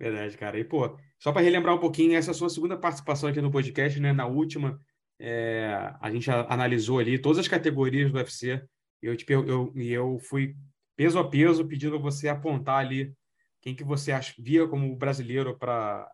Verdade, 0.00 0.36
cara. 0.38 0.58
E, 0.58 0.64
pô, 0.64 0.98
só 1.18 1.32
para 1.32 1.42
relembrar 1.42 1.74
um 1.74 1.80
pouquinho, 1.80 2.16
essa 2.16 2.32
sua 2.32 2.48
segunda 2.48 2.76
participação 2.76 3.28
aqui 3.28 3.40
no 3.40 3.50
podcast, 3.50 3.98
né? 3.98 4.12
Na 4.12 4.26
última, 4.26 4.80
é, 5.18 5.92
a 6.00 6.10
gente 6.10 6.30
analisou 6.30 6.98
ali 6.98 7.18
todas 7.18 7.38
as 7.38 7.48
categorias 7.48 8.10
do 8.10 8.18
UFC 8.18 8.62
e 9.02 9.06
eu, 9.06 9.16
tipo, 9.16 9.32
eu, 9.32 9.72
eu, 9.74 10.18
fui 10.20 10.56
peso 10.96 11.18
a 11.18 11.28
peso 11.28 11.66
pedindo 11.66 11.98
você 12.00 12.28
apontar 12.28 12.78
ali 12.78 13.12
quem 13.60 13.74
que 13.74 13.84
você 13.84 14.12
via 14.38 14.66
como 14.66 14.94
brasileiro 14.96 15.56
para 15.58 16.08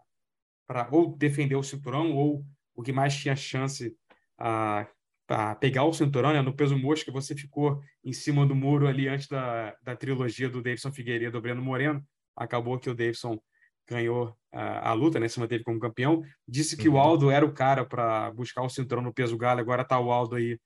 para 0.67 0.89
ou 0.91 1.15
defender 1.15 1.57
o 1.57 1.63
cinturão 1.63 2.15
ou 2.15 2.43
o 2.75 2.83
que 2.83 2.91
mais 2.91 3.15
tinha 3.15 3.37
chance 3.37 3.95
a, 4.39 4.87
a 5.29 5.55
pegar 5.55 5.85
o 5.85 5.93
cinturão, 5.93 6.33
né? 6.33 6.41
No 6.41 6.55
peso 6.55 6.79
mosca 6.79 7.13
você 7.13 7.35
ficou 7.35 7.83
em 8.03 8.15
cima 8.15 8.47
do 8.47 8.55
muro 8.55 8.87
ali 8.87 9.07
antes 9.07 9.29
da, 9.29 9.77
da 9.83 9.95
trilogia 9.95 10.49
do 10.49 10.63
Davidson 10.63 10.91
Figueiredo 10.91 11.33
do 11.33 11.43
Breno 11.43 11.61
Moreno. 11.61 12.03
Acabou 12.35 12.79
que 12.79 12.89
o 12.89 12.95
Davidson 12.95 13.39
ganhou 13.89 14.37
a, 14.53 14.91
a 14.91 14.93
luta, 14.93 15.21
né? 15.21 15.29
Se 15.29 15.41
manteve 15.41 15.65
como 15.65 15.79
campeão. 15.79 16.23
Disse 16.47 16.77
que 16.77 16.89
uhum. 16.89 16.97
o 16.97 16.99
Aldo 16.99 17.31
era 17.31 17.45
o 17.45 17.53
cara 17.53 17.85
para 17.85 18.31
buscar 18.33 18.63
o 18.63 18.69
cinturão 18.69 19.03
no 19.03 19.13
peso 19.13 19.37
galo. 19.37 19.61
Agora 19.61 19.83
está 19.83 19.99
o 19.99 20.11
Aldo 20.11 20.37
aí 20.37 20.59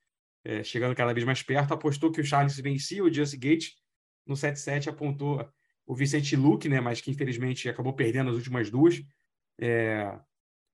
é, 0.45 0.63
chegando 0.63 0.95
cada 0.95 1.13
vez 1.13 1.25
mais 1.25 1.43
perto. 1.43 1.75
Apostou 1.75 2.11
que 2.11 2.21
o 2.21 2.25
Charles 2.25 2.59
vencia 2.59 3.03
o 3.03 3.13
Jesse 3.13 3.37
Gate 3.37 3.73
no 4.27 4.35
7-7, 4.35 4.89
apontou 4.89 5.49
o 5.87 5.95
Vicente 5.95 6.37
Luque, 6.37 6.69
né, 6.69 6.81
mas 6.81 7.01
que 7.01 7.11
infelizmente 7.11 7.67
acabou 7.69 7.95
perdendo 7.95 8.31
as 8.31 8.37
últimas 8.37 8.71
duas. 8.71 9.03
É, 9.59 10.19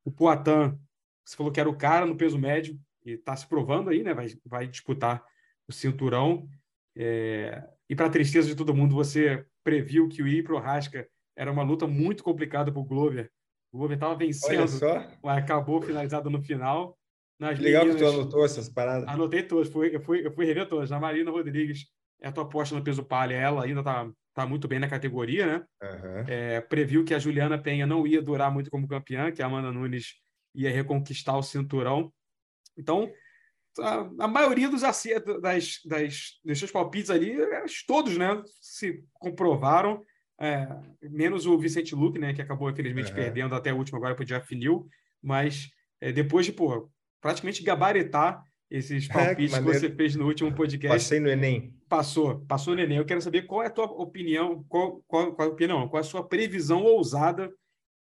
o 0.05 0.11
Poitin, 0.11 0.77
você 1.25 1.37
falou 1.37 1.53
que 1.53 1.61
era 1.61 1.71
o 1.71 1.77
cara 1.77 2.05
no 2.05 2.17
peso 2.17 2.37
médio 2.37 2.79
e 3.07 3.13
está 3.13 3.35
se 3.37 3.47
provando 3.47 3.91
aí, 3.91 4.03
né? 4.03 4.13
Vai, 4.13 4.27
vai 4.45 4.67
disputar 4.67 5.25
o 5.69 5.73
cinturão. 5.73 6.49
É, 6.97 7.63
e 7.89 7.95
para 7.95 8.11
tristeza 8.11 8.49
de 8.49 8.57
todo 8.57 8.75
mundo, 8.75 8.95
você 8.95 9.47
previu 9.63 10.09
que 10.09 10.23
o 10.23 10.29
I 10.29 10.43
pro 10.43 10.59
Rasca 10.59 11.09
era 11.37 11.51
uma 11.51 11.63
luta 11.63 11.87
muito 11.87 12.23
complicada 12.23 12.71
para 12.71 12.81
o 12.81 12.85
Glover. 12.85 13.31
O 13.73 13.79
Glover 13.79 13.97
estava 13.97 14.15
vencendo, 14.15 14.65
acabou 15.25 15.83
finalizado 15.83 16.31
no 16.31 16.43
final. 16.43 16.97
Nas 17.39 17.59
Legal 17.59 17.85
meninas, 17.85 18.01
que 18.01 18.09
tu 18.09 18.15
anotou 18.15 18.45
essas 18.45 18.69
paradas. 18.69 19.09
Anotei 19.09 19.43
todas, 19.43 19.69
fui, 19.69 19.95
eu, 19.95 20.01
fui, 20.01 20.25
eu 20.25 20.33
fui 20.33 20.45
rever 20.45 20.69
todas. 20.69 20.93
A 20.93 21.01
Marina 21.01 21.31
Rodrigues 21.31 21.87
é 22.21 22.29
a 22.29 22.33
tua 22.33 22.45
aposta 22.45 22.77
no 22.77 22.85
peso 22.85 23.05
palha, 23.05 23.35
ela 23.35 23.65
ainda 23.65 23.81
está 23.81 24.09
tá 24.33 24.47
muito 24.47 24.69
bem 24.69 24.79
na 24.79 24.89
categoria, 24.89 25.47
né? 25.47 25.65
Uhum. 25.83 26.25
É, 26.29 26.61
previu 26.61 27.05
que 27.05 27.15
a 27.15 27.19
Juliana 27.19 27.59
Penha 27.59 27.87
não 27.87 28.07
ia 28.07 28.23
durar 28.23 28.53
muito 28.53 28.71
como 28.71 28.89
campeã, 28.89 29.33
que 29.33 29.43
a 29.43 29.47
Amanda 29.47 29.73
Nunes 29.73 30.15
ia 30.55 30.71
reconquistar 30.71 31.37
o 31.37 31.43
cinturão. 31.43 32.13
Então, 32.77 33.11
a, 33.81 34.09
a 34.21 34.29
maioria 34.29 34.69
dos 34.69 34.85
acertos 34.85 35.41
das, 35.41 35.81
das, 35.85 36.41
dos 36.45 36.59
seus 36.59 36.71
palpites 36.71 37.11
ali, 37.11 37.37
todos, 37.87 38.17
né, 38.17 38.43
se 38.61 39.05
comprovaram, 39.15 40.03
é, 40.41 40.69
menos 41.03 41.47
o 41.47 41.59
Vicente 41.59 41.95
Luque, 41.95 42.19
né, 42.19 42.33
que 42.33 42.43
acabou 42.43 42.71
infelizmente 42.71 43.11
uhum. 43.11 43.15
perdendo 43.15 43.55
até 43.55 43.73
o 43.73 43.77
último 43.77 43.99
agora 43.99 44.15
para 44.15 44.23
o 44.23 44.27
Jeff 44.27 44.55
New, 44.55 44.87
mas 45.23 45.71
é, 46.01 46.13
depois 46.13 46.47
de, 46.47 46.53
pô, 46.53 46.91
praticamente 47.21 47.63
gabaritar 47.63 48.43
esses 48.71 49.07
palpites 49.09 49.55
é, 49.55 49.59
que, 49.59 49.65
que 49.65 49.73
você 49.73 49.91
fez 49.91 50.17
no 50.17 50.27
último 50.27 50.53
podcast. 50.53 50.97
Passei 50.97 51.21
no 51.21 51.29
Enem. 51.29 51.75
Passou, 51.89 52.41
passou 52.47 52.75
no 52.75 52.81
Enem. 52.81 52.99
Eu 52.99 53.05
quero 53.05 53.21
saber 53.21 53.43
qual 53.43 53.63
é 53.63 53.67
a 53.67 53.71
tua 53.71 53.87
opinião, 53.87 54.65
qual, 54.69 55.03
qual, 55.07 55.35
qual, 55.35 55.49
opinião, 55.49 55.89
qual 55.89 55.99
é 55.99 56.05
a 56.05 56.09
sua 56.09 56.27
previsão 56.27 56.83
ousada 56.83 57.51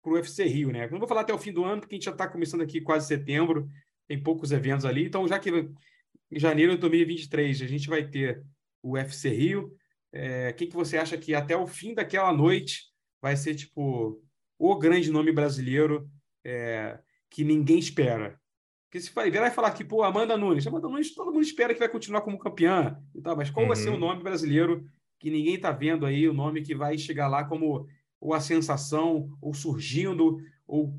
para 0.02 0.12
o 0.12 0.16
UFC 0.16 0.44
Rio, 0.46 0.72
né? 0.72 0.86
Eu 0.86 0.92
não 0.92 1.00
vou 1.00 1.08
falar 1.08 1.22
até 1.22 1.34
o 1.34 1.38
fim 1.38 1.54
do 1.54 1.64
ano, 1.64 1.82
porque 1.82 1.96
a 1.96 1.98
gente 1.98 2.06
já 2.06 2.12
está 2.12 2.28
começando 2.28 2.62
aqui 2.62 2.82
quase 2.82 3.08
setembro, 3.08 3.70
tem 4.08 4.22
poucos 4.22 4.52
eventos 4.52 4.86
ali. 4.86 5.06
Então, 5.06 5.28
já 5.28 5.40
que 5.40 5.50
em 5.50 6.40
janeiro 6.40 6.74
de 6.74 6.80
2023 6.80 7.62
a 7.62 7.68
gente 7.68 7.88
vai 7.88 8.06
ter 8.06 8.44
o 8.82 8.94
UFC 8.96 9.30
Rio, 9.30 9.72
é, 10.14 10.50
o 10.50 10.54
que, 10.54 10.68
você 10.68 10.98
acha 10.98 11.18
que 11.18 11.34
até 11.34 11.58
o 11.58 11.66
fim 11.66 11.94
daquela 11.96 12.32
noite 12.32 12.84
vai 13.20 13.36
ser, 13.36 13.56
tipo, 13.56 14.22
o 14.60 14.76
grande 14.78 15.12
nome 15.12 15.32
brasileiro 15.32 16.08
é, 16.46 17.00
que 17.30 17.44
ninguém 17.44 17.80
espera? 17.80 18.40
Porque 18.86 19.02
se 19.02 19.12
vai 19.12 19.32
virar 19.32 19.48
e 19.48 19.52
falar 19.52 19.72
que, 19.72 19.84
pô, 19.84 20.04
Amanda 20.04 20.38
Nunes, 20.38 20.68
Amanda 20.68 20.88
Nunes, 20.88 21.16
todo 21.16 21.32
mundo 21.32 21.42
espera 21.42 21.74
que 21.74 21.80
vai 21.80 21.90
continuar 21.90 22.22
como 22.22 22.38
campeã 22.38 22.96
e 23.16 23.22
tal, 23.22 23.36
mas 23.36 23.50
qual 23.50 23.64
uhum. 23.64 23.70
vai 23.70 23.76
ser 23.76 23.90
o 23.90 23.94
uhum. 23.94 24.00
nome 24.00 24.22
brasileiro 24.22 24.88
que 25.20 25.32
ninguém 25.32 25.56
está 25.56 25.72
vendo 25.72 26.06
aí, 26.06 26.28
o 26.28 26.34
nome 26.34 26.62
que 26.62 26.76
vai 26.76 26.96
chegar 26.96 27.28
lá 27.28 27.44
como 27.44 27.88
ou 28.20 28.34
a 28.34 28.40
sensação, 28.40 29.36
ou 29.42 29.54
surgindo, 29.54 30.38
ou 30.66 30.98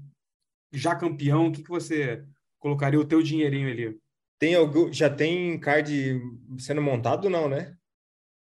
já 0.72 0.94
campeão? 0.94 1.46
O 1.46 1.53
que, 1.53 1.62
que 1.62 1.70
você 1.70 2.22
colocaria 2.59 3.00
o 3.00 3.05
teu 3.05 3.22
dinheirinho 3.22 3.70
ali? 3.70 3.98
Tem 4.38 4.55
algum, 4.55 4.92
já 4.92 5.09
tem 5.09 5.59
card 5.59 6.20
sendo 6.59 6.83
montado, 6.83 7.31
não, 7.31 7.48
né? 7.48 7.77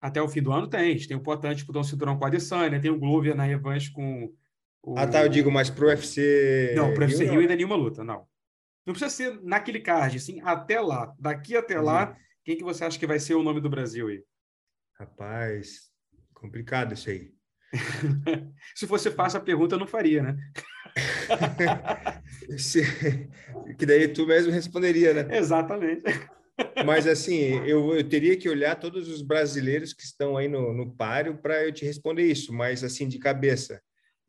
Até 0.02 0.20
o 0.20 0.28
fim 0.28 0.42
do 0.42 0.52
ano 0.52 0.68
tem. 0.68 0.98
Tem 0.98 1.16
o 1.16 1.22
Potan 1.22 1.54
disputando 1.54 1.84
o 1.84 1.88
cinturão 1.88 2.18
com 2.18 2.26
a 2.26 2.28
Adesanya, 2.28 2.82
tem 2.82 2.90
o 2.90 2.98
Glover 2.98 3.36
na 3.36 3.44
revanche 3.44 3.92
com 3.92 4.34
o... 4.82 4.98
Ah, 4.98 5.06
tá, 5.06 5.22
eu 5.22 5.30
digo, 5.30 5.52
mas 5.52 5.70
pro 5.70 5.88
UFC... 5.88 6.74
Não, 6.76 6.92
pro 6.94 7.04
UFC 7.04 7.24
Rio, 7.24 7.34
Rio 7.34 7.42
ainda 7.42 7.56
nenhuma 7.56 7.76
luta, 7.76 8.04
não. 8.04 8.26
Não 8.86 8.94
precisa 8.94 9.12
ser 9.12 9.40
naquele 9.44 9.80
card, 9.80 10.18
assim, 10.18 10.42
até 10.42 10.80
lá. 10.82 11.14
Daqui 11.20 11.56
até 11.56 11.78
uhum. 11.78 11.86
lá, 11.86 12.18
quem 12.44 12.58
que 12.58 12.64
você 12.64 12.84
acha 12.84 12.98
que 12.98 13.06
vai 13.06 13.20
ser 13.20 13.36
o 13.36 13.44
nome 13.44 13.62
do 13.62 13.70
Brasil 13.70 14.08
aí? 14.08 14.24
Rapaz, 15.00 15.92
complicado 16.34 16.94
isso 16.94 17.10
aí. 17.10 17.32
Se 18.76 18.88
fosse 18.88 19.12
fácil 19.12 19.38
a 19.38 19.44
pergunta, 19.44 19.76
eu 19.76 19.80
não 19.80 19.88
faria, 19.88 20.24
né? 20.24 20.38
Se... 22.58 22.82
que 23.78 23.86
daí 23.86 24.08
tu 24.08 24.26
mesmo 24.26 24.52
responderia, 24.52 25.14
né? 25.14 25.28
Exatamente. 25.38 26.04
Mas 26.86 27.08
assim, 27.08 27.66
eu, 27.66 27.96
eu 27.96 28.08
teria 28.08 28.38
que 28.38 28.50
olhar 28.50 28.76
todos 28.76 29.08
os 29.08 29.22
brasileiros 29.22 29.94
que 29.94 30.04
estão 30.04 30.38
aí 30.38 30.48
no, 30.48 30.74
no 30.74 30.96
páreo 30.96 31.38
para 31.38 31.66
eu 31.66 31.72
te 31.72 31.86
responder 31.86 32.24
isso, 32.24 32.54
mas 32.54 32.84
assim, 32.84 33.08
de 33.08 33.20
cabeça. 33.20 33.82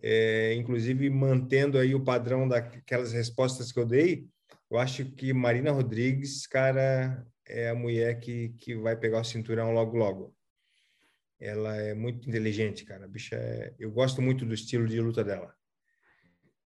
É, 0.02 0.54
inclusive 0.54 1.08
mantendo 1.08 1.78
aí 1.78 1.94
o 1.94 2.02
padrão 2.04 2.48
daquelas 2.48 3.12
respostas 3.12 3.70
que 3.70 3.78
eu 3.78 3.86
dei, 3.86 4.26
eu 4.68 4.78
acho 4.78 5.04
que 5.04 5.32
Marina 5.32 5.70
Rodrigues, 5.70 6.46
cara, 6.46 7.24
é 7.46 7.68
a 7.68 7.74
mulher 7.74 8.18
que, 8.18 8.48
que 8.58 8.74
vai 8.74 8.96
pegar 8.96 9.20
o 9.20 9.24
cinturão 9.24 9.72
logo, 9.72 9.96
logo. 9.96 10.34
Ela 11.38 11.76
é 11.76 11.94
muito 11.94 12.28
inteligente, 12.28 12.84
cara. 12.84 13.06
Bicha 13.06 13.36
é... 13.36 13.74
Eu 13.78 13.90
gosto 13.90 14.22
muito 14.22 14.46
do 14.46 14.54
estilo 14.54 14.86
de 14.86 15.00
luta 15.00 15.22
dela. 15.22 15.54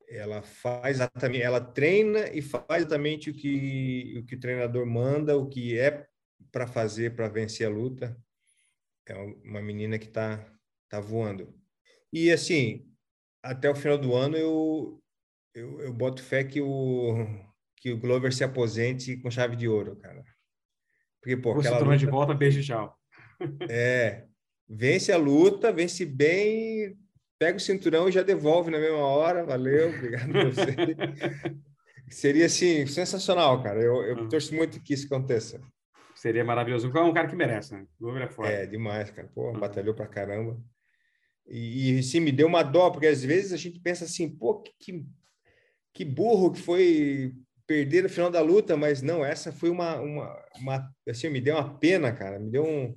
Ela 0.09 0.41
faz 0.41 0.97
exatamente, 0.97 1.43
ela 1.43 1.61
treina 1.61 2.29
e 2.33 2.41
faz 2.41 2.79
exatamente 2.79 3.29
o 3.29 3.33
que 3.33 4.15
o 4.17 4.25
que 4.25 4.35
o 4.35 4.39
treinador 4.39 4.85
manda, 4.85 5.37
o 5.37 5.47
que 5.47 5.77
é 5.77 6.07
para 6.51 6.65
fazer 6.65 7.15
para 7.15 7.29
vencer 7.29 7.67
a 7.67 7.69
luta. 7.69 8.17
É 9.07 9.15
uma 9.43 9.61
menina 9.61 9.99
que 9.99 10.07
tá 10.07 10.45
tá 10.89 10.99
voando. 10.99 11.53
E 12.11 12.31
assim, 12.31 12.91
até 13.43 13.69
o 13.69 13.75
final 13.75 13.97
do 13.97 14.15
ano 14.15 14.35
eu 14.35 15.03
eu, 15.53 15.81
eu 15.81 15.93
boto 15.93 16.23
fé 16.23 16.43
que 16.43 16.59
o 16.61 17.27
que 17.77 17.91
o 17.91 17.97
Glover 17.97 18.33
se 18.33 18.43
aposente 18.43 19.15
com 19.17 19.31
chave 19.31 19.55
de 19.55 19.67
ouro, 19.67 19.95
cara. 19.95 20.23
Porque, 21.21 21.37
pô, 21.37 21.53
Você 21.53 21.67
aquela 21.67 21.83
luta... 21.83 21.97
de 21.97 22.05
volta, 22.05 22.33
beijo, 22.33 22.61
tchau. 22.61 22.97
É, 23.69 24.25
vence 24.67 25.11
a 25.11 25.17
luta, 25.17 25.71
vence 25.71 26.05
bem, 26.05 26.97
pega 27.39 27.57
o 27.57 27.61
cinturão 27.61 28.09
e 28.09 28.11
já 28.11 28.21
devolve 28.21 28.69
na 28.69 28.77
mesma 28.77 28.99
hora. 28.99 29.45
Valeu, 29.45 29.89
obrigado 29.89 30.37
a 30.37 30.43
você. 30.43 30.75
Seria, 32.11 32.47
assim, 32.47 32.85
sensacional, 32.85 33.63
cara. 33.63 33.81
Eu, 33.81 34.03
eu 34.03 34.23
ah. 34.25 34.27
torço 34.27 34.53
muito 34.53 34.81
que 34.81 34.93
isso 34.93 35.05
aconteça. 35.05 35.61
Seria 36.15 36.43
maravilhoso. 36.43 36.91
É 36.93 37.01
um 37.01 37.13
cara 37.13 37.27
que 37.27 37.35
merece, 37.35 37.73
né? 37.73 37.85
Glover 37.99 38.23
é 38.23 38.27
forte. 38.27 38.51
É, 38.51 38.65
demais, 38.65 39.09
cara. 39.09 39.29
Pô, 39.33 39.49
ah. 39.49 39.57
batalhou 39.57 39.93
pra 39.93 40.07
caramba. 40.07 40.59
E, 41.47 41.97
e 41.97 42.03
sim, 42.03 42.19
me 42.19 42.31
deu 42.31 42.47
uma 42.47 42.61
dó, 42.61 42.89
porque 42.89 43.07
às 43.07 43.23
vezes 43.23 43.53
a 43.53 43.57
gente 43.57 43.79
pensa 43.79 44.05
assim, 44.05 44.29
pô, 44.29 44.61
que, 44.61 45.05
que 45.93 46.05
burro 46.05 46.51
que 46.51 46.61
foi 46.61 47.33
perder 47.65 48.03
no 48.03 48.09
final 48.09 48.29
da 48.29 48.41
luta, 48.41 48.75
mas 48.75 49.01
não, 49.01 49.23
essa 49.23 49.51
foi 49.51 49.69
uma, 49.69 49.99
uma, 49.99 50.45
uma 50.59 50.95
assim, 51.07 51.29
me 51.29 51.39
deu 51.39 51.55
uma 51.55 51.77
pena, 51.77 52.11
cara, 52.11 52.39
me 52.39 52.49
deu 52.49 52.65
um 52.65 52.95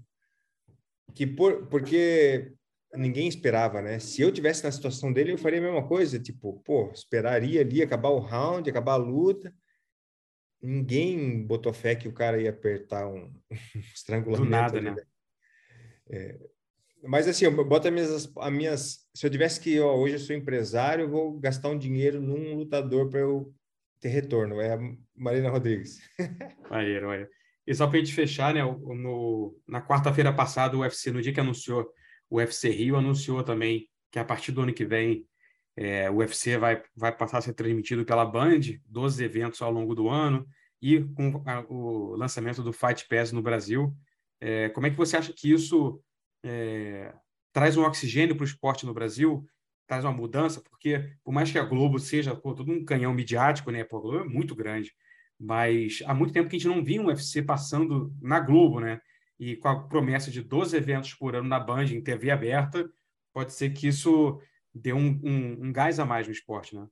que 1.14 1.26
por, 1.26 1.66
porque 1.66 2.52
ninguém 2.94 3.28
esperava, 3.28 3.81
né? 3.81 3.98
Se 3.98 4.22
eu 4.22 4.33
tivesse 4.33 4.64
na 4.64 4.70
situação 4.70 5.12
dele, 5.12 5.33
eu 5.33 5.38
faria 5.38 5.59
a 5.59 5.62
mesma 5.62 5.87
coisa, 5.87 6.18
tipo, 6.18 6.61
pô, 6.64 6.90
esperaria 6.92 7.61
ali 7.61 7.83
acabar 7.83 8.11
o 8.11 8.18
round, 8.18 8.68
acabar 8.68 8.92
a 8.92 8.96
luta. 8.96 9.55
Ninguém 10.61 11.44
botou 11.44 11.72
fé 11.72 11.94
que 11.94 12.07
o 12.07 12.12
cara 12.12 12.40
ia 12.40 12.50
apertar 12.50 13.07
um, 13.09 13.33
um 13.50 13.81
estrangulamento. 13.94 14.44
Do 14.44 14.50
nada, 14.50 14.78
ali, 14.78 14.90
né? 14.90 14.96
né? 14.96 15.02
É, 16.11 16.38
mas 17.05 17.26
assim, 17.26 17.44
eu 17.44 17.64
boto 17.64 17.88
as 17.88 17.92
minhas, 17.92 18.33
as 18.37 18.52
minhas. 18.52 19.09
Se 19.14 19.26
eu 19.26 19.31
tivesse 19.31 19.61
que, 19.61 19.81
ó, 19.81 19.96
hoje 19.96 20.14
eu 20.14 20.20
sou 20.20 20.37
empresário, 20.37 21.05
eu 21.05 21.11
vou 21.11 21.38
gastar 21.40 21.68
um 21.68 21.78
dinheiro 21.78 22.20
num 22.20 22.55
lutador 22.55 23.09
para 23.09 23.20
eu 23.20 23.52
ter 24.00 24.09
retorno. 24.09 24.61
É 24.61 24.74
a 24.74 24.78
Marina 25.14 25.50
Rodrigues. 25.50 26.00
Maneiro, 26.70 27.07
maneiro. 27.09 27.31
E 27.66 27.74
só 27.74 27.87
para 27.87 27.96
a 27.96 27.98
gente 28.00 28.14
fechar, 28.14 28.55
né? 28.55 28.62
No, 28.62 29.57
na 29.66 29.81
quarta-feira 29.81 30.33
passada, 30.33 30.76
o 30.76 30.81
UFC, 30.81 31.12
no 31.12 31.22
dia 31.22 31.33
que 31.33 31.40
anunciou 31.40 31.92
o 32.33 32.37
UFC 32.37 32.71
Rio, 32.71 32.97
anunciou 32.97 33.42
também 33.42 33.87
que 34.11 34.18
a 34.18 34.25
partir 34.25 34.53
do 34.53 34.62
ano 34.62 34.73
que 34.73 34.87
vem 34.87 35.27
é, 35.77 36.11
o 36.11 36.16
UFC 36.16 36.57
vai, 36.57 36.83
vai 36.97 37.14
passar 37.14 37.38
a 37.38 37.42
ser 37.42 37.53
transmitido 37.53 38.07
pela 38.07 38.25
Band, 38.25 38.61
12 38.87 39.23
eventos 39.23 39.61
ao 39.61 39.71
longo 39.71 39.95
do 39.95 40.09
ano, 40.09 40.47
e 40.81 41.05
com 41.14 41.42
a, 41.47 41.61
o 41.68 42.16
lançamento 42.16 42.62
do 42.62 42.73
Fight 42.73 43.07
Pass 43.07 43.33
no 43.33 43.42
Brasil. 43.42 43.95
É, 44.40 44.71
como 44.71 44.87
é 44.87 44.90
que 44.90 44.97
você 44.97 45.18
acha 45.18 45.31
que 45.31 45.53
isso 45.53 46.03
é, 46.42 47.12
traz 47.53 47.77
um 47.77 47.85
oxigênio 47.85 48.35
para 48.35 48.45
o 48.45 48.47
esporte 48.47 48.87
no 48.87 48.95
Brasil, 48.95 49.47
traz 49.87 50.03
uma 50.03 50.12
mudança, 50.12 50.62
porque 50.62 51.12
por 51.23 51.33
mais 51.33 51.53
que 51.53 51.59
a 51.59 51.64
Globo 51.64 51.99
seja 51.99 52.35
pô, 52.35 52.55
todo 52.55 52.73
um 52.73 52.83
canhão 52.83 53.12
midiático, 53.12 53.71
né? 53.71 53.85
Pô, 53.85 53.99
a 53.99 54.01
Globo 54.01 54.18
é 54.21 54.25
muito 54.25 54.55
grande, 54.55 54.90
mas 55.38 56.03
há 56.07 56.14
muito 56.14 56.33
tempo 56.33 56.49
que 56.49 56.57
a 56.57 56.59
gente 56.59 56.68
não 56.68 56.83
via 56.83 57.01
um 57.01 57.09
UFC 57.09 57.42
passando 57.42 58.11
na 58.23 58.40
Globo, 58.40 58.81
né? 58.81 59.03
E 59.42 59.57
com 59.57 59.66
a 59.66 59.88
promessa 59.88 60.31
de 60.31 60.40
12 60.40 60.76
eventos 60.76 61.14
por 61.14 61.35
ano 61.35 61.48
na 61.48 61.59
Band, 61.59 61.87
em 61.87 62.00
TV 62.00 62.31
aberta, 62.31 62.88
pode 63.33 63.52
ser 63.52 63.70
que 63.70 63.88
isso 63.88 64.40
dê 64.72 64.92
um, 64.92 65.20
um, 65.20 65.66
um 65.66 65.72
gás 65.72 65.98
a 65.98 66.05
mais 66.05 66.28
no 66.28 66.33
esporte, 66.33 66.76
né? 66.76 66.87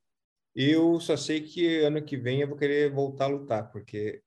Eu 0.52 0.98
só 0.98 1.16
sei 1.16 1.42
que 1.42 1.78
ano 1.78 2.02
que 2.02 2.16
vem 2.16 2.40
eu 2.40 2.48
vou 2.48 2.56
querer 2.56 2.90
voltar 2.90 3.26
a 3.26 3.28
lutar, 3.28 3.70
porque 3.70 4.20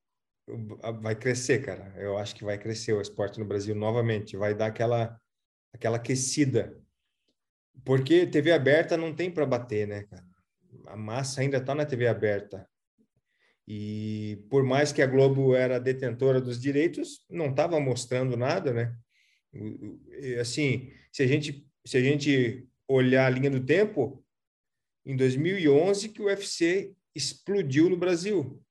vai 1.01 1.17
crescer, 1.17 1.65
cara. 1.65 1.93
Eu 1.97 2.17
acho 2.17 2.33
que 2.33 2.45
vai 2.45 2.57
crescer 2.57 2.93
o 2.93 3.01
esporte 3.01 3.37
no 3.41 3.45
Brasil 3.45 3.75
novamente, 3.75 4.37
vai 4.37 4.55
dar 4.55 4.67
aquela 4.67 5.19
aquela 5.73 5.97
aquecida. 5.97 6.81
Porque 7.83 8.25
TV 8.25 8.53
aberta 8.53 8.95
não 8.95 9.13
tem 9.13 9.29
para 9.29 9.45
bater, 9.45 9.85
né, 9.85 10.03
cara? 10.03 10.25
A 10.87 10.95
massa 10.95 11.41
ainda 11.41 11.57
está 11.57 11.75
na 11.75 11.85
TV 11.85 12.07
aberta. 12.07 12.65
E 13.67 14.43
por 14.49 14.63
mais 14.63 14.91
que 14.91 15.01
a 15.01 15.07
Globo 15.07 15.55
era 15.55 15.79
detentora 15.79 16.41
dos 16.41 16.59
direitos, 16.59 17.25
não 17.29 17.49
estava 17.49 17.79
mostrando 17.79 18.35
nada, 18.35 18.73
né? 18.73 18.95
Assim, 20.39 20.91
se 21.11 21.23
a 21.23 21.27
gente 21.27 21.65
se 21.85 21.97
a 21.97 22.01
gente 22.01 22.67
olhar 22.87 23.25
a 23.25 23.29
linha 23.29 23.49
do 23.49 23.65
tempo, 23.65 24.23
em 25.05 25.15
2011 25.15 26.09
que 26.09 26.21
o 26.21 26.25
UFC 26.25 26.93
explodiu 27.15 27.89
no 27.89 27.97
Brasil 27.97 28.61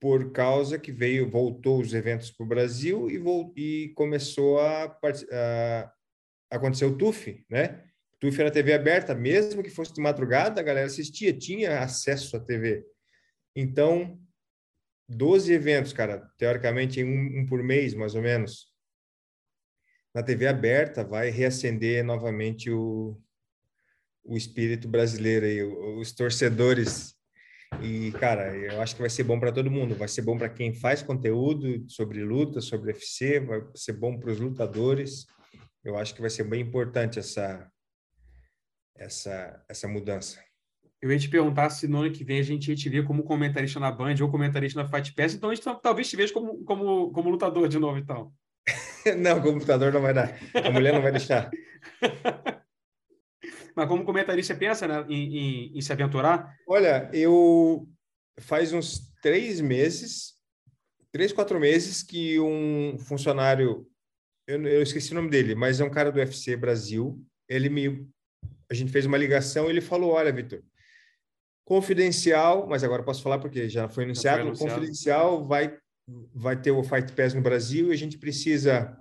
por 0.00 0.32
causa 0.32 0.78
que 0.78 0.92
veio, 0.92 1.30
voltou 1.30 1.80
os 1.80 1.94
eventos 1.94 2.30
para 2.30 2.44
o 2.44 2.48
Brasil 2.48 3.08
e, 3.08 3.22
e 3.56 3.88
começou 3.90 4.60
a, 4.60 4.84
a, 4.84 5.92
acontecer 6.50 6.84
o 6.84 6.96
TUF, 6.96 7.44
né? 7.48 7.82
O 8.14 8.18
TUF 8.18 8.40
era 8.40 8.50
TV 8.50 8.74
aberta, 8.74 9.14
mesmo 9.14 9.62
que 9.62 9.70
fosse 9.70 9.94
de 9.94 10.00
madrugada, 10.00 10.60
a 10.60 10.64
galera 10.64 10.86
assistia, 10.86 11.32
tinha 11.32 11.80
acesso 11.80 12.36
à 12.36 12.40
TV. 12.40 12.84
Então, 13.54 14.20
12 15.08 15.52
eventos, 15.52 15.92
cara, 15.92 16.30
teoricamente 16.36 17.02
um, 17.02 17.40
um 17.40 17.46
por 17.46 17.62
mês, 17.62 17.94
mais 17.94 18.14
ou 18.14 18.22
menos, 18.22 18.72
na 20.14 20.22
TV 20.22 20.46
aberta, 20.46 21.04
vai 21.04 21.30
reacender 21.30 22.04
novamente 22.04 22.70
o, 22.70 23.20
o 24.24 24.36
espírito 24.36 24.88
brasileiro 24.88 25.46
aí, 25.46 25.62
os 25.62 26.12
torcedores 26.12 27.16
e, 27.82 28.12
cara, 28.12 28.56
eu 28.56 28.80
acho 28.80 28.94
que 28.94 29.00
vai 29.00 29.10
ser 29.10 29.24
bom 29.24 29.38
para 29.38 29.52
todo 29.52 29.70
mundo. 29.70 29.94
Vai 29.94 30.08
ser 30.08 30.22
bom 30.22 30.38
para 30.38 30.48
quem 30.48 30.72
faz 30.72 31.02
conteúdo 31.02 31.88
sobre 31.90 32.22
luta, 32.22 32.60
sobre 32.60 32.92
UFC, 32.92 33.40
vai 33.40 33.60
ser 33.74 33.92
bom 33.94 34.18
para 34.18 34.30
os 34.30 34.40
lutadores. 34.40 35.26
Eu 35.84 35.96
acho 35.96 36.14
que 36.14 36.20
vai 36.20 36.30
ser 36.30 36.44
bem 36.44 36.60
importante 36.60 37.18
essa, 37.18 37.70
essa, 38.96 39.64
essa 39.68 39.88
mudança. 39.88 40.45
Eu 41.00 41.12
ia 41.12 41.18
te 41.18 41.28
perguntar 41.28 41.70
se 41.70 41.86
no 41.86 41.98
ano 41.98 42.12
que 42.12 42.24
vem 42.24 42.40
a 42.40 42.42
gente 42.42 42.68
ia 42.68 42.76
te 42.76 42.88
ver 42.88 43.04
como 43.04 43.22
comentarista 43.22 43.78
na 43.78 43.92
Band 43.92 44.14
ou 44.20 44.30
comentarista 44.30 44.82
na 44.82 44.88
Fight 44.88 45.14
Pass, 45.14 45.34
então 45.34 45.50
a 45.50 45.54
gente 45.54 45.64
talvez 45.82 46.08
te 46.08 46.16
veja 46.16 46.32
como, 46.32 46.64
como, 46.64 47.12
como 47.12 47.30
lutador 47.30 47.68
de 47.68 47.78
novo, 47.78 47.98
então. 47.98 48.32
não, 49.18 49.40
como 49.40 49.58
lutador 49.58 49.92
não 49.92 50.00
vai 50.00 50.14
dar. 50.14 50.38
A 50.54 50.70
mulher 50.70 50.92
não 50.92 51.02
vai 51.02 51.12
deixar. 51.12 51.50
Mas 53.76 53.88
como 53.88 54.04
comentarista, 54.04 54.54
você 54.54 54.58
pensa 54.58 54.88
né, 54.88 55.04
em, 55.06 55.36
em, 55.36 55.78
em, 55.78 55.80
se 55.82 55.92
aventurar? 55.92 56.56
Olha, 56.66 57.10
eu 57.12 57.86
faz 58.38 58.72
uns 58.72 59.12
três 59.20 59.60
meses, 59.60 60.32
três, 61.12 61.30
quatro 61.30 61.60
meses, 61.60 62.02
que 62.02 62.40
um 62.40 62.98
funcionário, 62.98 63.86
eu, 64.46 64.66
eu 64.66 64.82
esqueci 64.82 65.12
o 65.12 65.14
nome 65.14 65.28
dele, 65.28 65.54
mas 65.54 65.78
é 65.78 65.84
um 65.84 65.90
cara 65.90 66.10
do 66.10 66.18
UFC 66.18 66.56
Brasil, 66.56 67.22
ele 67.46 67.68
me, 67.68 68.08
a 68.70 68.74
gente 68.74 68.90
fez 68.90 69.04
uma 69.04 69.18
ligação 69.18 69.66
e 69.66 69.70
ele 69.70 69.82
falou, 69.82 70.12
olha, 70.12 70.32
Vitor, 70.32 70.62
confidencial, 71.66 72.66
mas 72.68 72.84
agora 72.84 73.02
posso 73.02 73.22
falar 73.22 73.40
porque 73.40 73.68
já 73.68 73.88
foi 73.88 74.04
anunciado, 74.04 74.38
foi 74.38 74.46
anunciado. 74.46 74.74
confidencial 74.74 75.46
vai 75.46 75.76
vai 76.32 76.60
ter 76.60 76.70
o 76.70 76.84
Fight 76.84 77.12
Pass 77.12 77.34
no 77.34 77.42
Brasil 77.42 77.88
e 77.88 77.92
a 77.92 77.96
gente 77.96 78.16
precisa 78.16 78.96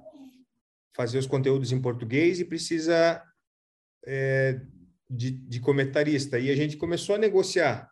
fazer 0.96 1.20
os 1.20 1.28
conteúdos 1.28 1.72
em 1.72 1.80
português 1.80 2.40
e 2.40 2.46
precisa 2.46 3.22
é, 4.04 4.60
de, 5.08 5.30
de 5.30 5.60
comentarista. 5.60 6.40
E 6.40 6.50
a 6.50 6.56
gente 6.56 6.78
começou 6.78 7.14
a 7.14 7.20
negociar 7.20 7.88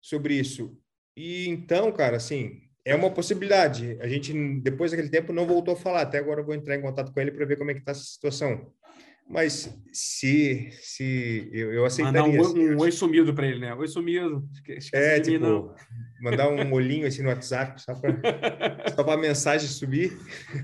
sobre 0.00 0.34
isso. 0.34 0.78
E 1.16 1.48
então, 1.48 1.90
cara, 1.90 2.16
assim, 2.16 2.62
é 2.84 2.94
uma 2.94 3.10
possibilidade. 3.10 3.98
A 4.00 4.06
gente, 4.06 4.32
depois 4.60 4.92
daquele 4.92 5.10
tempo, 5.10 5.32
não 5.32 5.44
voltou 5.44 5.74
a 5.74 5.76
falar. 5.76 6.02
Até 6.02 6.18
agora 6.18 6.42
eu 6.42 6.46
vou 6.46 6.54
entrar 6.54 6.76
em 6.76 6.82
contato 6.82 7.12
com 7.12 7.18
ele 7.18 7.32
para 7.32 7.44
ver 7.44 7.56
como 7.56 7.72
é 7.72 7.74
que 7.74 7.80
está 7.80 7.90
essa 7.90 8.04
situação. 8.04 8.72
Mas 9.28 9.74
se, 9.92 10.70
se 10.80 11.50
eu, 11.52 11.72
eu 11.72 11.84
aceitaria. 11.84 12.22
Mandar 12.22 12.48
um, 12.48 12.74
um 12.74 12.78
oi 12.78 12.92
sumido 12.92 13.34
para 13.34 13.46
ele, 13.46 13.60
né? 13.60 13.74
Oi 13.74 13.88
sumido. 13.88 14.48
Esqueci 14.52 14.90
é, 14.94 15.20
tipo, 15.20 15.44
mim, 15.44 15.70
mandar 16.22 16.48
um 16.48 16.72
olhinho 16.72 17.06
assim 17.06 17.22
no 17.22 17.28
WhatsApp 17.28 17.80
só 17.82 17.94
para 17.94 18.12
a 19.14 19.16
mensagem 19.16 19.68
subir. 19.68 20.16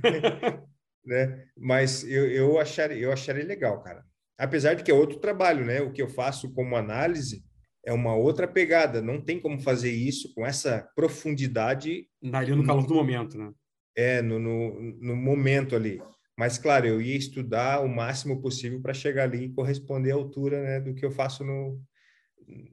né? 1.05 1.44
Mas 1.57 2.05
eu, 2.05 2.31
eu, 2.31 2.61
acharia, 2.61 2.98
eu 2.98 3.12
acharia 3.12 3.44
legal, 3.44 3.83
cara 3.83 4.05
apesar 4.42 4.75
de 4.75 4.83
que 4.83 4.90
é 4.90 4.94
outro 4.94 5.20
trabalho, 5.20 5.64
né? 5.64 5.81
O 5.81 5.92
que 5.92 6.03
eu 6.03 6.09
faço 6.09 6.53
como 6.53 6.77
análise 6.77 7.44
é 7.87 7.92
uma 7.92 8.14
outra 8.14 8.48
pegada. 8.48 9.01
Não 9.01 9.20
tem 9.20 9.40
como 9.40 9.61
fazer 9.61 9.92
isso 9.92 10.35
com 10.35 10.44
essa 10.44 10.88
profundidade. 10.96 12.09
Ali 12.33 12.55
no 12.55 12.66
calor 12.66 12.85
do 12.85 12.94
momento, 12.94 13.38
né? 13.38 13.53
É, 13.96 14.20
no, 14.20 14.38
no, 14.40 14.81
no 15.01 15.16
momento 15.16 15.77
ali. 15.77 16.03
Mas, 16.37 16.59
claro, 16.59 16.87
eu 16.87 17.01
ia 17.01 17.16
estudar 17.16 17.81
o 17.81 17.88
máximo 17.88 18.40
possível 18.40 18.81
para 18.81 18.95
chegar 18.95 19.25
ali 19.25 19.45
e 19.45 19.53
corresponder 19.53 20.12
à 20.12 20.14
altura 20.14 20.62
né, 20.62 20.81
do 20.81 20.95
que 20.95 21.05
eu 21.05 21.11
faço 21.11 21.45
no, 21.45 21.81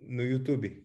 no 0.08 0.24
YouTube. 0.24 0.84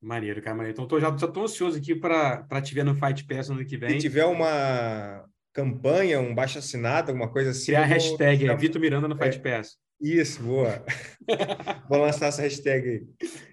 Maneiro, 0.00 0.42
cara, 0.42 0.56
maneiro. 0.56 0.74
Então, 0.74 0.86
tô, 0.86 0.98
já 0.98 1.08
estou 1.10 1.44
ansioso 1.44 1.78
aqui 1.78 1.94
para 1.94 2.62
te 2.62 2.74
ver 2.74 2.84
no 2.84 2.94
Fight 2.94 3.24
Pass 3.26 3.48
no 3.48 3.56
ano 3.56 3.66
que 3.66 3.76
vem. 3.76 3.90
Se 3.90 3.98
tiver 3.98 4.24
uma 4.24 5.24
campanha, 5.52 6.20
um 6.20 6.34
baixo 6.34 6.58
assinado, 6.58 7.10
alguma 7.10 7.30
coisa 7.30 7.50
assim. 7.50 7.66
Criar 7.66 7.82
a 7.82 7.86
hashtag 7.86 8.46
vou... 8.46 8.58
Vitor 8.58 8.80
Miranda 8.80 9.06
no 9.06 9.16
Fight 9.16 9.36
é, 9.36 9.40
Pass. 9.40 9.76
Isso, 10.00 10.42
boa. 10.42 10.82
Vou 11.86 11.98
lançar 11.98 12.28
essa 12.28 12.40
hashtag 12.40 12.88
aí. 12.88 13.06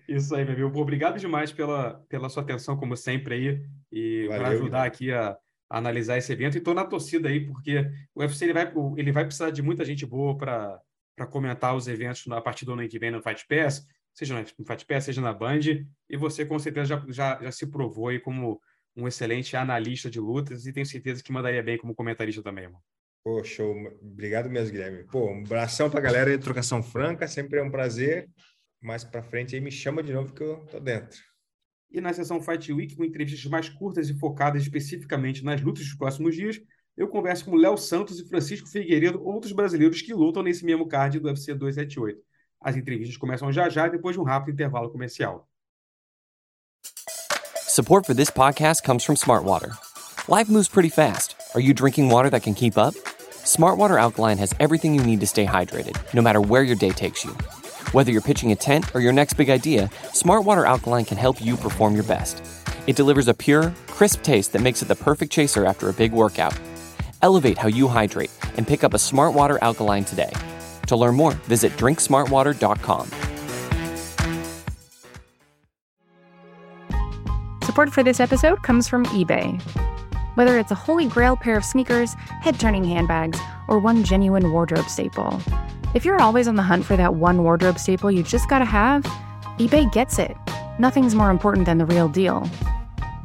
Isso 0.07 0.33
aí, 0.33 0.45
meu 0.45 0.53
amigo. 0.53 0.79
Obrigado 0.79 1.19
demais 1.19 1.51
pela, 1.51 2.01
pela 2.07 2.29
sua 2.29 2.41
atenção, 2.41 2.77
como 2.77 2.95
sempre, 2.95 3.35
aí, 3.35 3.61
e 3.91 4.27
para 4.29 4.47
ajudar 4.49 4.85
aqui 4.85 5.11
a, 5.11 5.37
analisar 5.69 6.17
esse 6.17 6.31
evento. 6.31 6.55
E 6.55 6.57
estou 6.59 6.73
na 6.73 6.85
torcida 6.85 7.29
aí, 7.29 7.45
porque 7.45 7.79
o 8.15 8.21
UFC 8.21 8.45
ele 8.45 8.53
vai, 8.53 8.71
ele 8.97 9.11
vai 9.11 9.25
precisar 9.25 9.51
de 9.51 9.61
muita 9.61 9.83
gente 9.83 10.05
boa 10.05 10.37
para 10.37 11.27
comentar 11.29 11.75
os 11.75 11.87
eventos 11.87 12.25
a 12.31 12.41
partir 12.41 12.65
do 12.65 12.73
ano 12.73 12.87
que 12.87 12.99
vem 12.99 13.11
no 13.11 13.21
Fight 13.21 13.45
Pass, 13.47 13.85
seja 14.13 14.33
no 14.33 14.65
Fight 14.65 14.85
Pass, 14.85 15.05
seja 15.05 15.21
na 15.21 15.33
Band. 15.33 15.59
E 16.09 16.17
você, 16.17 16.45
com 16.45 16.57
certeza, 16.57 16.85
já, 16.85 17.05
já, 17.07 17.43
já 17.43 17.51
se 17.51 17.67
provou 17.67 18.09
aí 18.09 18.19
como 18.19 18.59
um 18.95 19.07
excelente 19.07 19.55
analista 19.55 20.09
de 20.09 20.19
lutas 20.19 20.65
e 20.65 20.73
tenho 20.73 20.85
certeza 20.85 21.23
que 21.23 21.31
mandaria 21.31 21.61
bem 21.61 21.77
como 21.77 21.93
comentarista 21.93 22.41
também, 22.41 22.65
irmão. 22.65 22.81
Pô, 23.23 23.43
show. 23.43 23.75
Obrigado 24.01 24.49
mesmo, 24.49 24.71
Guilherme. 24.71 25.03
Pô, 25.03 25.29
um 25.29 25.41
abração 25.41 25.89
para 25.89 25.99
a 25.99 26.03
galera 26.03 26.31
aí, 26.31 26.37
Trocação 26.37 26.81
Franca. 26.81 27.27
Sempre 27.27 27.59
é 27.59 27.63
um 27.63 27.69
prazer. 27.69 28.29
Mais 28.81 29.03
para 29.03 29.21
frente 29.21 29.53
aí 29.53 29.61
me 29.61 29.71
chama 29.71 30.01
de 30.01 30.13
novo 30.13 30.33
que 30.33 30.41
eu 30.41 30.65
tô 30.71 30.79
dentro. 30.79 31.19
E 31.91 32.01
na 32.01 32.13
sessão 32.13 32.41
Fight 32.41 32.71
Week, 32.71 32.95
com 32.95 33.03
entrevistas 33.03 33.45
mais 33.49 33.69
curtas 33.69 34.09
e 34.09 34.13
focadas 34.13 34.61
especificamente 34.61 35.43
nas 35.43 35.61
lutas 35.61 35.85
dos 35.85 35.93
próximos 35.93 36.35
dias, 36.35 36.61
eu 36.97 37.07
converso 37.07 37.45
com 37.45 37.55
Léo 37.55 37.77
Santos 37.77 38.19
e 38.19 38.27
Francisco 38.27 38.67
Figueiredo, 38.67 39.23
outros 39.23 39.51
brasileiros 39.51 40.01
que 40.01 40.13
lutam 40.13 40.43
nesse 40.43 40.65
mesmo 40.65 40.87
card 40.87 41.19
do 41.19 41.27
UFC 41.27 41.53
278. 41.53 42.19
As 42.59 42.75
entrevistas 42.75 43.17
começam 43.17 43.51
já 43.51 43.69
já, 43.69 43.87
depois 43.87 44.15
de 44.15 44.19
um 44.19 44.23
rápido 44.23 44.53
intervalo 44.53 44.89
comercial. 44.89 45.47
Support 47.67 48.07
for 48.07 48.15
this 48.15 48.31
podcast 48.31 48.81
comes 48.83 49.03
from 49.03 49.15
Smartwater. 49.15 49.77
Life 50.27 50.51
moves 50.51 50.67
pretty 50.67 50.89
fast. 50.89 51.35
Are 51.53 51.61
you 51.61 51.73
drinking 51.73 52.09
water 52.09 52.29
that 52.31 52.41
can 52.41 52.55
keep 52.55 52.77
up? 52.77 52.95
Smartwater 53.45 53.99
Alkaline 53.99 54.39
has 54.39 54.53
everything 54.59 54.95
you 54.95 55.03
need 55.03 55.19
to 55.19 55.27
stay 55.27 55.45
hydrated, 55.45 55.95
no 56.13 56.21
matter 56.21 56.41
where 56.41 56.63
your 56.63 56.75
day 56.75 56.89
takes 56.89 57.23
you. 57.23 57.35
Whether 57.93 58.11
you're 58.11 58.21
pitching 58.21 58.51
a 58.51 58.55
tent 58.55 58.93
or 58.93 58.99
your 58.99 59.13
next 59.13 59.35
big 59.35 59.49
idea, 59.49 59.87
Smartwater 60.11 60.67
Alkaline 60.67 61.05
can 61.05 61.17
help 61.17 61.39
you 61.39 61.55
perform 61.55 61.93
your 61.93 62.03
best. 62.03 62.43
It 62.85 62.97
delivers 62.97 63.29
a 63.29 63.33
pure, 63.33 63.73
crisp 63.87 64.23
taste 64.23 64.51
that 64.53 64.61
makes 64.61 64.81
it 64.81 64.89
the 64.89 64.95
perfect 64.95 65.31
chaser 65.31 65.65
after 65.65 65.87
a 65.87 65.93
big 65.93 66.11
workout. 66.11 66.53
Elevate 67.21 67.57
how 67.57 67.69
you 67.69 67.87
hydrate 67.87 68.31
and 68.57 68.67
pick 68.67 68.83
up 68.83 68.93
a 68.93 68.97
Smartwater 68.97 69.57
Alkaline 69.61 70.03
today. 70.03 70.33
To 70.87 70.97
learn 70.97 71.15
more, 71.15 71.31
visit 71.47 71.71
drinksmartwater.com. 71.77 73.07
Support 77.63 77.93
for 77.93 78.03
this 78.03 78.19
episode 78.19 78.63
comes 78.63 78.89
from 78.89 79.05
eBay. 79.05 79.61
Whether 80.37 80.59
it's 80.59 80.69
a 80.69 80.75
holy 80.75 81.07
grail 81.07 81.35
pair 81.35 81.57
of 81.57 81.65
sneakers, 81.65 82.13
head 82.41 82.59
turning 82.59 82.83
handbags, 82.83 83.39
or 83.67 83.79
one 83.79 84.03
genuine 84.03 84.51
wardrobe 84.51 84.87
staple, 84.87 85.41
if 85.95 86.05
you're 86.05 86.21
always 86.21 86.47
on 86.47 86.53
the 86.53 86.61
hunt 86.61 86.85
for 86.85 86.95
that 86.95 87.15
one 87.15 87.41
wardrobe 87.41 87.79
staple 87.79 88.11
you 88.11 88.21
just 88.21 88.47
gotta 88.47 88.63
have, 88.63 89.01
eBay 89.57 89.91
gets 89.91 90.19
it. 90.19 90.37
Nothing's 90.77 91.15
more 91.15 91.31
important 91.31 91.65
than 91.65 91.79
the 91.79 91.87
real 91.87 92.07
deal. 92.07 92.41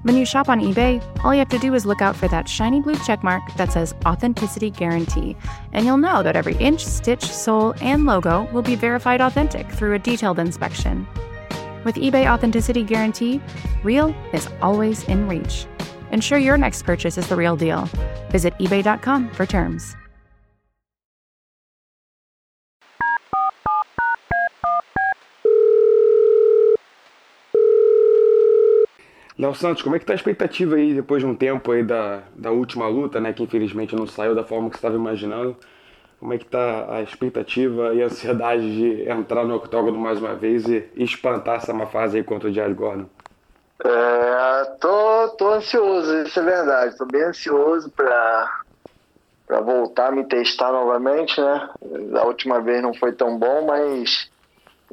When 0.05 0.17
you 0.17 0.25
shop 0.25 0.49
on 0.49 0.61
eBay, 0.61 1.05
all 1.23 1.35
you 1.35 1.41
have 1.41 1.51
to 1.51 1.59
do 1.59 1.75
is 1.75 1.85
look 1.85 2.01
out 2.01 2.17
for 2.17 2.29
that 2.29 2.49
shiny 2.49 2.81
blue 2.81 2.95
checkmark 2.95 3.43
that 3.59 3.73
says 3.73 3.95
Authenticity 4.07 4.71
Guarantee, 4.71 5.37
and 5.75 5.85
you'll 5.85 5.99
know 5.99 6.23
that 6.23 6.35
every 6.35 6.57
inch, 6.57 6.83
stitch, 6.83 7.25
sole, 7.25 7.75
and 7.83 8.07
logo 8.07 8.51
will 8.55 8.63
be 8.63 8.75
verified 8.75 9.21
authentic 9.21 9.71
through 9.71 9.93
a 9.93 9.99
detailed 9.99 10.39
inspection. 10.39 11.07
With 11.85 11.97
eBay 11.97 12.33
Authenticity 12.33 12.85
Guarantee, 12.85 13.43
real 13.83 14.15
is 14.33 14.49
always 14.63 15.05
in 15.09 15.29
reach. 15.29 15.67
Ensure 16.13 16.39
your 16.39 16.59
next 16.59 16.83
purchase 16.85 17.19
is 17.19 17.27
the 17.29 17.35
real 17.35 17.57
deal. 17.57 17.89
Visit 18.31 18.53
eBay.com 18.59 19.31
for 19.31 19.47
terms. 19.47 19.97
Léo 29.39 29.55
Santos, 29.55 29.83
como 29.83 29.97
é 29.97 29.99
que 29.99 30.05
tá 30.05 30.13
a 30.13 30.15
expectativa 30.15 30.77
aí 30.77 30.95
depois 30.95 31.23
de 31.23 31.27
um 31.27 31.35
tempo 31.35 31.73
aí 31.73 31.83
da, 31.83 32.23
da 32.37 32.53
última 32.53 32.87
luta, 32.87 33.19
né, 33.21 33.33
que 33.33 33.43
infelizmente 33.43 33.97
não 33.97 34.07
saiu 34.07 34.35
da 34.35 34.45
forma 34.45 34.69
que 34.69 34.77
você 34.77 34.79
estava 34.79 34.95
imaginando? 34.95 35.57
Como 36.21 36.33
é 36.33 36.39
que 36.39 36.45
tá 36.45 36.95
a 36.95 37.03
expectativa 37.03 37.93
e 37.95 38.03
a 38.03 38.07
ansiedade 38.07 38.63
de 38.77 39.11
entrar 39.11 39.45
no 39.45 39.57
octógono 39.57 39.99
mais 39.99 40.21
uma 40.21 40.37
vez 40.37 40.67
e 40.69 40.89
espantar 40.95 41.57
essa 41.57 41.73
má 41.73 41.87
fase 41.87 42.19
aí 42.19 42.23
contra 42.23 42.51
o 42.51 42.53
Jared 42.53 42.75
Gordon? 42.75 43.07
É, 43.85 44.65
tô, 44.81 45.29
tô 45.31 45.55
ansioso, 45.55 46.23
isso 46.23 46.39
é 46.39 46.43
verdade. 46.43 46.97
Tô 46.97 47.05
bem 47.07 47.23
ansioso 47.23 47.91
para 47.91 48.63
para 49.47 49.61
voltar 49.61 50.09
a 50.09 50.13
me 50.13 50.25
testar 50.25 50.73
novamente, 50.73 51.39
né? 51.39 51.69
A 52.19 52.25
última 52.25 52.59
vez 52.61 52.81
não 52.81 52.95
foi 52.95 53.13
tão 53.13 53.37
bom, 53.37 53.67
mas 53.67 54.31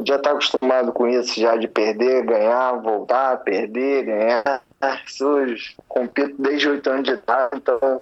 já 0.05 0.15
está 0.15 0.31
acostumado 0.31 0.91
com 0.91 1.07
isso, 1.07 1.39
já 1.39 1.55
de 1.55 1.67
perder, 1.67 2.25
ganhar, 2.25 2.73
voltar, 2.73 3.37
perder, 3.37 4.03
ganhar. 4.03 4.61
Isso 5.05 5.25
compito 5.87 6.35
desde 6.41 6.69
oito 6.69 6.89
anos 6.89 7.03
de 7.03 7.11
idade, 7.11 7.55
então 7.55 8.01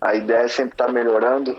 a 0.00 0.14
ideia 0.14 0.44
é 0.44 0.48
sempre 0.48 0.74
estar 0.74 0.86
tá 0.86 0.92
melhorando, 0.92 1.56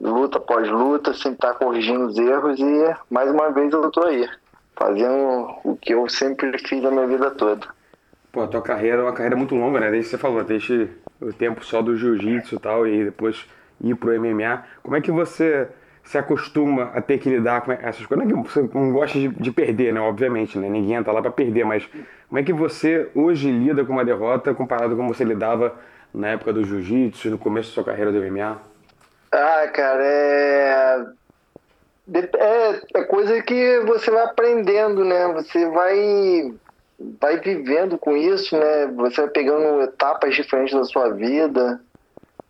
luta 0.00 0.38
após 0.38 0.68
luta, 0.68 1.12
sempre 1.12 1.34
estar 1.34 1.52
tá 1.52 1.54
corrigindo 1.54 2.06
os 2.06 2.16
erros 2.16 2.58
e 2.58 2.96
mais 3.10 3.30
uma 3.30 3.50
vez 3.50 3.72
eu 3.72 3.86
estou 3.86 4.06
aí, 4.06 4.28
fazendo 4.76 5.54
o 5.64 5.76
que 5.80 5.94
eu 5.94 6.08
sempre 6.08 6.56
fiz 6.58 6.84
a 6.84 6.90
minha 6.90 7.06
vida 7.06 7.30
toda. 7.30 7.66
Pô, 8.30 8.42
a 8.42 8.48
tua 8.48 8.62
carreira 8.62 8.98
é 8.98 9.02
uma 9.02 9.12
carreira 9.12 9.36
muito 9.36 9.54
longa, 9.54 9.78
né? 9.78 9.90
Desde 9.90 10.10
que 10.10 10.16
você 10.16 10.18
falou, 10.18 10.42
desde 10.42 10.88
o 11.20 11.32
tempo 11.32 11.64
só 11.64 11.82
do 11.82 11.96
jiu-jitsu 11.96 12.54
e 12.54 12.58
tal, 12.58 12.86
e 12.86 13.04
depois 13.04 13.46
ir 13.80 13.94
pro 13.94 14.18
MMA. 14.18 14.64
Como 14.82 14.96
é 14.96 15.00
que 15.00 15.10
você 15.10 15.68
se 16.04 16.18
acostuma 16.18 16.90
a 16.94 17.00
ter 17.00 17.18
que 17.18 17.28
lidar 17.28 17.60
com 17.62 17.72
essas 17.72 18.04
coisas. 18.06 18.26
Não 18.26 18.40
é 18.40 18.42
que 18.42 18.50
você 18.50 18.68
não 18.74 18.92
gosta 18.92 19.18
de, 19.18 19.28
de 19.28 19.52
perder, 19.52 19.92
né? 19.92 20.00
Obviamente, 20.00 20.58
né? 20.58 20.68
Ninguém 20.68 20.94
entra 20.94 21.12
lá 21.12 21.22
para 21.22 21.30
perder, 21.30 21.64
mas 21.64 21.88
como 22.28 22.38
é 22.38 22.42
que 22.42 22.52
você 22.52 23.08
hoje 23.14 23.50
lida 23.50 23.84
com 23.84 23.92
uma 23.92 24.04
derrota 24.04 24.52
comparado 24.54 24.90
com 24.90 25.02
como 25.02 25.14
você 25.14 25.24
lidava 25.24 25.74
na 26.12 26.28
época 26.28 26.52
do 26.52 26.64
jiu-jitsu, 26.64 27.30
no 27.30 27.38
começo 27.38 27.70
da 27.70 27.74
sua 27.74 27.84
carreira 27.84 28.10
do 28.10 28.18
MMA? 28.20 28.60
Ah, 29.30 29.66
cara, 29.72 30.04
é... 30.04 31.06
é... 32.08 33.00
É 33.00 33.04
coisa 33.04 33.42
que 33.42 33.80
você 33.80 34.10
vai 34.10 34.24
aprendendo, 34.24 35.04
né? 35.04 35.32
Você 35.34 35.66
vai 35.68 36.54
vai 37.20 37.36
vivendo 37.40 37.98
com 37.98 38.16
isso, 38.16 38.56
né? 38.56 38.86
Você 38.94 39.22
vai 39.22 39.30
pegando 39.30 39.82
etapas 39.82 40.34
diferentes 40.34 40.74
da 40.74 40.84
sua 40.84 41.10
vida. 41.10 41.80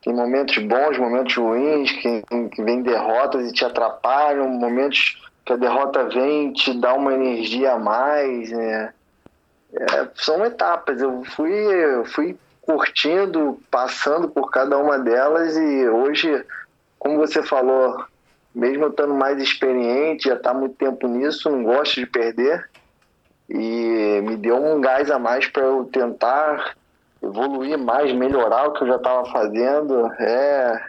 Tem 0.03 0.13
momentos 0.13 0.59
bons, 0.59 0.99
momentos 0.99 1.35
ruins, 1.37 1.93
que, 1.93 2.23
que 2.51 2.63
vem 2.63 2.83
derrotas 2.83 3.49
e 3.49 3.53
te 3.53 3.65
atrapalham, 3.65 4.49
momentos 4.49 5.23
que 5.45 5.53
a 5.53 5.57
derrota 5.57 6.05
vem 6.09 6.49
e 6.49 6.53
te 6.53 6.79
dá 6.79 6.95
uma 6.95 7.15
energia 7.15 7.73
a 7.73 7.79
mais, 7.79 8.51
né? 8.51 8.93
É, 9.75 10.09
são 10.15 10.45
etapas. 10.45 11.01
Eu 11.01 11.23
fui, 11.25 11.53
eu 11.53 12.05
fui 12.05 12.37
curtindo, 12.61 13.61
passando 13.71 14.29
por 14.29 14.51
cada 14.51 14.77
uma 14.77 14.99
delas 14.99 15.57
e 15.57 15.89
hoje, 15.89 16.45
como 16.99 17.19
você 17.19 17.43
falou, 17.43 18.05
mesmo 18.55 18.85
eu 18.85 18.91
estando 18.91 19.15
mais 19.15 19.41
experiente, 19.41 20.29
já 20.29 20.35
está 20.35 20.53
muito 20.53 20.75
tempo 20.77 21.09
nisso, 21.09 21.51
não 21.51 21.63
gosto 21.63 21.97
de 21.97 22.07
perder 22.07 22.71
e 23.49 24.21
me 24.23 24.37
deu 24.37 24.57
um 24.57 24.81
gás 24.81 25.11
a 25.11 25.19
mais 25.19 25.47
para 25.47 25.63
eu 25.63 25.85
tentar 25.85 26.75
evoluir 27.23 27.79
mais, 27.79 28.13
melhorar 28.13 28.69
o 28.69 28.73
que 28.73 28.83
eu 28.83 28.89
já 28.89 28.97
estava 28.97 29.25
fazendo. 29.31 30.07
É, 30.19 30.83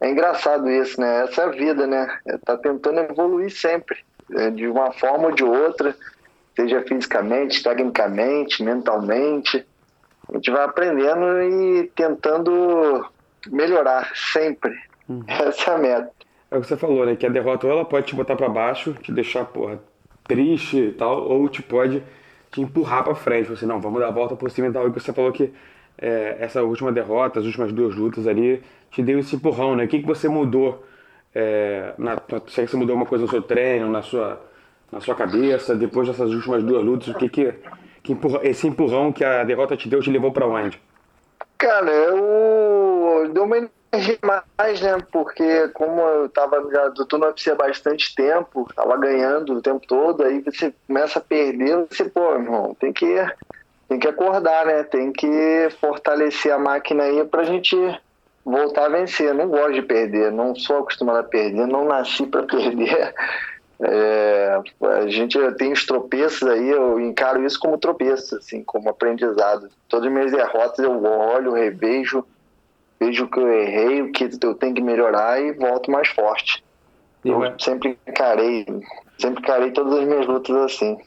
é 0.00 0.10
engraçado 0.10 0.70
isso, 0.70 1.00
né? 1.00 1.24
Essa 1.24 1.42
é 1.42 1.44
a 1.44 1.50
vida, 1.50 1.86
né? 1.86 2.18
É 2.26 2.38
tá 2.38 2.56
tentando 2.56 3.00
evoluir 3.00 3.50
sempre, 3.50 3.98
é, 4.32 4.50
de 4.50 4.66
uma 4.68 4.92
forma 4.92 5.26
ou 5.26 5.32
de 5.32 5.44
outra, 5.44 5.94
seja 6.54 6.82
fisicamente, 6.82 7.62
tecnicamente, 7.62 8.62
mentalmente. 8.62 9.66
A 10.28 10.36
gente 10.36 10.50
vai 10.50 10.64
aprendendo 10.64 11.42
e 11.42 11.90
tentando 11.94 13.04
melhorar 13.48 14.10
sempre. 14.14 14.72
Uhum. 15.08 15.24
Essa 15.28 15.72
é 15.72 15.74
a 15.74 15.78
meta. 15.78 16.23
É 16.54 16.58
o 16.58 16.60
que 16.60 16.68
você 16.68 16.76
falou, 16.76 17.04
né? 17.04 17.16
Que 17.16 17.26
a 17.26 17.28
derrota 17.28 17.66
ou 17.66 17.72
ela 17.72 17.84
pode 17.84 18.06
te 18.06 18.14
botar 18.14 18.36
para 18.36 18.48
baixo, 18.48 18.94
te 19.02 19.10
deixar, 19.10 19.44
porra, 19.44 19.80
triste 20.22 20.78
e 20.78 20.92
tal, 20.92 21.28
ou 21.28 21.48
te 21.48 21.60
pode 21.60 22.00
te 22.52 22.60
empurrar 22.60 23.02
para 23.02 23.16
frente. 23.16 23.50
Você, 23.50 23.66
não, 23.66 23.80
vamos 23.80 24.00
dar 24.00 24.06
a 24.06 24.12
volta 24.12 24.36
por 24.36 24.48
cima 24.52 24.68
e 24.68 24.72
tal. 24.72 24.86
E 24.86 24.90
você 24.90 25.12
falou 25.12 25.32
que 25.32 25.52
é, 25.98 26.36
essa 26.38 26.62
última 26.62 26.92
derrota, 26.92 27.40
as 27.40 27.44
últimas 27.44 27.72
duas 27.72 27.96
lutas 27.96 28.28
ali, 28.28 28.62
te 28.88 29.02
deu 29.02 29.18
esse 29.18 29.34
empurrão, 29.34 29.74
né? 29.74 29.84
O 29.84 29.88
que, 29.88 29.98
que 29.98 30.06
você 30.06 30.28
mudou? 30.28 30.84
É, 31.34 31.92
na, 31.98 32.16
sei 32.46 32.66
que 32.66 32.70
você 32.70 32.76
mudou 32.76 32.94
uma 32.94 33.06
coisa 33.06 33.24
no 33.24 33.30
seu 33.30 33.42
treino, 33.42 33.90
na 33.90 34.02
sua, 34.02 34.40
na 34.92 35.00
sua 35.00 35.16
cabeça, 35.16 35.74
depois 35.74 36.06
dessas 36.06 36.30
últimas 36.30 36.62
duas 36.62 36.84
lutas, 36.84 37.08
o 37.08 37.14
que 37.14 37.28
que, 37.28 37.52
que 38.00 38.12
empurra, 38.12 38.38
esse 38.44 38.68
empurrão 38.68 39.10
que 39.10 39.24
a 39.24 39.42
derrota 39.42 39.76
te 39.76 39.88
deu 39.88 40.00
te 40.00 40.08
levou 40.08 40.30
para 40.30 40.46
onde? 40.46 40.80
Cara, 41.58 41.90
eu 41.90 43.28
deu 43.32 43.42
uma 43.42 43.58
mais, 44.56 44.80
né? 44.80 44.96
Porque 45.12 45.68
como 45.68 46.00
eu 46.00 46.28
tava 46.28 46.62
já 46.70 46.90
tô 47.08 47.18
no 47.18 47.26
UFC 47.26 47.50
há 47.50 47.54
bastante 47.54 48.14
tempo, 48.14 48.68
tava 48.74 48.96
ganhando 48.96 49.54
o 49.54 49.62
tempo 49.62 49.86
todo, 49.86 50.22
aí 50.22 50.40
você 50.40 50.72
começa 50.86 51.18
a 51.18 51.22
perder, 51.22 51.86
você, 51.88 52.04
pô, 52.04 52.32
irmão, 52.34 52.76
tem 52.78 52.92
que 52.92 53.14
tem 53.88 53.98
que 53.98 54.08
acordar, 54.08 54.66
né? 54.66 54.82
Tem 54.82 55.12
que 55.12 55.68
fortalecer 55.80 56.52
a 56.52 56.58
máquina 56.58 57.04
aí 57.04 57.24
pra 57.24 57.44
gente 57.44 57.76
voltar 58.44 58.86
a 58.86 58.88
vencer. 58.88 59.28
Eu 59.28 59.34
não 59.34 59.48
gosto 59.48 59.74
de 59.74 59.82
perder, 59.82 60.32
não 60.32 60.54
sou 60.54 60.78
acostumado 60.78 61.18
a 61.18 61.24
perder, 61.24 61.66
não 61.66 61.84
nasci 61.84 62.26
para 62.26 62.42
perder. 62.46 63.14
É, 63.80 64.60
a 64.80 65.08
gente 65.08 65.38
tem 65.54 65.72
os 65.72 65.84
tropeços 65.84 66.48
aí, 66.48 66.70
eu 66.70 67.00
encaro 67.00 67.44
isso 67.44 67.58
como 67.58 67.76
tropeço, 67.76 68.36
assim, 68.36 68.62
como 68.62 68.88
aprendizado. 68.88 69.68
Todas 69.88 70.06
as 70.06 70.12
minhas 70.12 70.32
derrotas 70.32 70.78
eu 70.78 71.04
olho, 71.04 71.52
revejo, 71.52 72.24
vejo 73.04 73.24
o 73.24 73.30
que 73.30 73.38
eu 73.38 73.52
errei, 73.52 74.02
o 74.02 74.12
que 74.12 74.30
eu 74.42 74.54
tenho 74.54 74.74
que 74.74 74.82
melhorar 74.82 75.40
e 75.40 75.52
volto 75.52 75.90
mais 75.90 76.08
forte. 76.08 76.64
Eu 77.24 77.40
sempre 77.58 77.98
encarei, 78.06 78.66
sempre 79.18 79.42
encarei 79.42 79.70
todas 79.70 79.94
as 79.94 80.04
minhas 80.06 80.26
lutas 80.26 80.56
assim. 80.56 80.98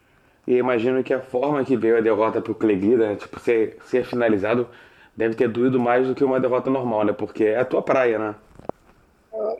E 0.48 0.56
imagino 0.56 1.04
que 1.04 1.14
a 1.14 1.20
forma 1.20 1.64
que 1.64 1.76
veio 1.76 1.98
a 1.98 2.02
derrota 2.02 2.42
pro 2.42 2.56
Cleguida, 2.56 3.10
né, 3.10 3.16
tipo, 3.16 3.40
ser, 3.40 3.78
ser 3.86 4.06
finalizado, 4.06 4.68
deve 5.16 5.36
ter 5.36 5.48
doído 5.50 5.80
mais 5.80 6.08
do 6.08 6.16
que 6.16 6.24
uma 6.24 6.40
derrota 6.40 6.70
normal, 6.70 7.04
né? 7.04 7.14
Porque 7.14 7.44
é 7.44 7.60
a 7.60 7.66
tua 7.66 7.82
praia, 7.82 8.18
né? 8.18 8.36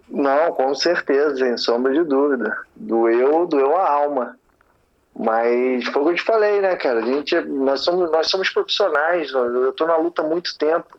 Não, 0.08 0.52
com 0.54 0.74
certeza, 0.74 1.36
sem 1.36 1.58
sombra 1.58 1.94
de 1.94 2.04
dúvida. 2.04 2.58
Doeu, 2.76 3.46
doeu 3.46 3.76
a 3.76 3.92
alma. 3.92 4.38
Mas 5.16 5.86
foi 5.88 6.02
o 6.02 6.06
que 6.06 6.12
eu 6.12 6.16
te 6.16 6.24
falei, 6.24 6.62
né, 6.62 6.76
cara? 6.76 7.00
A 7.00 7.06
gente, 7.06 7.40
nós, 7.42 7.82
somos, 7.82 8.10
nós 8.10 8.28
somos 8.28 8.50
profissionais, 8.50 9.32
eu 9.32 9.74
tô 9.74 9.86
na 9.86 9.98
luta 9.98 10.22
há 10.22 10.26
muito 10.26 10.58
tempo. 10.58 10.98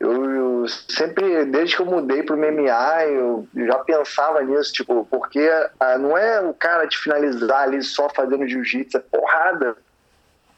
Eu, 0.00 0.30
eu 0.30 0.68
sempre, 0.68 1.44
desde 1.46 1.74
que 1.74 1.82
eu 1.82 1.86
mudei 1.86 2.22
pro 2.22 2.36
MMA, 2.36 3.04
eu 3.06 3.48
já 3.54 3.78
pensava 3.80 4.42
nisso, 4.42 4.72
tipo, 4.72 5.04
porque 5.10 5.50
ah, 5.80 5.98
não 5.98 6.16
é 6.16 6.40
o 6.40 6.54
cara 6.54 6.86
te 6.86 6.96
finalizar 6.96 7.62
ali 7.62 7.82
só 7.82 8.08
fazendo 8.08 8.46
jiu-jitsu, 8.46 8.96
é 8.96 9.00
porrada. 9.00 9.76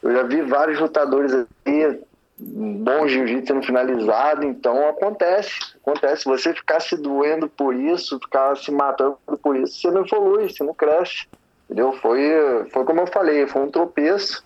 Eu 0.03 0.13
já 0.13 0.23
vi 0.23 0.43
vários 0.43 0.79
lutadores 0.79 1.33
aí, 1.65 1.99
bom 2.37 3.07
jiu-jitsu 3.07 3.47
sendo 3.47 3.65
finalizado, 3.65 4.45
então 4.45 4.87
acontece, 4.89 5.51
acontece. 5.81 6.25
Você 6.25 6.53
ficar 6.53 6.79
se 6.79 6.95
doendo 6.95 7.49
por 7.49 7.73
isso, 7.73 8.19
ficar 8.19 8.55
se 8.55 8.71
matando 8.71 9.17
por 9.41 9.55
isso, 9.55 9.81
você 9.81 9.89
não 9.89 10.05
evolui, 10.05 10.49
você 10.49 10.63
não 10.63 10.73
cresce. 10.73 11.27
Entendeu? 11.65 11.93
Foi, 11.93 12.67
foi 12.71 12.83
como 12.83 13.01
eu 13.01 13.07
falei, 13.07 13.47
foi 13.47 13.63
um 13.63 13.71
tropeço. 13.71 14.43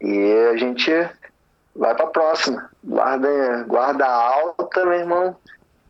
E 0.00 0.32
a 0.50 0.56
gente 0.56 0.90
vai 1.76 1.94
para 1.94 2.06
a 2.06 2.10
próxima. 2.10 2.71
Guarda, 2.84 3.64
guarda 3.64 4.06
alta, 4.06 4.84
meu 4.84 4.94
irmão. 4.94 5.36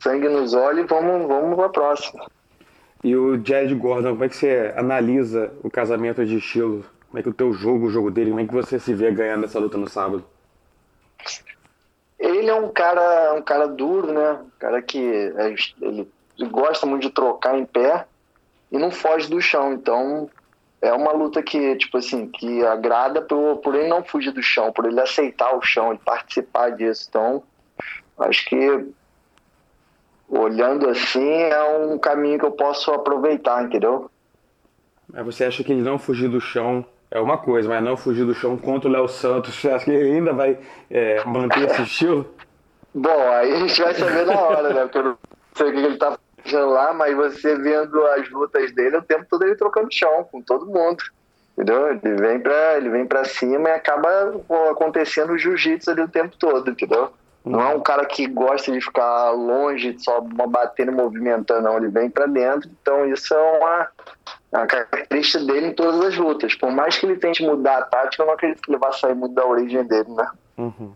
Sangue 0.00 0.28
nos 0.28 0.52
olhos 0.52 0.84
e 0.84 0.88
vamos, 0.88 1.26
vamos 1.26 1.56
para 1.56 1.66
a 1.66 1.70
próxima. 1.70 2.26
E 3.02 3.16
o 3.16 3.44
Jared 3.44 3.74
Gordon, 3.74 4.10
como 4.10 4.24
é 4.24 4.28
que 4.28 4.36
você 4.36 4.72
analisa 4.76 5.52
o 5.62 5.70
casamento 5.70 6.24
de 6.24 6.36
estilo? 6.36 6.84
Como 7.08 7.18
é 7.18 7.22
que 7.22 7.28
o 7.28 7.34
teu 7.34 7.52
jogo, 7.52 7.86
o 7.86 7.90
jogo 7.90 8.10
dele, 8.10 8.30
como 8.30 8.40
é 8.40 8.46
que 8.46 8.54
você 8.54 8.78
se 8.78 8.94
vê 8.94 9.10
ganhando 9.10 9.44
essa 9.44 9.58
luta 9.58 9.76
no 9.76 9.88
sábado? 9.88 10.24
Ele 12.18 12.48
é 12.48 12.54
um 12.54 12.68
cara, 12.68 13.34
um 13.34 13.42
cara 13.42 13.66
duro, 13.66 14.12
né? 14.12 14.32
Um 14.32 14.50
cara 14.58 14.80
que 14.80 14.98
é, 15.36 15.54
ele 15.80 16.08
gosta 16.50 16.86
muito 16.86 17.02
de 17.02 17.10
trocar 17.10 17.58
em 17.58 17.64
pé 17.64 18.06
e 18.70 18.78
não 18.78 18.90
foge 18.90 19.28
do 19.28 19.40
chão. 19.40 19.72
Então 19.72 20.30
é 20.82 20.92
uma 20.92 21.12
luta 21.12 21.40
que, 21.40 21.76
tipo 21.76 21.96
assim, 21.96 22.26
que 22.26 22.66
agrada 22.66 23.22
por, 23.22 23.58
por 23.58 23.74
ele 23.76 23.88
não 23.88 24.02
fugir 24.02 24.32
do 24.32 24.42
chão, 24.42 24.72
por 24.72 24.84
ele 24.84 25.00
aceitar 25.00 25.56
o 25.56 25.62
chão, 25.62 25.94
e 25.94 25.98
participar 25.98 26.70
disso. 26.70 27.06
Então, 27.08 27.42
acho 28.18 28.44
que 28.46 28.84
olhando 30.28 30.88
assim 30.88 31.30
é 31.30 31.62
um 31.62 31.96
caminho 31.98 32.38
que 32.38 32.44
eu 32.44 32.50
posso 32.50 32.90
aproveitar, 32.90 33.62
entendeu? 33.62 34.10
Mas 35.12 35.24
você 35.24 35.44
acha 35.44 35.62
que 35.62 35.72
ele 35.72 35.82
não 35.82 35.98
fugir 35.98 36.28
do 36.28 36.40
chão 36.40 36.84
é 37.10 37.20
uma 37.20 37.38
coisa, 37.38 37.68
mas 37.68 37.84
não 37.84 37.96
fugir 37.96 38.24
do 38.24 38.34
chão 38.34 38.56
contra 38.56 38.88
o 38.88 38.92
Léo 38.92 39.06
Santos, 39.06 39.54
você 39.54 39.70
acha 39.70 39.84
que 39.84 39.90
ele 39.90 40.16
ainda 40.16 40.32
vai 40.32 40.58
é, 40.90 41.22
manter 41.24 41.68
esse 41.68 41.82
estilo? 41.82 42.34
Bom, 42.94 43.30
aí 43.30 43.52
a 43.52 43.58
gente 43.60 43.80
vai 43.80 43.94
saber 43.94 44.26
na 44.26 44.40
hora, 44.40 44.72
né? 44.72 44.82
Porque 44.82 44.98
eu 44.98 45.04
não 45.04 45.18
sei 45.54 45.68
o 45.68 45.72
que 45.72 45.78
ele 45.78 45.96
tá 45.96 46.06
fazendo 46.06 46.31
lá, 46.50 46.92
mas 46.92 47.14
você 47.16 47.56
vendo 47.56 48.04
as 48.06 48.28
lutas 48.30 48.72
dele, 48.72 48.96
o 48.96 49.02
tempo 49.02 49.26
todo 49.28 49.44
ele 49.44 49.54
trocando 49.54 49.92
chão 49.92 50.26
com 50.30 50.42
todo 50.42 50.66
mundo. 50.66 51.02
Entendeu? 51.52 51.88
Ele 51.90 52.16
vem 52.16 52.40
pra, 52.40 52.76
ele 52.76 52.88
vem 52.88 53.06
cima 53.24 53.68
e 53.68 53.72
acaba 53.72 54.08
acontecendo 54.70 55.32
o 55.32 55.38
jiu-jitsu 55.38 55.90
ali 55.90 56.00
o 56.00 56.08
tempo 56.08 56.34
todo, 56.38 56.70
entendeu? 56.70 57.12
Não 57.44 57.60
é 57.60 57.74
um 57.74 57.80
cara 57.80 58.04
que 58.06 58.26
gosta 58.26 58.70
de 58.70 58.80
ficar 58.80 59.32
longe, 59.32 59.96
só 59.98 60.20
batendo 60.20 60.92
e 60.92 60.94
movimentando, 60.94 61.62
não. 61.62 61.76
Ele 61.76 61.88
vem 61.88 62.08
para 62.08 62.26
dentro. 62.26 62.70
Então, 62.80 63.04
isso 63.06 63.34
é 63.34 63.58
uma, 63.58 63.88
uma, 64.52 64.66
característica 64.66 65.44
dele 65.44 65.66
em 65.68 65.74
todas 65.74 66.00
as 66.00 66.16
lutas. 66.16 66.54
Por 66.54 66.70
mais 66.70 66.96
que 66.96 67.04
ele 67.04 67.16
tente 67.16 67.44
mudar 67.44 67.78
a 67.78 67.82
tática, 67.82 68.22
eu 68.22 68.26
não 68.26 68.34
acredito 68.34 68.62
que 68.62 68.70
ele 68.70 68.78
vá 68.78 68.92
sair 68.92 69.14
muito 69.14 69.34
da 69.34 69.44
origem 69.44 69.84
dele, 69.84 70.08
né? 70.10 70.30
Uhum. 70.56 70.92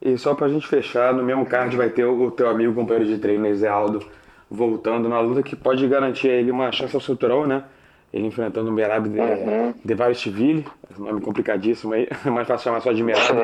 E 0.00 0.16
só 0.16 0.34
pra 0.34 0.48
gente 0.48 0.66
fechar, 0.68 1.12
no 1.12 1.22
mesmo 1.22 1.46
card 1.46 1.76
vai 1.76 1.88
ter 1.88 2.04
o 2.04 2.30
teu 2.30 2.48
amigo 2.48 2.74
companheiro 2.74 3.08
de 3.08 3.18
treino, 3.18 3.52
Zé 3.54 3.68
Aldo, 3.68 4.04
voltando 4.52 5.08
na 5.08 5.18
luta 5.18 5.42
que 5.42 5.56
pode 5.56 5.86
garantir 5.88 6.28
a 6.28 6.34
ele 6.34 6.50
uma 6.50 6.70
chance 6.70 6.94
ao 6.94 7.00
cinturão, 7.00 7.46
né? 7.46 7.64
Ele 8.12 8.26
enfrentando 8.26 8.68
o 8.68 8.72
Merab 8.72 9.08
de, 9.08 9.18
uhum. 9.18 9.74
de 9.82 9.94
Varestiville, 9.94 10.66
nome 10.98 11.22
complicadíssimo 11.22 11.94
aí, 11.94 12.06
é 12.26 12.28
mais 12.28 12.46
fácil 12.46 12.64
chamar 12.64 12.80
só 12.82 12.92
de 12.92 13.02
Merab. 13.02 13.38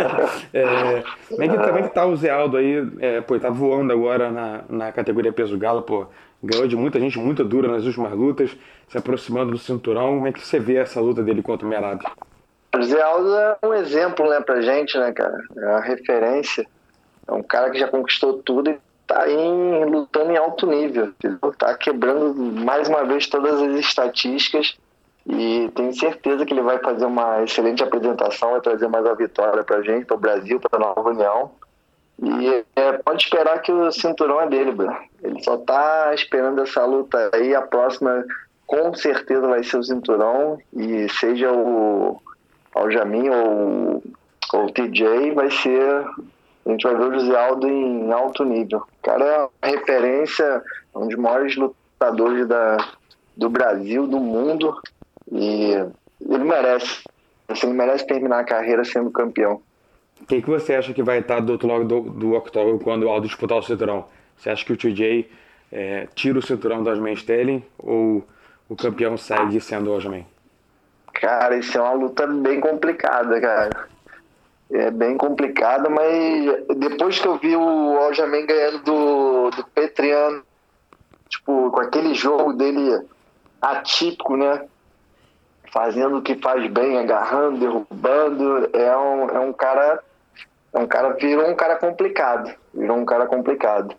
é, 0.54 1.04
como 1.28 1.42
é 1.42 1.48
que 1.48 1.58
também 1.58 1.82
que 1.82 1.90
tá 1.90 2.06
o 2.06 2.16
Zé 2.16 2.30
Aldo 2.30 2.56
aí, 2.56 2.88
é, 3.00 3.20
pô, 3.20 3.38
tá 3.38 3.50
voando 3.50 3.92
agora 3.92 4.30
na, 4.30 4.64
na 4.70 4.92
categoria 4.92 5.30
peso 5.30 5.58
galo, 5.58 5.82
pô, 5.82 6.06
ganhou 6.42 6.66
de 6.66 6.74
muita 6.74 6.98
gente 6.98 7.18
muito 7.18 7.44
dura 7.44 7.68
nas 7.68 7.84
últimas 7.84 8.12
lutas, 8.12 8.56
se 8.88 8.96
aproximando 8.96 9.50
do 9.50 9.58
cinturão, 9.58 10.14
como 10.14 10.26
é 10.26 10.32
que 10.32 10.40
você 10.40 10.58
vê 10.58 10.76
essa 10.76 10.98
luta 10.98 11.22
dele 11.22 11.42
contra 11.42 11.66
o 11.66 11.68
Merab? 11.68 12.02
O 12.74 12.82
Zé 12.82 13.02
Aldo 13.02 13.36
é 13.36 13.56
um 13.62 13.74
exemplo, 13.74 14.28
né, 14.30 14.40
pra 14.40 14.62
gente, 14.62 14.96
né, 14.98 15.12
cara, 15.12 15.36
é 15.54 15.66
uma 15.66 15.80
referência, 15.80 16.66
é 17.28 17.32
um 17.32 17.42
cara 17.42 17.70
que 17.70 17.78
já 17.78 17.88
conquistou 17.88 18.42
tudo 18.42 18.70
e 18.70 18.78
tá 19.06 19.28
em, 19.28 19.84
lutando 19.84 20.32
em 20.32 20.36
alto 20.36 20.66
nível, 20.66 21.06
entendeu? 21.06 21.54
tá 21.58 21.74
quebrando 21.74 22.34
mais 22.34 22.88
uma 22.88 23.04
vez 23.04 23.26
todas 23.26 23.60
as 23.60 23.76
estatísticas 23.76 24.76
e 25.26 25.70
tenho 25.74 25.94
certeza 25.94 26.44
que 26.44 26.52
ele 26.52 26.62
vai 26.62 26.78
fazer 26.78 27.06
uma 27.06 27.42
excelente 27.42 27.82
apresentação, 27.82 28.52
vai 28.52 28.60
trazer 28.60 28.88
mais 28.88 29.04
uma 29.04 29.14
vitória 29.14 29.64
pra 29.64 29.82
gente, 29.82 30.04
para 30.04 30.16
o 30.16 30.20
Brasil, 30.20 30.60
para 30.60 30.76
a 30.76 30.94
Nova 30.94 31.10
União. 31.10 31.50
E 32.22 32.64
é, 32.76 32.92
pode 32.92 33.24
esperar 33.24 33.60
que 33.60 33.72
o 33.72 33.90
cinturão 33.90 34.40
é 34.40 34.46
dele, 34.46 34.72
Bruno. 34.72 34.96
Ele 35.22 35.42
só 35.42 35.56
tá 35.56 36.12
esperando 36.14 36.60
essa 36.62 36.84
luta 36.84 37.30
aí, 37.32 37.54
a 37.54 37.62
próxima 37.62 38.24
com 38.66 38.94
certeza 38.94 39.46
vai 39.46 39.64
ser 39.64 39.78
o 39.78 39.84
cinturão 39.84 40.58
e 40.74 41.08
seja 41.08 41.50
o 41.52 42.20
Aljamin 42.74 43.30
ou 43.30 44.02
o 44.52 44.72
TJ, 44.72 45.32
vai 45.32 45.50
ser 45.50 46.04
a 46.66 46.70
gente 46.70 46.82
vai 46.82 46.96
ver 46.96 47.04
o 47.04 47.20
José 47.20 47.36
Aldo 47.36 47.68
em 47.68 48.10
alto 48.10 48.44
nível. 48.44 48.78
O 48.78 49.02
cara 49.02 49.24
é 49.24 49.38
uma 49.38 49.76
referência, 49.76 50.62
um 50.94 51.06
dos 51.06 51.16
maiores 51.16 51.56
lutadores 51.56 52.46
da, 52.48 52.78
do 53.36 53.50
Brasil, 53.50 54.06
do 54.06 54.18
mundo, 54.18 54.74
e 55.30 55.72
ele 56.20 56.44
merece. 56.44 57.02
Ele 57.62 57.72
merece 57.74 58.06
terminar 58.06 58.40
a 58.40 58.44
carreira 58.44 58.82
sendo 58.84 59.10
campeão. 59.10 59.60
Quem 60.26 60.40
que 60.40 60.48
você 60.48 60.74
acha 60.74 60.94
que 60.94 61.02
vai 61.02 61.18
estar 61.18 61.40
do 61.40 61.52
outro 61.52 61.68
lado 61.68 61.84
do, 61.84 62.00
do 62.00 62.32
octógono 62.32 62.78
quando 62.78 63.02
o 63.02 63.10
Aldo 63.10 63.26
disputar 63.26 63.58
o 63.58 63.62
cinturão? 63.62 64.06
Você 64.34 64.48
acha 64.48 64.64
que 64.64 64.72
o 64.72 64.76
TJ 64.76 65.28
é, 65.70 66.08
tira 66.14 66.38
o 66.38 66.42
cinturão 66.42 66.82
do 66.82 66.88
Osman 66.88 67.12
Sterling 67.12 67.62
ou 67.78 68.24
o 68.68 68.74
campeão 68.74 69.18
segue 69.18 69.60
sendo 69.60 69.90
o 69.90 69.94
Osman? 69.94 70.26
Cara, 71.12 71.56
isso 71.58 71.76
é 71.76 71.82
uma 71.82 71.92
luta 71.92 72.26
bem 72.26 72.60
complicada, 72.60 73.38
cara 73.38 73.93
é 74.70 74.90
bem 74.90 75.16
complicado, 75.16 75.90
mas 75.90 76.78
depois 76.78 77.18
que 77.18 77.28
eu 77.28 77.38
vi 77.38 77.54
o 77.54 77.98
Aljamain 77.98 78.46
ganhando 78.46 78.78
do, 78.82 79.50
do 79.50 79.64
Petriano, 79.74 80.42
tipo, 81.28 81.70
com 81.70 81.80
aquele 81.80 82.14
jogo 82.14 82.52
dele 82.52 83.06
atípico, 83.60 84.36
né? 84.36 84.66
Fazendo 85.72 86.18
o 86.18 86.22
que 86.22 86.36
faz 86.36 86.70
bem, 86.70 86.98
agarrando, 86.98 87.58
derrubando, 87.58 88.70
é 88.72 88.96
um, 88.96 89.28
é 89.28 89.40
um 89.40 89.52
cara. 89.52 90.02
É 90.72 90.78
um 90.78 90.86
cara, 90.86 91.10
virou 91.10 91.48
um 91.48 91.54
cara 91.54 91.76
complicado. 91.76 92.52
Virou 92.72 92.96
um 92.96 93.04
cara 93.04 93.26
complicado. 93.26 93.94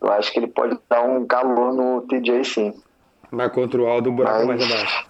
Eu 0.00 0.12
acho 0.12 0.32
que 0.32 0.38
ele 0.38 0.46
pode 0.46 0.78
dar 0.88 1.02
um 1.02 1.26
calor 1.26 1.72
no 1.72 2.02
TJ 2.02 2.44
sim. 2.44 2.82
Mas 3.30 3.52
contra 3.52 3.80
o 3.80 3.86
Aldo, 3.86 4.10
o 4.10 4.12
buraco 4.12 4.46
mas, 4.46 4.58
mais 4.58 4.72
abaixo. 4.72 5.06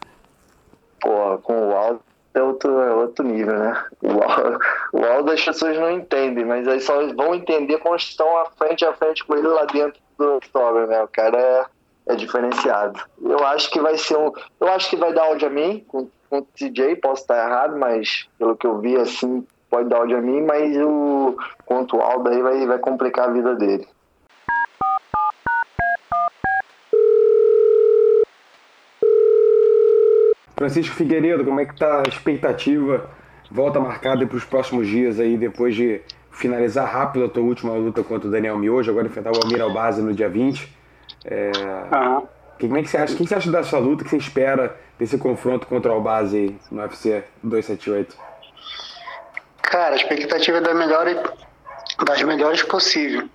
Pô, 1.01 1.39
com 1.39 1.69
o 1.69 1.77
Aldo 1.77 2.01
é 2.39 2.43
outro, 2.43 2.81
é 2.81 2.95
outro 2.95 3.25
nível, 3.25 3.59
né? 3.59 3.85
O 4.93 5.05
Aldo 5.05 5.33
as 5.33 5.45
pessoas 5.45 5.79
não 5.79 5.91
entendem, 5.91 6.45
mas 6.45 6.67
aí 6.69 6.81
só 6.81 7.07
vão 7.15 7.35
entender 7.35 7.79
quando 7.79 7.99
estão 7.99 8.39
à 8.39 8.47
frente 8.47 8.85
a 8.85 8.93
frente 8.93 9.25
com 9.25 9.35
ele 9.35 9.49
lá 9.49 9.65
dentro 9.65 10.01
do 10.19 10.37
octógono, 10.37 10.87
né? 10.87 11.03
O 11.03 11.09
cara 11.09 11.39
é, 11.39 12.13
é 12.13 12.15
diferenciado. 12.15 13.01
Eu 13.23 13.45
acho 13.47 13.71
que 13.71 13.81
vai 13.81 13.97
ser 13.97 14.17
um. 14.17 14.33
Eu 14.61 14.69
acho 14.69 14.91
que 14.91 14.97
vai 14.97 15.13
dar 15.13 15.25
áudio 15.25 15.49
a 15.49 15.51
mim 15.51 15.85
com, 15.89 16.09
com 16.29 16.39
o 16.39 16.43
TJ, 16.43 16.97
posso 16.97 17.23
estar 17.23 17.47
errado, 17.47 17.79
mas 17.79 18.29
pelo 18.39 18.57
que 18.57 18.67
eu 18.67 18.79
vi 18.79 18.97
assim, 18.97 19.47
pode 19.71 19.89
dar 19.89 19.99
áudio 19.99 20.19
a 20.19 20.21
mim, 20.21 20.43
mas 20.43 20.77
o 20.77 21.37
quanto 21.65 21.97
o 21.97 22.01
Aldo 22.01 22.31
aí 22.31 22.43
vai, 22.43 22.67
vai 22.67 22.79
complicar 22.79 23.29
a 23.29 23.33
vida 23.33 23.55
dele. 23.55 23.87
Francisco 30.57 30.95
Figueiredo, 30.95 31.45
como 31.45 31.61
é 31.61 31.67
que 31.67 31.77
tá 31.77 32.03
a 32.05 32.09
expectativa? 32.09 33.11
Volta 33.51 33.79
marcada 33.79 34.27
para 34.27 34.37
os 34.37 34.45
próximos 34.45 34.89
dias 34.89 35.21
aí, 35.21 35.37
depois 35.37 35.75
de 35.75 36.01
finalizar 36.33 36.91
rápido 36.91 37.27
a 37.27 37.29
tua 37.29 37.43
última 37.43 37.75
luta 37.75 38.03
contra 38.03 38.29
o 38.29 38.31
Daniel 38.31 38.59
Miojo, 38.59 38.91
agora 38.91 39.07
enfrentar 39.07 39.33
o 39.33 39.41
Almir 39.43 39.61
Albazi 39.61 40.03
no 40.03 40.13
dia 40.13 40.29
20. 40.29 40.75
É... 41.25 41.53
Uhum. 41.93 42.27
Como 42.59 42.77
é 42.79 42.83
que 42.83 42.89
você 42.89 42.97
acha? 42.97 43.13
O 43.13 43.17
que 43.17 43.27
você 43.27 43.35
acha 43.35 43.51
dessa 43.51 43.79
luta? 43.79 44.03
O 44.03 44.05
que 44.05 44.11
você 44.11 44.17
espera 44.17 44.75
desse 44.99 45.19
confronto 45.19 45.67
contra 45.67 45.93
o 45.93 45.95
Albazi 45.95 46.57
no 46.71 46.81
UFC 46.81 47.23
278? 47.43 48.17
Cara, 49.61 49.95
a 49.95 49.97
expectativa 49.97 50.57
é 50.57 50.61
da 50.63 50.73
melhor, 50.73 51.07
das 52.05 52.23
melhores 52.23 52.63
possível. 52.63 53.29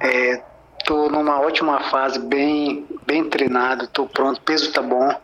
É, 0.00 0.42
tô 0.86 1.10
numa 1.10 1.40
ótima 1.40 1.80
fase, 1.90 2.18
bem, 2.18 2.86
bem 3.06 3.28
treinado, 3.28 3.86
tô 3.88 4.06
pronto, 4.06 4.40
peso 4.40 4.72
tá 4.72 4.80
bom. 4.80 5.14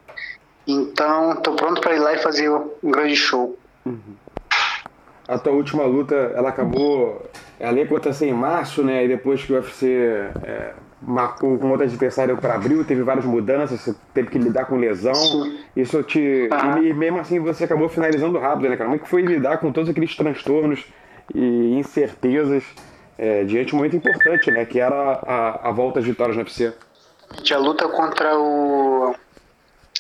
Então, 0.67 1.33
estou 1.33 1.55
pronto 1.55 1.81
para 1.81 1.95
ir 1.95 1.99
lá 1.99 2.15
e 2.15 2.19
fazer 2.19 2.51
um 2.51 2.91
grande 2.91 3.17
show. 3.17 3.59
Uhum. 3.85 4.15
A 5.27 5.39
tua 5.39 5.53
última 5.53 5.85
luta, 5.85 6.15
ela 6.35 6.49
acabou. 6.49 7.29
Ela 7.59 7.79
ia 7.79 7.85
acontecer 7.85 8.27
em 8.27 8.33
março, 8.33 8.83
né? 8.83 9.05
E 9.05 9.09
depois 9.09 9.45
que 9.45 9.53
o 9.53 9.57
UFC 9.57 9.87
é, 10.43 10.73
marcou 11.01 11.59
com 11.59 11.71
outro 11.71 11.85
adversário 11.85 12.37
para 12.37 12.55
abril, 12.55 12.85
teve 12.85 13.03
várias 13.03 13.25
mudanças, 13.25 13.81
você 13.81 13.95
teve 14.13 14.29
que 14.29 14.39
lidar 14.39 14.65
com 14.65 14.77
lesão. 14.77 15.15
Sim. 15.15 15.59
Isso 15.77 16.03
te. 16.03 16.49
Ah. 16.51 16.81
E 16.81 16.93
mesmo 16.93 17.21
assim 17.21 17.39
você 17.39 17.65
acabou 17.65 17.89
finalizando 17.89 18.39
rápido, 18.39 18.69
né, 18.69 18.77
cara? 18.77 18.91
Como 18.91 18.97
é 18.97 18.99
que 18.99 19.09
foi 19.09 19.23
lidar 19.23 19.59
com 19.59 19.71
todos 19.71 19.89
aqueles 19.89 20.17
transtornos 20.17 20.85
e 21.35 21.79
incertezas 21.79 22.65
é, 23.17 23.45
diante 23.45 23.69
de 23.69 23.75
um 23.75 23.79
momento 23.79 23.97
importante, 23.97 24.51
né? 24.51 24.65
Que 24.65 24.81
era 24.81 25.21
a, 25.27 25.69
a 25.69 25.71
volta 25.71 26.01
às 26.01 26.05
vitórias 26.05 26.37
no 26.37 26.43
UFC. 26.43 26.73
A 27.53 27.57
luta 27.59 27.89
contra 27.89 28.37
o. 28.37 29.15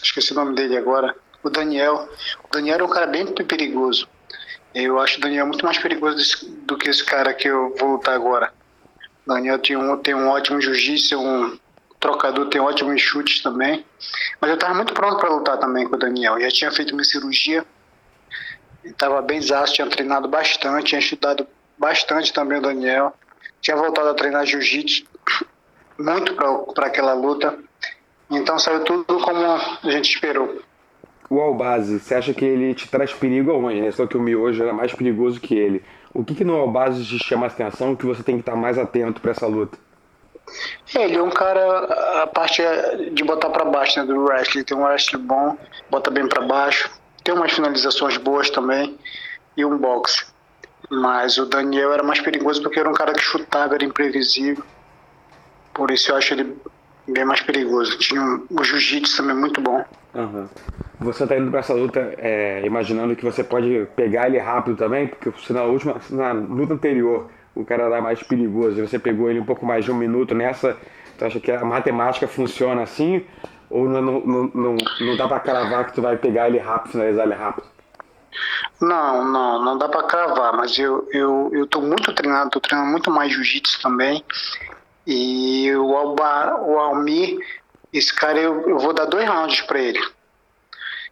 Esqueci 0.02 0.32
o 0.32 0.34
nome 0.34 0.54
dele 0.54 0.76
agora. 0.76 1.14
O 1.42 1.50
Daniel. 1.50 2.08
O 2.44 2.52
Daniel 2.52 2.74
era 2.74 2.84
um 2.84 2.88
cara 2.88 3.06
bem 3.06 3.26
perigoso. 3.26 4.08
Eu 4.74 5.00
acho 5.00 5.18
o 5.18 5.20
Daniel 5.20 5.46
muito 5.46 5.64
mais 5.64 5.78
perigoso 5.78 6.46
do 6.62 6.76
que 6.76 6.88
esse 6.88 7.04
cara 7.04 7.34
que 7.34 7.48
eu 7.48 7.74
vou 7.78 7.92
lutar 7.92 8.14
agora. 8.14 8.52
O 9.26 9.34
Daniel 9.34 9.58
tem 9.58 9.76
um, 9.76 9.96
tem 9.96 10.14
um 10.14 10.28
ótimo 10.28 10.60
jiu-jitsu, 10.60 11.18
um 11.18 11.58
trocador, 11.98 12.48
tem 12.48 12.60
ótimos 12.60 13.00
chutes 13.00 13.42
também. 13.42 13.84
Mas 14.40 14.50
eu 14.50 14.54
estava 14.54 14.74
muito 14.74 14.94
pronto 14.94 15.18
para 15.18 15.28
lutar 15.28 15.58
também 15.58 15.88
com 15.88 15.96
o 15.96 15.98
Daniel. 15.98 16.34
Eu 16.34 16.42
já 16.42 16.50
tinha 16.50 16.72
feito 16.72 16.94
uma 16.94 17.04
cirurgia, 17.04 17.64
estava 18.84 19.20
bem 19.20 19.40
zaço, 19.42 19.74
tinha 19.74 19.86
treinado 19.88 20.28
bastante, 20.28 20.86
tinha 20.86 21.00
estudado 21.00 21.46
bastante 21.76 22.32
também 22.32 22.58
o 22.58 22.62
Daniel. 22.62 23.14
Tinha 23.60 23.76
voltado 23.76 24.08
a 24.08 24.14
treinar 24.14 24.46
jiu-jitsu 24.46 25.04
muito 25.98 26.34
para 26.34 26.86
aquela 26.86 27.12
luta. 27.12 27.58
Então 28.30 28.58
saiu 28.58 28.84
tudo 28.84 29.18
como 29.18 29.44
a 29.44 29.90
gente 29.90 30.14
esperou. 30.14 30.62
O 31.28 31.40
Albase, 31.40 32.00
você 32.00 32.14
acha 32.14 32.34
que 32.34 32.44
ele 32.44 32.74
te 32.74 32.88
traz 32.88 33.12
perigo 33.12 33.52
aonde? 33.52 33.80
Né? 33.80 33.90
Só 33.92 34.06
que 34.06 34.16
o 34.16 34.20
Miojo 34.20 34.62
era 34.62 34.72
mais 34.72 34.92
perigoso 34.92 35.40
que 35.40 35.54
ele. 35.54 35.82
O 36.12 36.24
que, 36.24 36.34
que 36.34 36.44
no 36.44 36.56
Albase 36.56 37.04
te 37.04 37.18
chama 37.24 37.46
a 37.46 37.48
atenção 37.48 37.94
que 37.94 38.04
você 38.04 38.22
tem 38.22 38.36
que 38.36 38.42
estar 38.42 38.56
mais 38.56 38.78
atento 38.78 39.20
para 39.20 39.30
essa 39.30 39.46
luta? 39.46 39.78
Ele 40.92 41.16
é 41.16 41.22
um 41.22 41.30
cara, 41.30 42.22
a 42.22 42.26
parte 42.26 42.62
de 43.12 43.22
botar 43.22 43.50
para 43.50 43.64
baixo 43.64 44.00
né, 44.00 44.06
do 44.06 44.24
wrestling. 44.24 44.64
Tem 44.64 44.76
um 44.76 44.82
wrestling 44.82 45.22
bom, 45.22 45.56
bota 45.88 46.10
bem 46.10 46.26
para 46.26 46.44
baixo. 46.44 46.90
Tem 47.22 47.34
umas 47.34 47.52
finalizações 47.52 48.16
boas 48.16 48.50
também 48.50 48.98
e 49.56 49.64
um 49.64 49.78
boxe. 49.78 50.26
Mas 50.90 51.38
o 51.38 51.46
Daniel 51.46 51.92
era 51.92 52.02
mais 52.02 52.20
perigoso 52.20 52.60
porque 52.62 52.80
era 52.80 52.88
um 52.88 52.94
cara 52.94 53.12
que 53.12 53.20
chutava, 53.20 53.74
era 53.74 53.84
imprevisível. 53.84 54.64
Por 55.72 55.92
isso 55.92 56.10
eu 56.10 56.16
acho 56.16 56.34
ele 56.34 56.56
bem 57.08 57.24
mais 57.24 57.40
perigoso. 57.40 57.98
Tinha 57.98 58.20
um, 58.20 58.46
o 58.50 58.64
jiu-jitsu 58.64 59.16
também 59.16 59.36
muito 59.36 59.60
bom. 59.60 59.84
Uhum. 60.14 60.48
Você 61.00 61.22
está 61.22 61.36
indo 61.36 61.50
para 61.50 61.60
essa 61.60 61.72
luta 61.72 62.14
é, 62.18 62.62
imaginando 62.66 63.16
que 63.16 63.24
você 63.24 63.42
pode 63.42 63.86
pegar 63.96 64.26
ele 64.26 64.38
rápido 64.38 64.76
também, 64.76 65.06
porque 65.06 65.32
se 65.40 65.52
na 65.52 65.62
última, 65.62 65.96
na 66.10 66.32
luta 66.32 66.74
anterior 66.74 67.30
o 67.54 67.64
cara 67.64 67.84
era 67.84 68.00
mais 68.00 68.22
perigoso 68.22 68.78
e 68.78 68.86
você 68.86 68.98
pegou 68.98 69.30
ele 69.30 69.40
um 69.40 69.44
pouco 69.44 69.64
mais 69.64 69.84
de 69.84 69.90
um 69.90 69.94
minuto 69.94 70.34
nessa, 70.34 70.76
tu 71.18 71.24
acha 71.24 71.40
que 71.40 71.50
a 71.50 71.64
matemática 71.64 72.28
funciona 72.28 72.82
assim? 72.82 73.24
Ou 73.70 73.88
não, 73.88 74.02
não, 74.02 74.50
não, 74.52 74.76
não 75.00 75.16
dá 75.16 75.28
para 75.28 75.40
cravar 75.40 75.86
que 75.86 75.94
tu 75.94 76.02
vai 76.02 76.16
pegar 76.16 76.48
ele 76.48 76.58
rápido, 76.58 76.92
finalizar 76.92 77.24
ele 77.24 77.34
rápido? 77.34 77.66
Não, 78.80 79.24
não, 79.24 79.64
não 79.64 79.78
dá 79.78 79.88
para 79.88 80.04
cravar, 80.04 80.56
mas 80.56 80.78
eu, 80.78 81.06
eu, 81.12 81.50
eu 81.52 81.66
tô 81.66 81.80
muito 81.80 82.12
treinado, 82.14 82.50
tô 82.50 82.60
treinando 82.60 82.90
muito 82.90 83.10
mais 83.10 83.32
jiu-jitsu 83.32 83.80
também. 83.82 84.24
E 85.06 85.74
o, 85.74 85.96
Alba, 85.96 86.60
o 86.62 86.78
Almir, 86.78 87.38
esse 87.92 88.14
cara, 88.14 88.38
eu, 88.38 88.68
eu 88.68 88.78
vou 88.78 88.92
dar 88.92 89.06
dois 89.06 89.28
rounds 89.28 89.60
para 89.62 89.80
ele. 89.80 90.00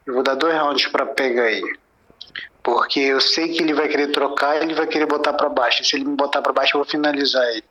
Eu 0.06 0.14
vou 0.14 0.22
dar 0.22 0.34
dois 0.34 0.56
rounds 0.56 0.86
para 0.86 1.06
pegar 1.06 1.50
ele. 1.50 1.76
Porque 2.62 3.00
eu 3.00 3.20
sei 3.20 3.48
que 3.48 3.62
ele 3.62 3.74
vai 3.74 3.88
querer 3.88 4.08
trocar, 4.08 4.62
ele 4.62 4.74
vai 4.74 4.86
querer 4.86 5.06
botar 5.06 5.32
para 5.32 5.48
baixo. 5.48 5.84
Se 5.84 5.96
ele 5.96 6.04
me 6.04 6.16
botar 6.16 6.42
para 6.42 6.52
baixo, 6.52 6.76
eu 6.76 6.82
vou 6.82 6.90
finalizar 6.90 7.42
ele. 7.50 7.64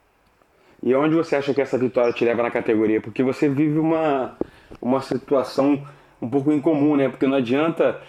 E 0.81 0.93
onde 0.95 1.15
você 1.15 1.35
acha 1.35 1.53
que 1.53 1.61
essa 1.61 1.77
vitória 1.77 2.13
te 2.13 2.23
leva 2.23 2.43
na 2.43 2.51
categoria? 2.51 3.01
Porque 3.01 3.23
você 3.23 3.49
vive 3.49 3.77
uma, 3.79 4.37
uma 4.81 5.01
situação 5.01 5.85
um 6.21 6.29
pouco 6.29 6.51
incomum, 6.51 6.95
né? 6.95 7.09
Porque 7.09 7.27
não 7.27 7.37
adianta. 7.37 7.99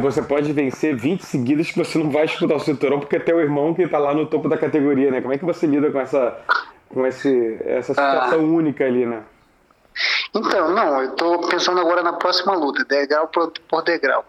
Você 0.00 0.20
pode 0.22 0.52
vencer 0.52 0.94
20 0.96 1.24
seguidas 1.24 1.70
que 1.70 1.78
você 1.78 1.98
não 1.98 2.10
vai 2.10 2.26
disputar 2.26 2.56
o 2.56 2.60
cinturão 2.60 2.98
porque 2.98 3.16
é 3.16 3.20
teu 3.20 3.40
irmão 3.40 3.72
que 3.72 3.82
está 3.82 3.98
lá 3.98 4.12
no 4.12 4.26
topo 4.26 4.48
da 4.48 4.58
categoria, 4.58 5.10
né? 5.10 5.20
Como 5.20 5.32
é 5.32 5.38
que 5.38 5.44
você 5.44 5.66
lida 5.66 5.90
com 5.90 6.00
essa, 6.00 6.36
com 6.92 7.06
esse, 7.06 7.58
essa 7.64 7.94
situação 7.94 8.40
ah. 8.40 8.42
única 8.42 8.84
ali, 8.84 9.06
né? 9.06 9.22
Então, 10.34 10.72
não, 10.72 11.02
eu 11.02 11.10
estou 11.10 11.46
pensando 11.48 11.80
agora 11.80 12.02
na 12.02 12.14
próxima 12.14 12.54
luta, 12.54 12.84
degrau 12.84 13.28
por, 13.28 13.52
por 13.68 13.82
degrau. 13.82 14.24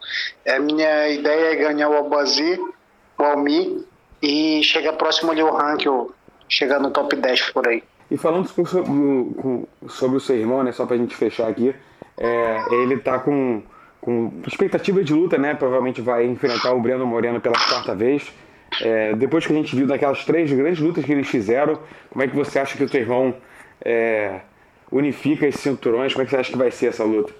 A 0.48 0.60
minha 0.60 1.10
ideia 1.10 1.54
é 1.54 1.56
ganhar 1.56 1.90
o 1.90 1.98
Abazi, 1.98 2.60
o 3.18 3.24
Almi 3.24 3.86
e 4.22 4.62
chegar 4.64 4.94
próximo 4.94 5.32
ali 5.32 5.42
ao 5.42 5.56
ranking, 5.56 6.08
chegar 6.50 6.80
no 6.80 6.92
top 6.92 7.16
10 7.16 7.52
por 7.52 7.68
aí. 7.68 7.84
E 8.12 8.18
falando 8.18 8.48
sobre, 8.48 8.70
sobre 9.88 10.18
o 10.18 10.20
seu 10.20 10.36
irmão, 10.36 10.64
né, 10.64 10.72
só 10.72 10.86
pra 10.86 10.98
gente 10.98 11.16
fechar 11.16 11.48
aqui, 11.48 11.74
é, 12.18 12.64
ele 12.72 12.98
tá 12.98 13.20
com, 13.20 13.64
com 14.02 14.42
expectativa 14.46 15.04
de 15.04 15.14
luta, 15.14 15.38
né? 15.38 15.56
Provavelmente 15.56 16.02
vai 16.02 16.26
enfrentar 16.26 16.74
o 16.74 16.82
Breno 16.82 17.06
Moreno 17.06 17.42
pela 17.42 17.56
quarta 17.56 17.96
vez. 17.96 18.32
É, 18.82 19.14
depois 19.16 19.46
que 19.46 19.54
a 19.54 19.56
gente 19.56 19.76
viu 19.76 19.88
daquelas 19.88 20.26
três 20.26 20.52
grandes 20.52 20.80
lutas 20.80 21.06
que 21.06 21.12
eles 21.12 21.28
fizeram, 21.28 21.80
como 22.10 22.24
é 22.24 22.28
que 22.28 22.36
você 22.36 22.60
acha 22.60 22.78
que 22.78 22.84
o 22.84 22.90
teu 22.90 23.02
irmão 23.02 23.36
é, 23.84 24.42
unifica 24.92 25.46
esses 25.48 25.62
cinturões? 25.62 26.14
Como 26.14 26.24
é 26.24 26.26
que 26.26 26.32
você 26.32 26.38
acha 26.38 26.52
que 26.52 26.58
vai 26.58 26.72
ser 26.72 26.88
essa 26.88 27.04
luta? 27.04 27.34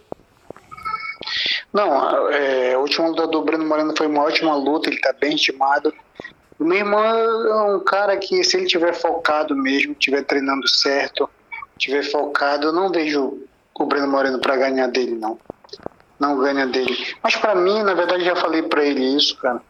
Não, 1.72 2.30
é, 2.30 2.74
a 2.74 2.80
última 2.80 3.08
luta 3.08 3.28
do 3.28 3.42
Breno 3.42 3.66
Moreno 3.66 3.94
foi 3.98 4.08
uma 4.08 4.24
ótima 4.24 4.56
luta, 4.56 4.90
ele 4.90 4.98
está 4.98 5.14
bem 5.14 5.36
estimado. 5.36 5.94
O 6.60 6.64
meu 6.64 6.78
irmão 6.78 7.04
é 7.04 7.76
um 7.76 7.80
cara 7.80 8.16
que, 8.18 8.44
se 8.44 8.58
ele 8.58 8.68
tiver 8.68 8.94
focado 8.94 9.56
mesmo, 9.56 9.96
tiver 9.96 10.24
treinando 10.24 10.68
certo, 10.68 11.28
tiver 11.78 12.04
focado, 12.04 12.68
eu 12.68 12.74
não 12.74 12.92
vejo 12.92 13.40
o 13.74 13.86
Breno 13.86 14.08
Moreno 14.08 14.40
para 14.40 14.56
ganhar 14.56 14.88
dele, 14.88 15.16
não. 15.16 15.40
Não 16.20 16.38
ganha 16.38 16.68
dele. 16.68 16.96
Mas 17.24 17.36
para 17.36 17.56
mim, 17.56 17.82
na 17.82 17.96
verdade, 17.96 18.24
já 18.24 18.36
falei 18.36 18.62
para 18.62 18.86
ele 18.86 19.04
isso, 19.18 19.36
cara. 19.38 19.62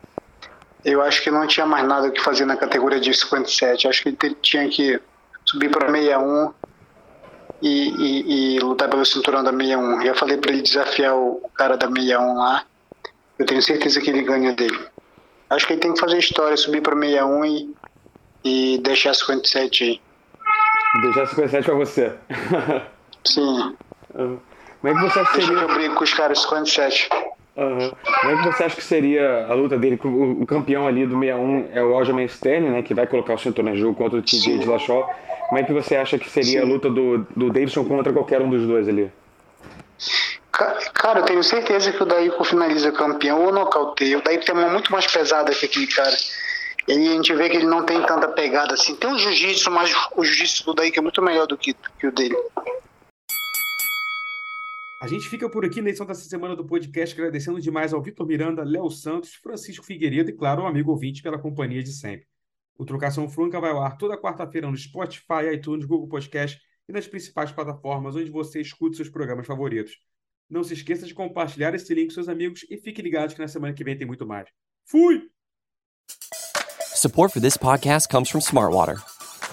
Eu 0.83 1.01
acho 1.01 1.21
que 1.23 1.31
não 1.31 1.47
tinha 1.47 1.65
mais 1.65 1.87
nada 1.87 2.07
o 2.07 2.11
que 2.11 2.21
fazer 2.21 2.45
na 2.45 2.57
categoria 2.57 2.99
de 2.99 3.13
57. 3.13 3.87
Acho 3.87 4.03
que 4.03 4.09
ele 4.09 4.35
tinha 4.41 4.67
que 4.67 4.99
subir 5.45 5.69
para 5.69 5.89
61 5.89 6.53
e, 7.61 7.89
e, 7.89 8.55
e 8.55 8.59
lutar 8.59 8.89
pelo 8.89 9.05
cinturão 9.05 9.43
da 9.43 9.51
61. 9.51 10.05
Já 10.05 10.15
falei 10.15 10.37
para 10.37 10.51
ele 10.51 10.61
desafiar 10.61 11.15
o 11.15 11.49
cara 11.55 11.77
da 11.77 11.87
61 11.87 12.35
lá. 12.35 12.65
Eu 13.39 13.45
tenho 13.45 13.61
certeza 13.61 14.01
que 14.01 14.09
ele 14.09 14.23
ganha 14.23 14.53
dele. 14.53 14.79
Acho 15.49 15.67
que 15.67 15.73
ele 15.73 15.81
tem 15.81 15.93
que 15.93 15.99
fazer 15.99 16.17
história, 16.17 16.57
subir 16.57 16.81
para 16.81 16.95
61 16.95 17.45
e, 17.45 17.75
e 18.43 18.77
deixar 18.79 19.13
57 19.13 19.83
aí. 19.83 20.01
Deixar 21.01 21.27
57 21.27 21.65
para 21.65 21.75
você. 21.75 22.13
Sim. 23.25 23.75
Como 24.83 24.93
é 24.93 24.93
que 24.93 25.09
você 25.09 25.19
acha 25.19 25.31
que 25.31 25.41
seria... 25.45 25.61
Eu 25.61 25.73
brigo 25.73 25.95
com 25.95 26.03
os 26.03 26.13
caras 26.13 26.41
57. 26.41 27.09
Uhum. 27.55 27.91
Como 28.21 28.33
é 28.33 28.41
que 28.41 28.51
você 28.51 28.63
acha 28.63 28.75
que 28.75 28.83
seria 28.83 29.45
a 29.47 29.53
luta 29.53 29.77
dele? 29.77 29.99
O, 30.03 30.45
campeão 30.45 30.87
ali 30.87 31.05
do 31.05 31.19
61 31.19 31.69
é 31.71 31.83
o 31.83 31.95
Aljamain 31.95 32.25
Sterling, 32.25 32.69
né? 32.69 32.81
Que 32.81 32.93
vai 32.93 33.05
colocar 33.05 33.35
o 33.35 33.37
cinturão 33.37 33.73
em 33.73 33.77
jogo 33.77 33.95
contra 33.95 34.17
o 34.17 34.21
TJ 34.21 34.57
de 34.57 34.65
Lachó. 34.65 35.07
Como 35.49 35.59
é 35.59 35.63
que 35.63 35.71
você 35.71 35.95
acha 35.95 36.17
que 36.17 36.29
seria 36.29 36.61
Sim. 36.61 36.65
a 36.65 36.65
luta 36.65 36.89
do, 36.89 37.27
do 37.35 37.51
Davidson 37.51 37.85
contra 37.85 38.11
qualquer 38.11 38.41
um 38.41 38.49
dos 38.49 38.65
dois 38.65 38.89
ali? 38.89 39.11
Cara, 40.93 41.19
eu 41.19 41.25
tenho 41.25 41.43
certeza 41.43 41.91
que 41.91 42.01
o 42.01 42.05
Daíko 42.05 42.43
finaliza 42.43 42.91
campeão 42.91 43.43
ou 43.43 43.51
nocauteia. 43.51 44.17
O 44.17 44.21
Daíko 44.21 44.45
tem 44.45 44.55
uma 44.55 44.69
muito 44.69 44.91
mais 44.91 45.05
pesada 45.05 45.51
que 45.53 45.65
aquele 45.65 45.87
cara. 45.87 46.15
E 46.87 46.91
a 46.91 47.11
gente 47.13 47.33
vê 47.33 47.49
que 47.49 47.57
ele 47.57 47.65
não 47.65 47.83
tem 47.83 48.01
tanta 48.03 48.27
pegada 48.27 48.73
assim. 48.73 48.95
Tem 48.95 49.09
um 49.09 49.17
jiu-jitsu, 49.17 49.71
mas 49.71 49.93
o 50.15 50.23
jiu-jitsu 50.23 50.65
do 50.65 50.73
Daíko 50.73 50.99
é 50.99 51.01
muito 51.01 51.21
melhor 51.21 51.47
do 51.47 51.57
que, 51.57 51.75
que 51.99 52.07
o 52.07 52.11
dele. 52.11 52.35
A 55.03 55.07
gente 55.07 55.27
fica 55.27 55.49
por 55.49 55.65
aqui 55.65 55.81
na 55.81 55.89
edição 55.89 56.05
dessa 56.05 56.23
semana 56.23 56.55
do 56.55 56.65
podcast, 56.65 57.13
agradecendo 57.13 57.59
demais 57.59 57.93
ao 57.93 58.01
Vitor 58.01 58.25
Miranda, 58.25 58.63
Léo 58.63 58.89
Santos, 58.89 59.33
Francisco 59.33 59.85
Figueiredo 59.85 60.29
e, 60.29 60.33
claro, 60.33 60.61
ao 60.61 60.67
amigo 60.69 60.91
ouvinte 60.91 61.21
pela 61.21 61.37
companhia 61.37 61.83
de 61.83 61.91
sempre. 61.91 62.25
O 62.77 62.85
Trocação 62.85 63.27
Franca 63.27 63.59
vai 63.59 63.71
ao 63.71 63.81
ar 63.81 63.97
toda 63.97 64.17
quarta-feira 64.17 64.71
no 64.71 64.77
Spotify, 64.77 65.53
iTunes, 65.53 65.83
Google 65.83 66.07
Podcast 66.07 66.57
e 66.87 66.93
nas 66.93 67.05
principais 67.05 67.51
plataformas 67.51 68.15
onde 68.15 68.31
você 68.31 68.61
escuta 68.61 68.95
seus 68.95 69.09
programas 69.09 69.45
favoritos. 69.45 69.91
Não 70.49 70.63
se 70.63 70.73
esqueça 70.73 71.05
de 71.05 71.13
compartilhar 71.13 71.75
esse 71.75 71.93
link 71.93 72.07
com 72.07 72.13
seus 72.13 72.29
amigos 72.29 72.65
e 72.69 72.77
fique 72.77 73.01
ligado 73.01 73.35
que 73.35 73.41
na 73.41 73.49
semana 73.49 73.73
que 73.73 73.83
vem 73.83 73.97
tem 73.97 74.07
muito 74.07 74.25
mais. 74.25 74.47
Fui! 74.85 75.21
Support 76.95 77.33
for 77.33 77.41
this 77.41 77.57
podcast 77.57 78.07
comes 78.07 78.29
from 78.29 78.39
Smartwater. 78.39 79.03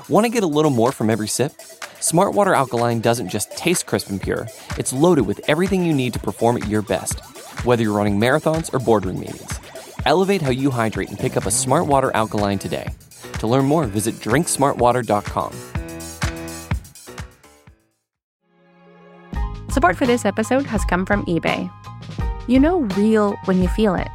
Want 0.08 0.28
to 0.28 0.32
get 0.32 0.44
a 0.44 0.46
little 0.46 0.70
more 0.70 0.92
from 0.92 1.10
every 1.10 1.26
sip? 1.26 1.52
Smartwater 2.00 2.56
Alkaline 2.56 3.00
doesn't 3.00 3.28
just 3.28 3.54
taste 3.58 3.84
crisp 3.84 4.08
and 4.08 4.22
pure, 4.22 4.48
it's 4.78 4.90
loaded 4.90 5.26
with 5.26 5.38
everything 5.50 5.84
you 5.84 5.92
need 5.92 6.14
to 6.14 6.18
perform 6.18 6.56
at 6.56 6.66
your 6.66 6.80
best, 6.80 7.20
whether 7.66 7.82
you're 7.82 7.92
running 7.96 8.18
marathons 8.18 8.72
or 8.72 8.78
boardroom 8.78 9.20
meetings. 9.20 9.60
Elevate 10.06 10.40
how 10.40 10.50
you 10.50 10.70
hydrate 10.70 11.10
and 11.10 11.18
pick 11.18 11.36
up 11.36 11.44
a 11.44 11.50
Smartwater 11.50 12.10
Alkaline 12.14 12.58
today. 12.58 12.88
To 13.40 13.46
learn 13.46 13.66
more, 13.66 13.84
visit 13.84 14.14
drinksmartwater.com. 14.14 15.52
Support 19.68 19.96
for 19.98 20.06
this 20.06 20.24
episode 20.24 20.64
has 20.64 20.82
come 20.86 21.04
from 21.04 21.26
eBay. 21.26 21.70
You 22.48 22.60
know 22.60 22.80
real 22.96 23.36
when 23.44 23.60
you 23.60 23.68
feel 23.68 23.94
it. 23.94 24.08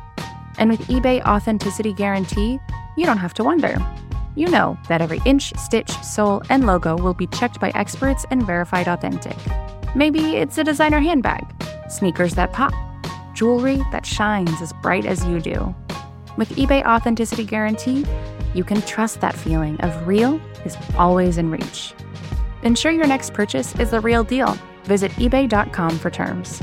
And 0.58 0.72
with 0.72 0.80
eBay 0.88 1.24
Authenticity 1.24 1.94
Guarantee, 1.94 2.58
you 2.98 3.06
don't 3.06 3.20
have 3.20 3.36
to 3.36 3.44
wonder 3.44 3.78
you 4.36 4.48
know 4.48 4.78
that 4.88 5.02
every 5.02 5.22
inch, 5.26 5.54
stitch, 5.58 5.92
sole, 6.04 6.42
and 6.50 6.66
logo 6.66 6.98
will 6.98 7.14
be 7.14 7.28
checked 7.28 7.60
by 7.60 7.72
experts 7.76 8.26
and 8.32 8.46
verified 8.46 8.88
authentic. 8.88 9.38
Maybe 9.96 10.36
it's 10.36 10.58
a 10.58 10.64
designer 10.64 11.00
handbag, 11.00 11.46
sneakers 11.90 12.36
that 12.36 12.54
pop, 12.54 12.74
jewelry 13.34 13.82
that 13.92 14.06
shines 14.06 14.62
as 14.62 14.74
bright 14.82 15.06
as 15.06 15.26
you 15.26 15.40
do. 15.40 15.74
With 16.38 16.50
eBay 16.50 16.86
Authenticity 16.86 17.46
Guarantee, 17.46 18.06
you 18.54 18.64
can 18.64 18.82
trust 18.82 19.22
that 19.22 19.36
feeling 19.36 19.80
of 19.82 20.08
real 20.08 20.42
is 20.66 20.78
always 20.98 21.38
in 21.38 21.50
reach. 21.50 21.94
Ensure 22.64 22.92
your 22.92 23.08
next 23.08 23.34
purchase 23.34 23.76
is 23.76 23.92
the 23.92 24.00
real 24.00 24.24
deal. 24.24 24.58
Visit 24.84 25.12
eBay.com 25.14 25.98
for 26.00 26.10
terms. 26.10 26.62